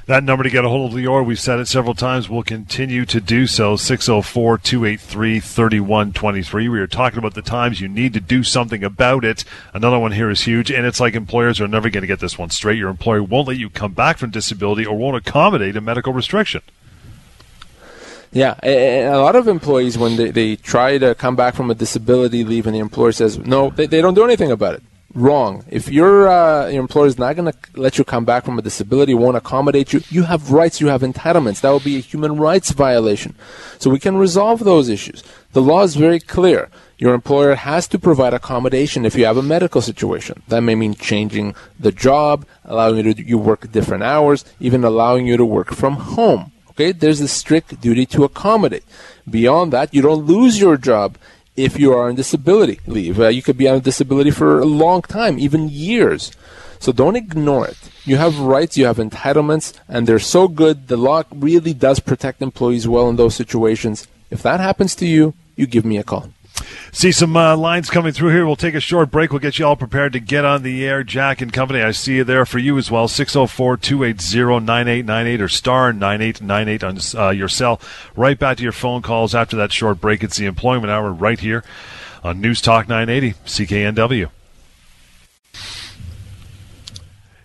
That 0.07 0.25
number 0.25 0.43
to 0.43 0.51
get 0.51 0.65
a 0.65 0.69
hold 0.69 0.93
of 0.93 0.99
Lior, 0.99 1.25
we've 1.25 1.39
said 1.39 1.61
it 1.61 1.69
several 1.69 1.95
times, 1.95 2.29
we'll 2.29 2.43
continue 2.43 3.05
to 3.07 3.21
do 3.21 3.47
so. 3.47 3.77
604 3.77 4.59
283 4.59 5.39
3123. 5.41 6.69
We 6.69 6.81
are 6.81 6.87
talking 6.87 7.19
about 7.19 7.35
the 7.35 7.43
times 7.43 7.81
you 7.81 7.89
need 7.89 8.15
to 8.15 8.21
do 8.21 8.43
something 8.43 8.83
about 8.83 9.25
it. 9.25 9.45
Another 9.75 9.99
one 9.99 10.13
here 10.13 10.31
is 10.31 10.43
huge, 10.43 10.71
and 10.71 10.87
it's 10.87 10.99
like 10.99 11.15
employers 11.15 11.61
are 11.61 11.69
never 11.69 11.91
going 11.91 12.03
to 12.03 12.07
get 12.09 12.21
this 12.21 12.39
one 12.39 12.51
straight. 12.51 12.79
Your 12.79 12.91
employer 12.91 13.23
won't 13.23 13.49
let 13.49 13.59
you 13.59 13.69
come 13.71 13.93
back 13.93 14.19
from 14.19 14.31
disability 14.31 14.87
or 14.87 14.97
won't 14.97 15.17
accommodate 15.17 15.77
a 15.77 15.81
medical 15.81 16.13
restriction. 16.13 16.63
Yeah, 18.33 18.55
a- 18.63 19.03
a 19.05 19.17
a 19.17 19.21
lot 19.21 19.37
of 19.37 19.47
employees, 19.47 19.99
when 19.99 20.17
they, 20.17 20.31
they 20.31 20.57
try 20.57 20.97
to 20.99 21.15
come 21.15 21.37
back 21.37 21.55
from 21.55 21.71
a 21.71 21.75
disability 21.75 22.45
leave 22.45 22.67
and 22.67 22.75
the 22.75 22.81
employer 22.81 23.13
says, 23.13 23.39
no, 23.39 23.69
they, 23.71 23.87
they 23.87 24.01
don't 24.01 24.15
do 24.15 24.25
anything 24.25 24.51
about 24.51 24.75
it. 24.77 24.83
Wrong. 25.15 25.65
If 25.69 25.91
your, 25.91 26.27
uh, 26.27 26.69
your 26.69 26.81
employer 26.81 27.07
is 27.07 27.19
not 27.19 27.37
going 27.37 27.53
to 27.53 27.59
let 27.75 27.99
you 27.99 28.05
come 28.05 28.25
back 28.25 28.47
from 28.47 28.59
a 28.59 28.63
disability, 28.63 29.13
won't 29.13 29.37
accommodate 29.37 29.93
you, 29.93 30.01
you 30.09 30.23
have 30.23 30.53
rights, 30.53 30.81
you 30.81 30.87
have 30.87 31.03
entitlements. 31.03 31.61
That 31.61 31.71
will 31.71 31.81
be 31.81 31.97
a 31.97 32.01
human 32.01 32.37
rights 32.37 32.71
violation. 32.71 33.35
So 33.79 33.91
we 33.91 33.99
can 33.99 34.17
resolve 34.17 34.61
those 34.61 34.89
issues. 34.89 35.23
The 35.53 35.61
law 35.61 35.83
is 35.83 35.97
very 35.97 36.19
clear. 36.19 36.71
Your 36.97 37.13
employer 37.13 37.57
has 37.57 37.87
to 37.89 37.99
provide 37.99 38.33
accommodation 38.33 39.05
if 39.05 39.15
you 39.15 39.27
have 39.27 39.37
a 39.37 39.43
medical 39.43 39.83
situation. 39.83 40.43
That 40.49 40.63
may 40.63 40.77
mean 40.77 40.95
changing 40.95 41.57
the 41.79 41.93
job, 41.93 42.47
allowing 42.65 43.05
you 43.05 43.13
to 43.13 43.23
you 43.23 43.37
work 43.37 43.71
different 43.71 44.05
hours, 44.05 44.47
even 44.61 44.83
allowing 44.83 45.27
you 45.27 45.37
to 45.37 45.45
work 45.45 45.75
from 45.75 45.95
home. 45.95 46.53
Okay, 46.71 46.93
there's 46.93 47.21
a 47.21 47.29
strict 47.29 47.83
duty 47.83 48.07
to 48.07 48.25
accommodate. 48.25 48.85
Beyond 49.29 49.75
that, 49.75 49.93
you 49.93 50.01
don't 50.01 50.25
lose 50.25 50.59
your 50.59 50.79
job 50.79 51.19
if 51.57 51.79
you 51.79 51.93
are 51.93 52.09
on 52.09 52.15
disability 52.15 52.81
leave. 52.87 53.21
Uh, 53.21 53.29
you 53.29 53.43
could 53.43 53.59
be 53.59 53.69
on 53.69 53.81
disability 53.81 54.31
for 54.31 54.61
a 54.61 54.65
long 54.65 55.03
time, 55.03 55.39
even 55.39 55.69
years. 55.69 56.33
So 56.79 56.91
don't 56.91 57.17
ignore 57.17 57.69
it. 57.69 57.79
You 58.05 58.17
have 58.17 58.41
rights, 58.41 58.77
you 58.77 58.87
have 58.87 58.97
entitlements, 58.97 59.73
and 59.87 60.07
they're 60.07 60.19
so 60.19 60.49
good. 60.49 60.89
The 60.89 60.97
law 60.97 61.23
really 61.33 61.75
does 61.75 62.01
protect 62.01 62.43
employees 62.43 62.89
well 62.89 63.09
in 63.09 63.17
those 63.17 63.37
situations. 63.37 64.09
If 64.31 64.43
that 64.43 64.59
happens 64.59 64.97
to 64.97 65.07
you, 65.07 65.35
you 65.55 65.67
give 65.67 65.85
me 65.85 65.99
a 65.99 66.03
call. 66.03 66.33
See 66.93 67.13
some 67.13 67.37
uh, 67.37 67.57
lines 67.57 67.91
coming 67.91 68.13
through 68.13 68.31
here. 68.31 68.47
We'll 68.47 68.57
take 68.57 68.75
a 68.75 68.81
short 68.81 69.11
break. 69.11 69.31
We'll 69.31 69.41
get 69.41 69.59
you 69.59 69.67
all 69.67 69.77
prepared 69.77 70.13
to 70.13 70.21
get 70.21 70.45
on 70.45 70.63
the 70.63 70.87
air. 70.87 71.03
Jack 71.05 71.41
and 71.41 71.53
company, 71.53 71.83
I 71.83 71.93
see 71.93 72.17
you 72.17 72.25
there 72.25 72.45
for 72.45 72.59
you 72.59 72.79
as 72.79 72.91
well. 72.91 73.09
604 73.09 73.77
280 73.77 74.65
9898 74.65 75.41
or 75.41 75.49
star 75.49 75.93
9898 75.93 76.85
on 76.85 77.25
uh, 77.27 77.31
your 77.31 77.49
cell. 77.49 77.81
Right 78.17 78.39
back 78.39 78.59
to 78.59 78.63
your 78.63 78.73
phone 78.73 79.03
calls 79.03 79.35
after 79.35 79.57
that 79.57 79.73
short 79.73 80.01
break. 80.01 80.23
It's 80.23 80.37
the 80.37 80.47
employment 80.47 80.91
hour 80.91 81.13
right 81.13 81.41
here 81.41 81.65
on 82.23 82.41
News 82.41 82.61
Talk 82.61 82.89
980 82.89 83.39
CKNW. 83.47 84.31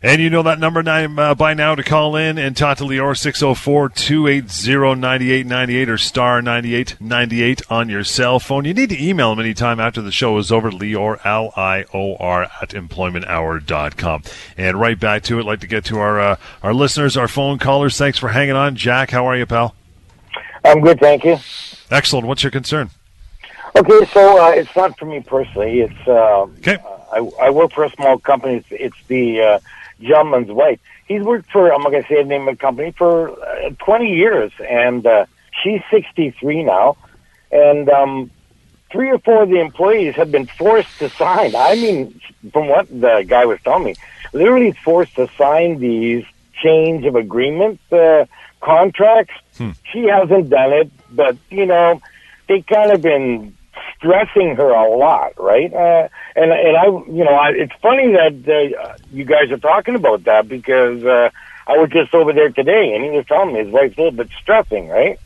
And 0.03 0.21
you 0.21 0.29
know 0.29 0.43
that 0.43 0.59
number 0.59 0.83
nine 0.83 1.17
uh, 1.17 1.33
by 1.33 1.55
now 1.55 1.73
to 1.73 1.81
call 1.81 2.15
in 2.15 2.37
and 2.37 2.55
talk 2.55 2.77
to 2.77 2.83
Lior 2.83 3.17
604 3.17 3.89
280 3.89 4.99
9898 4.99 5.89
or 5.89 5.97
star 5.97 6.39
9898 6.43 7.61
on 7.71 7.89
your 7.89 8.03
cell 8.03 8.39
phone. 8.39 8.65
You 8.65 8.75
need 8.75 8.89
to 8.89 9.03
email 9.03 9.31
him 9.31 9.39
anytime 9.39 9.79
after 9.79 9.99
the 10.01 10.11
show 10.11 10.37
is 10.37 10.51
over. 10.51 10.69
Lior, 10.69 11.19
L 11.25 11.51
I 11.55 11.85
O 11.95 12.15
R, 12.17 12.43
at 12.43 12.69
employmenthour.com. 12.69 14.23
And 14.55 14.79
right 14.79 14.99
back 14.99 15.23
to 15.23 15.39
it, 15.39 15.45
like 15.47 15.61
to 15.61 15.67
get 15.67 15.83
to 15.85 15.97
our, 15.97 16.19
uh, 16.19 16.35
our 16.61 16.75
listeners, 16.75 17.17
our 17.17 17.27
phone 17.27 17.57
callers. 17.57 17.97
Thanks 17.97 18.19
for 18.19 18.29
hanging 18.29 18.55
on. 18.55 18.75
Jack, 18.75 19.09
how 19.09 19.25
are 19.25 19.35
you, 19.35 19.47
pal? 19.47 19.73
I'm 20.63 20.81
good, 20.81 20.99
thank 20.99 21.23
you. 21.23 21.37
Excellent. 21.89 22.27
What's 22.27 22.43
your 22.43 22.51
concern? 22.51 22.91
Okay, 23.75 24.05
so 24.13 24.43
uh, 24.45 24.49
it's 24.51 24.75
not 24.75 24.97
for 24.99 25.05
me 25.05 25.21
personally. 25.21 25.81
It's 25.81 26.07
uh, 26.07 26.45
Okay. 26.59 26.77
I, 27.11 27.17
I 27.41 27.49
work 27.49 27.71
for 27.71 27.83
a 27.83 27.89
small 27.91 28.19
company. 28.19 28.57
It's, 28.57 28.67
it's 28.69 28.97
the 29.07 29.61
gentleman's 29.99 30.51
wife. 30.51 30.79
He's 31.07 31.21
worked 31.21 31.51
for 31.51 31.73
I'm 31.73 31.81
not 31.81 31.91
going 31.91 32.03
to 32.03 32.09
say 32.09 32.21
the 32.21 32.29
name 32.29 32.47
of 32.47 32.57
the 32.57 32.61
company 32.61 32.91
for 32.91 33.29
uh, 33.29 33.69
20 33.79 34.15
years, 34.15 34.51
and 34.67 35.05
uh, 35.05 35.25
she's 35.63 35.81
63 35.91 36.63
now, 36.63 36.97
and 37.51 37.89
um, 37.89 38.31
three 38.91 39.09
or 39.09 39.19
four 39.19 39.43
of 39.43 39.49
the 39.49 39.59
employees 39.59 40.15
have 40.15 40.31
been 40.31 40.47
forced 40.47 40.99
to 40.99 41.09
sign. 41.09 41.55
I 41.55 41.75
mean, 41.75 42.19
from 42.51 42.67
what 42.67 42.87
the 42.89 43.25
guy 43.27 43.45
was 43.45 43.59
telling 43.63 43.83
me, 43.85 43.95
literally 44.33 44.73
forced 44.83 45.15
to 45.15 45.29
sign 45.37 45.79
these 45.79 46.25
change 46.61 47.05
of 47.05 47.15
agreement 47.15 47.79
uh, 47.91 48.25
contracts. 48.61 49.33
She 49.91 50.03
hasn't 50.05 50.49
done 50.49 50.73
it, 50.73 50.91
but 51.11 51.37
you 51.49 51.65
know, 51.65 52.01
they 52.47 52.61
kind 52.61 52.91
of 52.91 53.01
been 53.01 53.55
stressing 53.97 54.55
her 54.55 54.69
a 54.69 54.95
lot, 54.95 55.33
right? 55.37 55.73
Uh, 55.73 56.07
and 56.35 56.51
and 56.51 56.77
I, 56.77 56.85
you 56.85 57.23
know, 57.23 57.33
I, 57.33 57.49
it's 57.49 57.73
funny 57.81 58.11
that 58.13 58.47
uh, 58.47 58.93
you 59.11 59.25
guys 59.25 59.51
are 59.51 59.57
talking 59.57 59.95
about 59.95 60.23
that 60.25 60.47
because 60.47 61.03
uh, 61.03 61.29
I 61.67 61.77
was 61.77 61.89
just 61.89 62.13
over 62.13 62.33
there 62.33 62.49
today, 62.49 62.93
and 62.93 63.03
he 63.03 63.09
was 63.11 63.25
telling 63.25 63.53
me 63.53 63.63
his 63.63 63.69
wife's 63.71 63.97
a 63.97 64.01
little 64.01 64.17
bit 64.17 64.29
stressing, 64.39 64.87
right? 64.87 65.19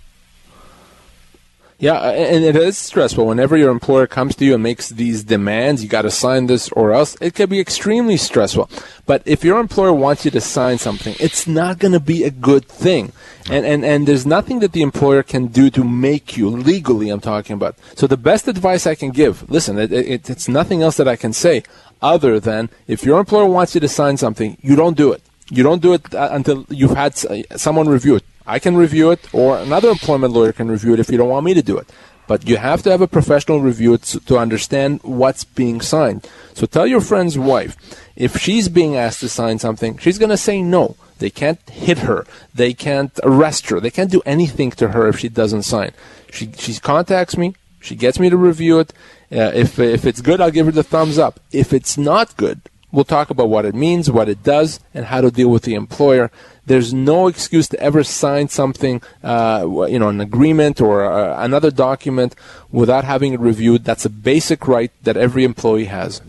Yeah, 1.82 2.00
and 2.12 2.46
it 2.46 2.56
is 2.56 2.78
stressful. 2.78 3.26
Whenever 3.26 3.58
your 3.58 3.72
employer 3.72 4.06
comes 4.06 4.36
to 4.36 4.46
you 4.46 4.54
and 4.54 4.62
makes 4.62 4.90
these 4.90 5.24
demands, 5.24 5.82
you 5.82 5.90
got 5.90 6.04
to 6.04 6.12
sign 6.12 6.46
this 6.46 6.70
or 6.74 6.92
else, 6.92 7.18
it 7.20 7.34
can 7.34 7.50
be 7.50 7.60
extremely 7.60 8.18
stressful. 8.18 8.70
But 9.08 9.24
if 9.26 9.44
your 9.44 9.60
employer 9.60 9.92
wants 9.92 10.24
you 10.24 10.30
to 10.30 10.42
sign 10.42 10.78
something, 10.78 11.16
it's 11.20 11.48
not 11.48 11.80
going 11.80 11.94
to 11.94 12.00
be 12.00 12.24
a 12.24 12.30
good 12.30 12.68
thing. 12.68 13.14
And, 13.50 13.66
and, 13.66 13.84
and 13.84 14.08
there's 14.08 14.28
nothing 14.28 14.60
that 14.60 14.74
the 14.74 14.84
employer 14.84 15.24
can 15.24 15.48
do 15.48 15.72
to 15.72 15.84
make 15.84 16.38
you, 16.38 16.52
legally, 16.52 17.10
I'm 17.10 17.20
talking 17.20 17.56
about. 17.56 17.76
So 17.96 18.06
the 18.06 18.16
best 18.16 18.48
advice 18.48 18.86
I 18.86 18.94
can 18.94 19.10
give, 19.10 19.50
listen, 19.50 19.80
it, 19.80 19.92
it, 19.92 20.30
it's 20.30 20.48
nothing 20.48 20.84
else 20.84 20.98
that 20.98 21.08
I 21.08 21.16
can 21.16 21.34
say 21.34 21.64
other 22.00 22.40
than 22.40 22.70
if 22.86 23.04
your 23.04 23.20
employer 23.20 23.48
wants 23.48 23.74
you 23.74 23.82
to 23.82 23.88
sign 23.88 24.18
something, 24.18 24.56
you 24.62 24.76
don't 24.76 24.96
do 24.96 25.12
it. 25.14 25.24
You 25.52 25.64
don't 25.64 25.82
do 25.82 25.94
it 25.94 26.16
uh, 26.16 26.30
until 26.32 26.66
you've 26.70 26.96
had 26.96 27.16
someone 27.60 27.90
review 27.90 28.16
it. 28.16 28.24
I 28.48 28.58
can 28.58 28.76
review 28.76 29.12
it, 29.12 29.22
or 29.34 29.60
another 29.60 29.90
employment 29.90 30.34
lawyer 30.34 30.54
can 30.54 30.72
review 30.72 30.94
it 30.94 31.00
if 31.00 31.12
you 31.12 31.18
don't 31.18 31.30
want 31.30 31.46
me 31.46 31.54
to 31.54 31.62
do 31.62 31.78
it. 31.78 31.88
But 32.26 32.48
you 32.48 32.56
have 32.56 32.82
to 32.84 32.92
have 32.92 33.02
a 33.02 33.08
professional 33.08 33.60
review 33.60 33.98
to, 33.98 34.20
to 34.22 34.38
understand 34.38 35.02
what's 35.04 35.44
being 35.44 35.82
signed. 35.82 36.28
So 36.54 36.66
tell 36.66 36.88
your 36.88 37.02
friend's 37.02 37.38
wife 37.38 37.76
if 38.16 38.38
she's 38.38 38.70
being 38.70 38.96
asked 38.96 39.20
to 39.20 39.30
sign 39.30 39.60
something, 39.60 39.98
she's 39.98 40.18
going 40.18 40.30
to 40.30 40.38
say 40.38 40.62
no. 40.62 40.96
They 41.20 41.30
can't 41.30 41.60
hit 41.70 42.00
her. 42.00 42.26
They 42.54 42.74
can't 42.74 43.20
arrest 43.24 43.70
her. 43.70 43.80
They 43.80 43.92
can't 43.92 44.10
do 44.10 44.22
anything 44.26 44.72
to 44.72 44.90
her 44.90 45.08
if 45.08 45.20
she 45.20 45.30
doesn't 45.30 45.64
sign. 45.64 45.92
She 46.32 46.52
she 46.58 46.74
contacts 46.76 47.38
me. 47.38 47.56
She 47.80 47.96
gets 47.96 48.20
me 48.20 48.30
to 48.30 48.38
review 48.38 48.80
it. 48.80 48.94
Uh, 49.32 49.52
if 49.54 49.78
if 49.78 50.06
it's 50.06 50.22
good, 50.22 50.42
I'll 50.42 50.52
give 50.52 50.66
her 50.66 50.72
the 50.72 50.84
thumbs 50.84 51.18
up. 51.20 51.40
If 51.52 51.74
it's 51.74 51.98
not 51.98 52.38
good, 52.38 52.62
we'll 52.92 53.04
talk 53.06 53.30
about 53.30 53.50
what 53.50 53.66
it 53.66 53.74
means, 53.76 54.10
what 54.12 54.28
it 54.30 54.44
does, 54.44 54.80
and 54.94 55.06
how 55.06 55.22
to 55.22 55.32
deal 55.32 55.50
with 55.50 55.64
the 55.64 55.76
employer. 55.76 56.30
There's 56.66 56.94
no 56.94 57.28
excuse 57.28 57.68
to 57.70 57.80
ever 57.80 58.04
sign 58.04 58.48
something, 58.50 59.02
uh, 59.24 59.66
you 59.90 59.98
know, 60.00 60.10
an 60.10 60.22
agreement 60.22 60.80
or 60.80 61.04
uh, 61.06 61.44
another 61.44 61.72
document 61.72 62.36
without 62.72 63.04
having 63.04 63.34
it 63.34 63.40
reviewed. 63.40 63.84
That's 63.84 64.06
a 64.06 64.10
basic 64.10 64.68
right 64.68 64.92
that 65.04 65.18
every 65.18 65.44
employee 65.44 65.86
has. 65.86 66.22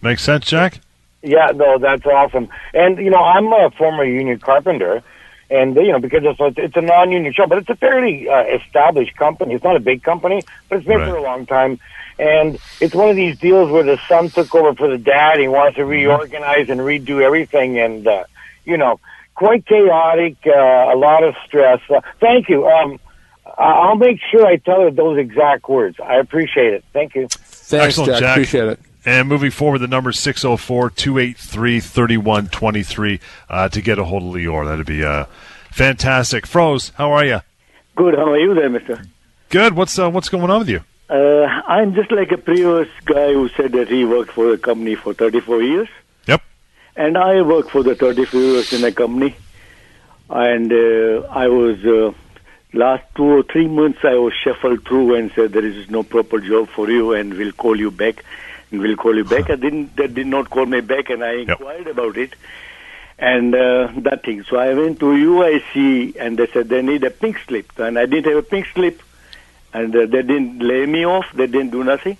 Makes 0.00 0.22
sense, 0.22 0.46
Jack? 0.46 0.80
Yeah, 1.22 1.52
no, 1.54 1.78
that's 1.78 2.04
awesome. 2.04 2.48
And 2.74 2.98
you 2.98 3.10
know, 3.10 3.22
I'm 3.22 3.46
a 3.52 3.70
former 3.70 4.04
union 4.04 4.38
carpenter, 4.40 5.02
and 5.50 5.76
you 5.76 5.92
know, 5.92 6.00
because 6.00 6.22
it's 6.24 6.40
a, 6.40 6.52
it's 6.56 6.76
a 6.76 6.80
non-union 6.80 7.32
show, 7.32 7.46
but 7.46 7.58
it's 7.58 7.68
a 7.70 7.76
fairly 7.76 8.28
uh, 8.28 8.42
established 8.44 9.16
company. 9.16 9.54
It's 9.54 9.62
not 9.64 9.76
a 9.76 9.80
big 9.80 10.02
company, 10.02 10.42
but 10.68 10.78
it's 10.78 10.86
been 10.86 10.98
Right. 10.98 11.08
for 11.08 11.16
a 11.16 11.22
long 11.22 11.46
time. 11.46 11.78
And 12.18 12.58
it's 12.80 12.94
one 12.94 13.08
of 13.10 13.16
these 13.16 13.38
deals 13.38 13.70
where 13.70 13.82
the 13.82 13.98
son 14.08 14.28
took 14.30 14.54
over 14.54 14.74
for 14.74 14.88
the 14.88 14.98
dad. 14.98 15.38
He 15.38 15.48
wants 15.48 15.76
to 15.76 15.84
reorganize 15.84 16.68
and 16.68 16.80
redo 16.80 17.20
everything, 17.22 17.78
and 17.78 18.06
uh, 18.06 18.24
you 18.64 18.76
know, 18.76 19.00
quite 19.34 19.66
chaotic. 19.66 20.36
Uh, 20.46 20.50
a 20.52 20.96
lot 20.96 21.24
of 21.24 21.34
stress. 21.46 21.80
Uh, 21.90 22.00
thank 22.20 22.48
you. 22.48 22.66
Um, 22.68 23.00
I- 23.46 23.72
I'll 23.88 23.96
make 23.96 24.18
sure 24.30 24.46
I 24.46 24.56
tell 24.56 24.82
her 24.82 24.90
those 24.90 25.18
exact 25.18 25.68
words. 25.68 25.98
I 26.00 26.16
appreciate 26.16 26.74
it. 26.74 26.84
Thank 26.92 27.14
you. 27.14 27.28
Thanks, 27.28 27.72
Excellent, 27.98 28.10
Jack. 28.12 28.20
Jack. 28.20 28.36
Appreciate 28.36 28.64
it. 28.68 28.80
And 29.04 29.28
moving 29.28 29.50
forward, 29.50 29.78
the 29.80 29.88
number 29.88 30.12
604 30.12 30.90
283 30.90 31.80
3123 31.80 33.20
uh, 33.50 33.68
to 33.70 33.80
get 33.80 33.98
a 33.98 34.04
hold 34.04 34.22
of 34.22 34.28
Lior. 34.40 34.64
That'd 34.64 34.86
be 34.86 35.02
uh, 35.04 35.24
fantastic. 35.72 36.46
Froze, 36.46 36.90
how 36.96 37.10
are 37.10 37.24
you? 37.24 37.40
Good. 37.96 38.14
How 38.14 38.30
are 38.30 38.38
you 38.38 38.54
there, 38.54 38.68
Mister? 38.70 39.02
Good. 39.48 39.74
What's 39.74 39.98
uh, 39.98 40.08
what's 40.10 40.28
going 40.28 40.50
on 40.50 40.60
with 40.60 40.68
you? 40.68 40.82
Uh, 41.08 41.44
I'm 41.66 41.94
just 41.94 42.10
like 42.10 42.32
a 42.32 42.38
previous 42.38 42.88
guy 43.04 43.32
who 43.32 43.48
said 43.50 43.72
that 43.72 43.88
he 43.88 44.04
worked 44.04 44.32
for 44.32 44.52
a 44.52 44.58
company 44.58 44.94
for 44.94 45.12
34 45.12 45.62
years. 45.62 45.88
Yep. 46.26 46.42
And 46.96 47.18
I 47.18 47.42
worked 47.42 47.70
for 47.70 47.82
the 47.82 47.94
34 47.94 48.40
years 48.40 48.72
in 48.72 48.84
a 48.84 48.92
company, 48.92 49.36
and 50.30 50.72
uh, 50.72 51.26
I 51.28 51.48
was 51.48 51.84
uh, 51.84 52.12
last 52.72 53.04
two 53.14 53.24
or 53.24 53.42
three 53.42 53.68
months 53.68 53.98
I 54.02 54.14
was 54.14 54.32
shuffled 54.32 54.86
through 54.86 55.16
and 55.16 55.30
said 55.34 55.52
there 55.52 55.66
is 55.66 55.90
no 55.90 56.02
proper 56.02 56.40
job 56.40 56.68
for 56.68 56.90
you, 56.90 57.12
and 57.12 57.34
we'll 57.34 57.52
call 57.52 57.78
you 57.78 57.90
back, 57.90 58.24
and 58.70 58.80
we'll 58.80 58.96
call 58.96 59.16
you 59.16 59.24
back. 59.24 59.50
I 59.50 59.56
didn't. 59.56 59.96
They 59.96 60.06
did 60.06 60.26
not 60.26 60.50
call 60.50 60.66
me 60.66 60.80
back, 60.80 61.10
and 61.10 61.22
I 61.22 61.40
inquired 61.42 61.88
about 61.88 62.16
it. 62.16 62.34
And 63.18 63.54
uh, 63.54 63.92
that 63.98 64.24
thing. 64.24 64.42
So 64.44 64.56
I 64.56 64.74
went 64.74 64.98
to 65.00 65.06
UIC 65.06 66.16
and 66.18 66.36
they 66.38 66.48
said 66.48 66.68
they 66.68 66.82
need 66.82 67.04
a 67.04 67.10
pink 67.10 67.38
slip. 67.46 67.78
And 67.78 67.96
I 67.96 68.06
didn't 68.06 68.24
have 68.24 68.38
a 68.38 68.42
pink 68.42 68.66
slip 68.74 69.00
and 69.72 69.94
uh, 69.94 70.00
they 70.00 70.22
didn't 70.22 70.58
lay 70.60 70.86
me 70.86 71.04
off. 71.06 71.26
They 71.34 71.46
didn't 71.46 71.70
do 71.70 71.84
nothing. 71.84 72.16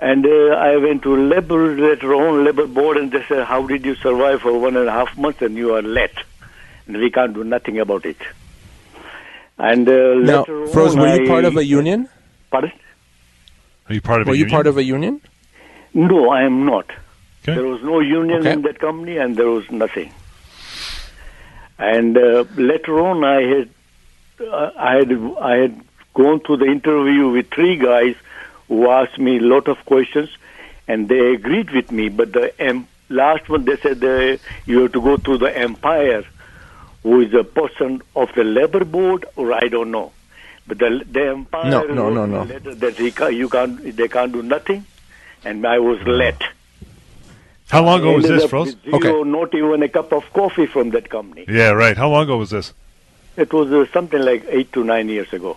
And 0.00 0.26
uh, 0.26 0.56
I 0.56 0.76
went 0.78 1.02
to 1.04 1.16
labor 1.16 1.76
later 1.76 2.14
on 2.14 2.44
labor 2.44 2.66
board, 2.66 2.96
and 2.96 3.10
they 3.12 3.22
said, 3.28 3.44
"How 3.44 3.66
did 3.66 3.84
you 3.84 3.94
survive 3.96 4.40
for 4.42 4.58
one 4.58 4.76
and 4.76 4.88
a 4.88 4.92
half 4.92 5.16
months? 5.16 5.42
And 5.42 5.56
you 5.56 5.74
are 5.74 5.82
late, 5.82 6.16
and 6.86 6.96
we 6.96 7.10
can't 7.10 7.34
do 7.34 7.44
nothing 7.44 7.78
about 7.78 8.04
it." 8.04 8.16
And 9.58 9.88
uh, 9.88 9.92
Now, 10.14 10.40
later 10.40 10.66
Froze, 10.68 10.94
on, 10.96 11.00
were 11.02 11.14
you 11.16 11.24
I- 11.24 11.28
part 11.28 11.44
of 11.44 11.56
a 11.56 11.64
union? 11.64 12.08
Pardon? 12.50 12.72
Are 13.88 13.94
you 13.94 14.00
part 14.00 14.20
of 14.22 14.26
Were 14.28 14.32
a 14.34 14.36
you 14.36 14.40
union? 14.44 14.54
part 14.56 14.66
of 14.66 14.76
a 14.78 14.82
union? 14.82 15.20
No, 15.94 16.30
I 16.30 16.42
am 16.42 16.64
not. 16.66 16.86
Okay. 17.42 17.54
There 17.54 17.64
was 17.66 17.82
no 17.82 18.00
union 18.00 18.38
Okay. 18.40 18.52
in 18.52 18.62
that 18.62 18.78
company, 18.78 19.16
and 19.18 19.36
there 19.36 19.48
was 19.50 19.70
nothing. 19.70 20.12
And 21.78 22.16
uh, 22.16 22.44
later 22.56 23.00
on, 23.00 23.24
I 23.24 23.42
had 23.42 23.68
uh, 24.40 24.70
I 24.76 24.94
had 24.96 25.12
I 25.40 25.54
had 25.56 25.80
gone 26.14 26.40
through 26.40 26.58
the 26.58 26.66
interview 26.66 27.28
with 27.28 27.50
three 27.50 27.76
guys 27.76 28.14
who 28.68 28.88
asked 28.90 29.18
me 29.18 29.38
a 29.38 29.40
lot 29.40 29.68
of 29.68 29.84
questions, 29.84 30.30
and 30.88 31.08
they 31.08 31.32
agreed 31.34 31.70
with 31.70 31.90
me. 31.92 32.08
But 32.08 32.32
the 32.32 32.52
um, 32.68 32.86
last 33.08 33.48
one, 33.48 33.64
they 33.64 33.76
said 33.78 34.02
uh, 34.04 34.36
you 34.66 34.80
have 34.82 34.92
to 34.92 35.00
go 35.00 35.16
through 35.16 35.38
the 35.38 35.56
empire, 35.56 36.24
who 37.02 37.20
is 37.20 37.32
a 37.34 37.44
person 37.44 38.02
of 38.14 38.32
the 38.34 38.44
labor 38.44 38.84
board, 38.84 39.24
or 39.36 39.52
I 39.52 39.68
don't 39.68 39.90
know. 39.90 40.12
But 40.66 40.78
the 40.78 41.04
the 41.10 41.28
empire 41.30 41.70
No, 41.70 41.82
no, 41.84 42.08
no, 42.10 42.24
no. 42.26 42.44
that 42.44 42.94
he 42.96 43.10
ca- 43.10 43.26
you 43.28 43.48
can't 43.48 43.96
they 43.96 44.06
can't 44.08 44.32
do 44.32 44.42
nothing, 44.42 44.84
and 45.44 45.66
I 45.66 45.78
was 45.80 46.00
let. 46.06 46.40
How 47.68 47.82
long 47.82 48.00
ago 48.00 48.12
was 48.16 48.28
this, 48.28 48.44
up 48.44 48.50
Froze? 48.50 48.76
with 48.84 49.02
zero, 49.02 49.24
Not 49.24 49.54
even 49.54 49.82
a 49.82 49.88
cup 49.88 50.12
of 50.12 50.30
coffee 50.32 50.66
from 50.66 50.90
that 50.90 51.08
company. 51.08 51.46
Yeah, 51.48 51.70
right. 51.70 51.96
How 51.96 52.10
long 52.10 52.24
ago 52.24 52.36
was 52.36 52.50
this? 52.50 52.74
It 53.36 53.52
was 53.52 53.72
uh, 53.72 53.86
something 53.92 54.20
like 54.20 54.44
eight 54.48 54.72
to 54.74 54.84
nine 54.84 55.08
years 55.08 55.32
ago. 55.32 55.56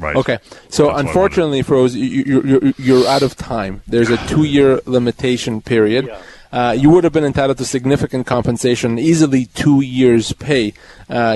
Right. 0.00 0.16
Okay. 0.16 0.38
So 0.68 0.86
That's 0.86 1.00
unfortunately, 1.00 1.62
Froze, 1.62 1.94
you, 1.94 2.24
you, 2.24 2.42
you're, 2.42 2.72
you're 2.78 3.06
out 3.06 3.22
of 3.22 3.36
time. 3.36 3.82
There's 3.86 4.10
a 4.10 4.16
two-year 4.26 4.80
limitation 4.86 5.60
period. 5.60 6.10
Uh, 6.52 6.74
you 6.76 6.90
would 6.90 7.04
have 7.04 7.12
been 7.12 7.24
entitled 7.24 7.58
to 7.58 7.64
significant 7.64 8.26
compensation, 8.26 8.98
easily 8.98 9.46
two 9.46 9.82
years' 9.82 10.32
pay. 10.32 10.72
Uh, 11.08 11.34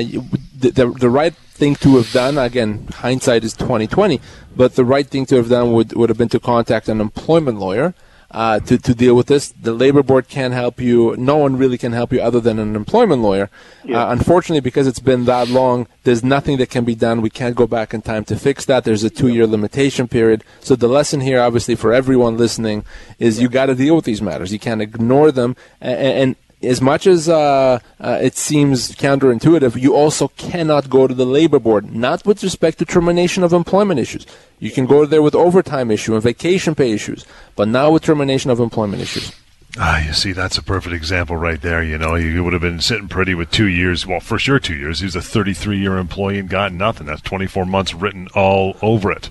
the, 0.59 0.71
the, 0.71 0.91
the 0.91 1.11
right 1.11 1.35
thing 1.35 1.77
to 1.77 1.97
have 1.97 2.11
done, 2.13 2.37
again, 2.37 2.89
hindsight 2.95 3.45
is 3.45 3.53
2020, 3.55 4.21
but 4.57 4.75
the 4.75 4.85
right 4.85 5.07
thing 5.07 5.25
to 5.27 5.37
have 5.37 5.49
done 5.49 5.73
would, 5.73 5.93
would 5.95 6.09
have 6.09 6.19
been 6.19 6.29
to 6.31 6.41
contact 6.41 6.89
an 6.89 7.01
employment 7.01 7.61
lawyer. 7.61 7.95
Uh, 8.35 8.59
to, 8.59 8.77
to 8.77 8.97
deal 8.97 9.15
with 9.15 9.29
this, 9.29 9.51
the 9.51 9.73
labor 9.73 10.03
board 10.03 10.27
can't 10.29 10.53
help 10.53 10.81
you. 10.81 11.15
No 11.17 11.37
one 11.37 11.57
really 11.57 11.79
can 11.79 11.93
help 11.93 12.13
you 12.13 12.21
other 12.21 12.41
than 12.41 12.59
an 12.59 12.75
employment 12.75 13.23
lawyer. 13.23 13.49
Uh, 13.89 14.09
unfortunately, 14.09 14.61
because 14.61 14.89
it's 14.89 14.99
been 14.99 15.25
that 15.27 15.47
long, 15.47 15.87
there's 16.03 16.25
nothing 16.25 16.57
that 16.57 16.69
can 16.69 16.85
be 16.85 16.97
done. 16.97 17.23
We 17.23 17.31
can't 17.31 17.55
go 17.55 17.69
back 17.69 17.95
in 17.95 18.03
time 18.03 18.25
to 18.25 18.35
fix 18.35 18.65
that. 18.65 18.83
There's 18.83 19.05
a 19.05 19.09
two-year 19.09 19.47
limitation 19.47 20.09
period. 20.09 20.43
So 20.59 20.75
the 20.75 20.89
lesson 20.89 21.21
here, 21.21 21.41
obviously, 21.41 21.77
for 21.77 21.93
everyone 21.93 22.37
listening, 22.37 22.85
is 23.21 23.41
you 23.41 23.49
got 23.49 23.67
to 23.67 23.75
deal 23.77 23.95
with 23.95 24.05
these 24.05 24.21
matters. 24.21 24.53
You 24.53 24.59
can't 24.59 24.83
ignore 24.83 25.31
them. 25.31 25.55
And, 25.81 26.01
and 26.01 26.37
as 26.67 26.81
much 26.81 27.07
as 27.07 27.29
uh, 27.29 27.79
uh, 28.01 28.19
it 28.23 28.37
seems 28.37 28.93
counterintuitive, 28.93 29.81
you 29.81 29.95
also 29.95 30.29
cannot 30.29 30.91
go 30.91 31.07
to 31.07 31.15
the 31.15 31.27
labor 31.27 31.59
board, 31.59 31.95
not 31.95 32.27
with 32.27 32.43
respect 32.43 32.79
to 32.79 32.85
termination 32.85 33.43
of 33.43 33.53
employment 33.53 34.01
issues. 34.01 34.27
You 34.59 34.71
can 34.71 34.87
go 34.87 35.07
there 35.07 35.23
with 35.23 35.35
overtime 35.35 35.91
issue 35.91 36.15
and 36.15 36.23
vacation 36.23 36.75
pay 36.75 36.93
issues, 36.93 37.27
but 37.57 37.69
not 37.69 37.93
with 37.93 38.03
termination 38.03 38.51
of 38.51 38.61
employment 38.61 39.03
issues. 39.03 39.33
Ah, 39.77 39.99
you 39.99 40.13
see, 40.13 40.31
that's 40.33 40.57
a 40.57 40.63
perfect 40.63 40.95
example 40.95 41.37
right 41.37 41.61
there. 41.61 41.83
You 41.83 41.99
know, 41.99 42.15
you 42.15 42.45
would 42.45 42.53
have 42.53 42.63
been 42.63 42.81
sitting 42.81 43.09
pretty 43.09 43.35
with 43.35 43.51
two 43.51 43.67
years. 43.67 44.07
Well, 44.07 44.21
for 44.21 44.39
sure, 44.39 44.61
two 44.61 44.77
years. 44.77 45.01
He 45.01 45.07
was 45.07 45.17
a 45.17 45.23
33 45.23 45.79
year 45.79 45.97
employee 45.97 46.39
and 46.39 46.49
got 46.49 46.73
nothing. 46.73 47.09
That's 47.09 47.23
24 47.23 47.67
months 47.67 47.93
written 47.93 48.29
all 48.35 48.77
over 48.83 49.11
it. 49.11 49.31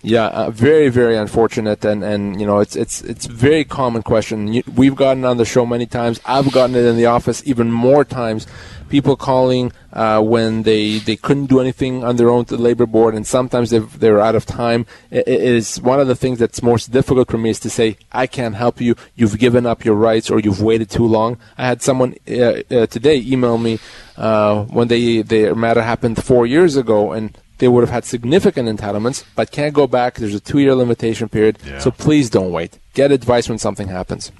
Yeah, 0.00 0.26
uh, 0.26 0.50
very, 0.50 0.90
very 0.90 1.16
unfortunate, 1.16 1.84
and, 1.84 2.04
and 2.04 2.40
you 2.40 2.46
know 2.46 2.60
it's 2.60 2.76
it's 2.76 3.02
it's 3.02 3.26
very 3.26 3.64
common 3.64 4.02
question. 4.02 4.62
We've 4.76 4.94
gotten 4.94 5.24
on 5.24 5.38
the 5.38 5.44
show 5.44 5.66
many 5.66 5.86
times. 5.86 6.20
I've 6.24 6.52
gotten 6.52 6.76
it 6.76 6.84
in 6.84 6.96
the 6.96 7.06
office 7.06 7.42
even 7.46 7.72
more 7.72 8.04
times. 8.04 8.46
People 8.88 9.16
calling 9.16 9.72
uh, 9.92 10.22
when 10.22 10.62
they, 10.62 10.98
they 10.98 11.16
couldn't 11.16 11.46
do 11.46 11.60
anything 11.60 12.04
on 12.04 12.16
their 12.16 12.30
own 12.30 12.46
to 12.46 12.56
the 12.56 12.62
labor 12.62 12.86
board, 12.86 13.14
and 13.14 13.26
sometimes 13.26 13.70
they're 13.70 14.20
out 14.20 14.34
of 14.34 14.46
time. 14.46 14.86
It, 15.10 15.26
it 15.28 15.42
is 15.42 15.80
one 15.80 16.00
of 16.00 16.06
the 16.06 16.14
things 16.14 16.38
that's 16.38 16.62
most 16.62 16.90
difficult 16.92 17.28
for 17.30 17.36
me 17.36 17.50
is 17.50 17.60
to 17.60 17.68
say 17.68 17.98
I 18.12 18.26
can't 18.28 18.54
help 18.54 18.80
you. 18.80 18.94
You've 19.16 19.38
given 19.38 19.66
up 19.66 19.84
your 19.84 19.96
rights, 19.96 20.30
or 20.30 20.38
you've 20.38 20.62
waited 20.62 20.90
too 20.90 21.06
long. 21.06 21.38
I 21.58 21.66
had 21.66 21.82
someone 21.82 22.14
uh, 22.30 22.62
uh, 22.70 22.86
today 22.86 23.16
email 23.16 23.58
me 23.58 23.80
uh, 24.16 24.62
when 24.64 24.86
they 24.88 25.22
their 25.22 25.56
matter 25.56 25.82
happened 25.82 26.22
four 26.22 26.46
years 26.46 26.76
ago, 26.76 27.12
and 27.12 27.36
they 27.58 27.68
would 27.68 27.82
have 27.82 27.90
had 27.90 28.04
significant 28.04 28.68
entitlements, 28.68 29.24
but 29.34 29.50
can't 29.50 29.74
go 29.74 29.86
back. 29.86 30.14
There's 30.14 30.34
a 30.34 30.40
two 30.40 30.58
year 30.58 30.74
limitation 30.74 31.28
period. 31.28 31.58
So 31.80 31.90
please 31.90 32.30
don't 32.30 32.52
wait. 32.52 32.78
Get 32.98 33.12
advice 33.12 33.48
when 33.48 33.58
something 33.58 33.86
happens. 33.86 34.32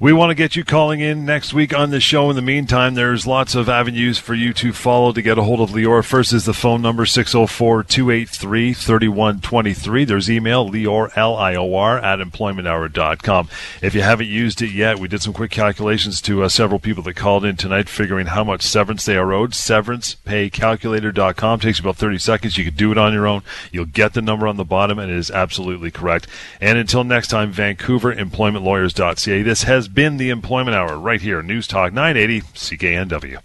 We 0.00 0.14
want 0.14 0.30
to 0.30 0.34
get 0.34 0.56
you 0.56 0.64
calling 0.64 1.00
in 1.00 1.26
next 1.26 1.52
week 1.52 1.76
on 1.76 1.90
the 1.90 2.00
show. 2.00 2.30
In 2.30 2.36
the 2.36 2.40
meantime, 2.40 2.94
there's 2.94 3.26
lots 3.26 3.54
of 3.54 3.68
avenues 3.68 4.18
for 4.18 4.32
you 4.32 4.54
to 4.54 4.72
follow 4.72 5.12
to 5.12 5.20
get 5.20 5.36
a 5.36 5.42
hold 5.42 5.60
of 5.60 5.68
Lior. 5.68 6.02
First 6.02 6.32
is 6.32 6.46
the 6.46 6.54
phone 6.54 6.80
number 6.80 7.04
604 7.04 7.84
283 7.84 8.72
3123. 8.72 10.06
There's 10.06 10.30
email 10.30 10.70
Lior, 10.70 11.14
L 11.14 11.36
I 11.36 11.54
O 11.56 11.74
R, 11.74 11.98
at 11.98 12.20
employmenthour.com. 12.20 13.50
If 13.82 13.94
you 13.94 14.00
haven't 14.00 14.28
used 14.28 14.62
it 14.62 14.70
yet, 14.70 14.98
we 14.98 15.06
did 15.06 15.20
some 15.20 15.34
quick 15.34 15.50
calculations 15.50 16.22
to 16.22 16.44
uh, 16.44 16.48
several 16.48 16.80
people 16.80 17.02
that 17.02 17.16
called 17.16 17.44
in 17.44 17.56
tonight, 17.56 17.90
figuring 17.90 18.28
how 18.28 18.44
much 18.44 18.62
severance 18.62 19.04
they 19.04 19.18
are 19.18 19.34
owed. 19.34 19.50
SeverancePayCalculator.com 19.50 21.60
takes 21.60 21.80
about 21.80 21.96
30 21.96 22.16
seconds. 22.16 22.56
You 22.56 22.64
can 22.64 22.76
do 22.76 22.92
it 22.92 22.96
on 22.96 23.12
your 23.12 23.26
own. 23.26 23.42
You'll 23.70 23.84
get 23.84 24.14
the 24.14 24.22
number 24.22 24.48
on 24.48 24.56
the 24.56 24.64
bottom, 24.64 24.98
and 24.98 25.12
it 25.12 25.18
is 25.18 25.30
absolutely 25.30 25.90
correct. 25.90 26.26
And 26.62 26.78
until 26.78 27.04
next 27.04 27.28
time, 27.28 27.52
Vancouver 27.52 27.89
EmploymentLawyers.ca. 27.98 29.42
This 29.42 29.64
has 29.64 29.88
been 29.88 30.16
the 30.16 30.30
Employment 30.30 30.76
Hour 30.76 30.98
right 30.98 31.20
here, 31.20 31.42
News 31.42 31.66
Talk 31.66 31.92
980 31.92 32.42
CKNW. 32.54 33.38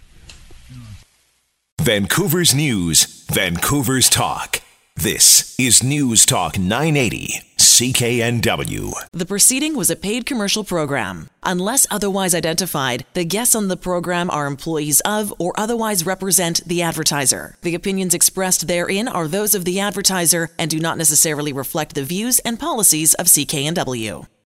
Vancouver's 1.80 2.54
News, 2.54 3.24
Vancouver's 3.30 4.08
Talk. 4.08 4.60
This 4.96 5.54
is 5.58 5.82
News 5.82 6.24
Talk 6.24 6.58
980, 6.58 7.42
CKNW. 7.58 8.92
The 9.12 9.26
proceeding 9.26 9.76
was 9.76 9.90
a 9.90 9.96
paid 9.96 10.24
commercial 10.24 10.64
program. 10.64 11.28
Unless 11.42 11.86
otherwise 11.90 12.34
identified, 12.34 13.04
the 13.12 13.24
guests 13.24 13.54
on 13.54 13.68
the 13.68 13.76
program 13.76 14.30
are 14.30 14.46
employees 14.46 15.00
of 15.00 15.34
or 15.38 15.52
otherwise 15.58 16.06
represent 16.06 16.66
the 16.66 16.82
advertiser. 16.82 17.56
The 17.62 17.74
opinions 17.74 18.14
expressed 18.14 18.66
therein 18.66 19.06
are 19.06 19.28
those 19.28 19.54
of 19.54 19.64
the 19.64 19.80
advertiser 19.80 20.50
and 20.58 20.70
do 20.70 20.80
not 20.80 20.98
necessarily 20.98 21.52
reflect 21.52 21.94
the 21.94 22.02
views 22.02 22.38
and 22.38 22.58
policies 22.58 23.12
of 23.14 23.26
CKNW. 23.26 24.26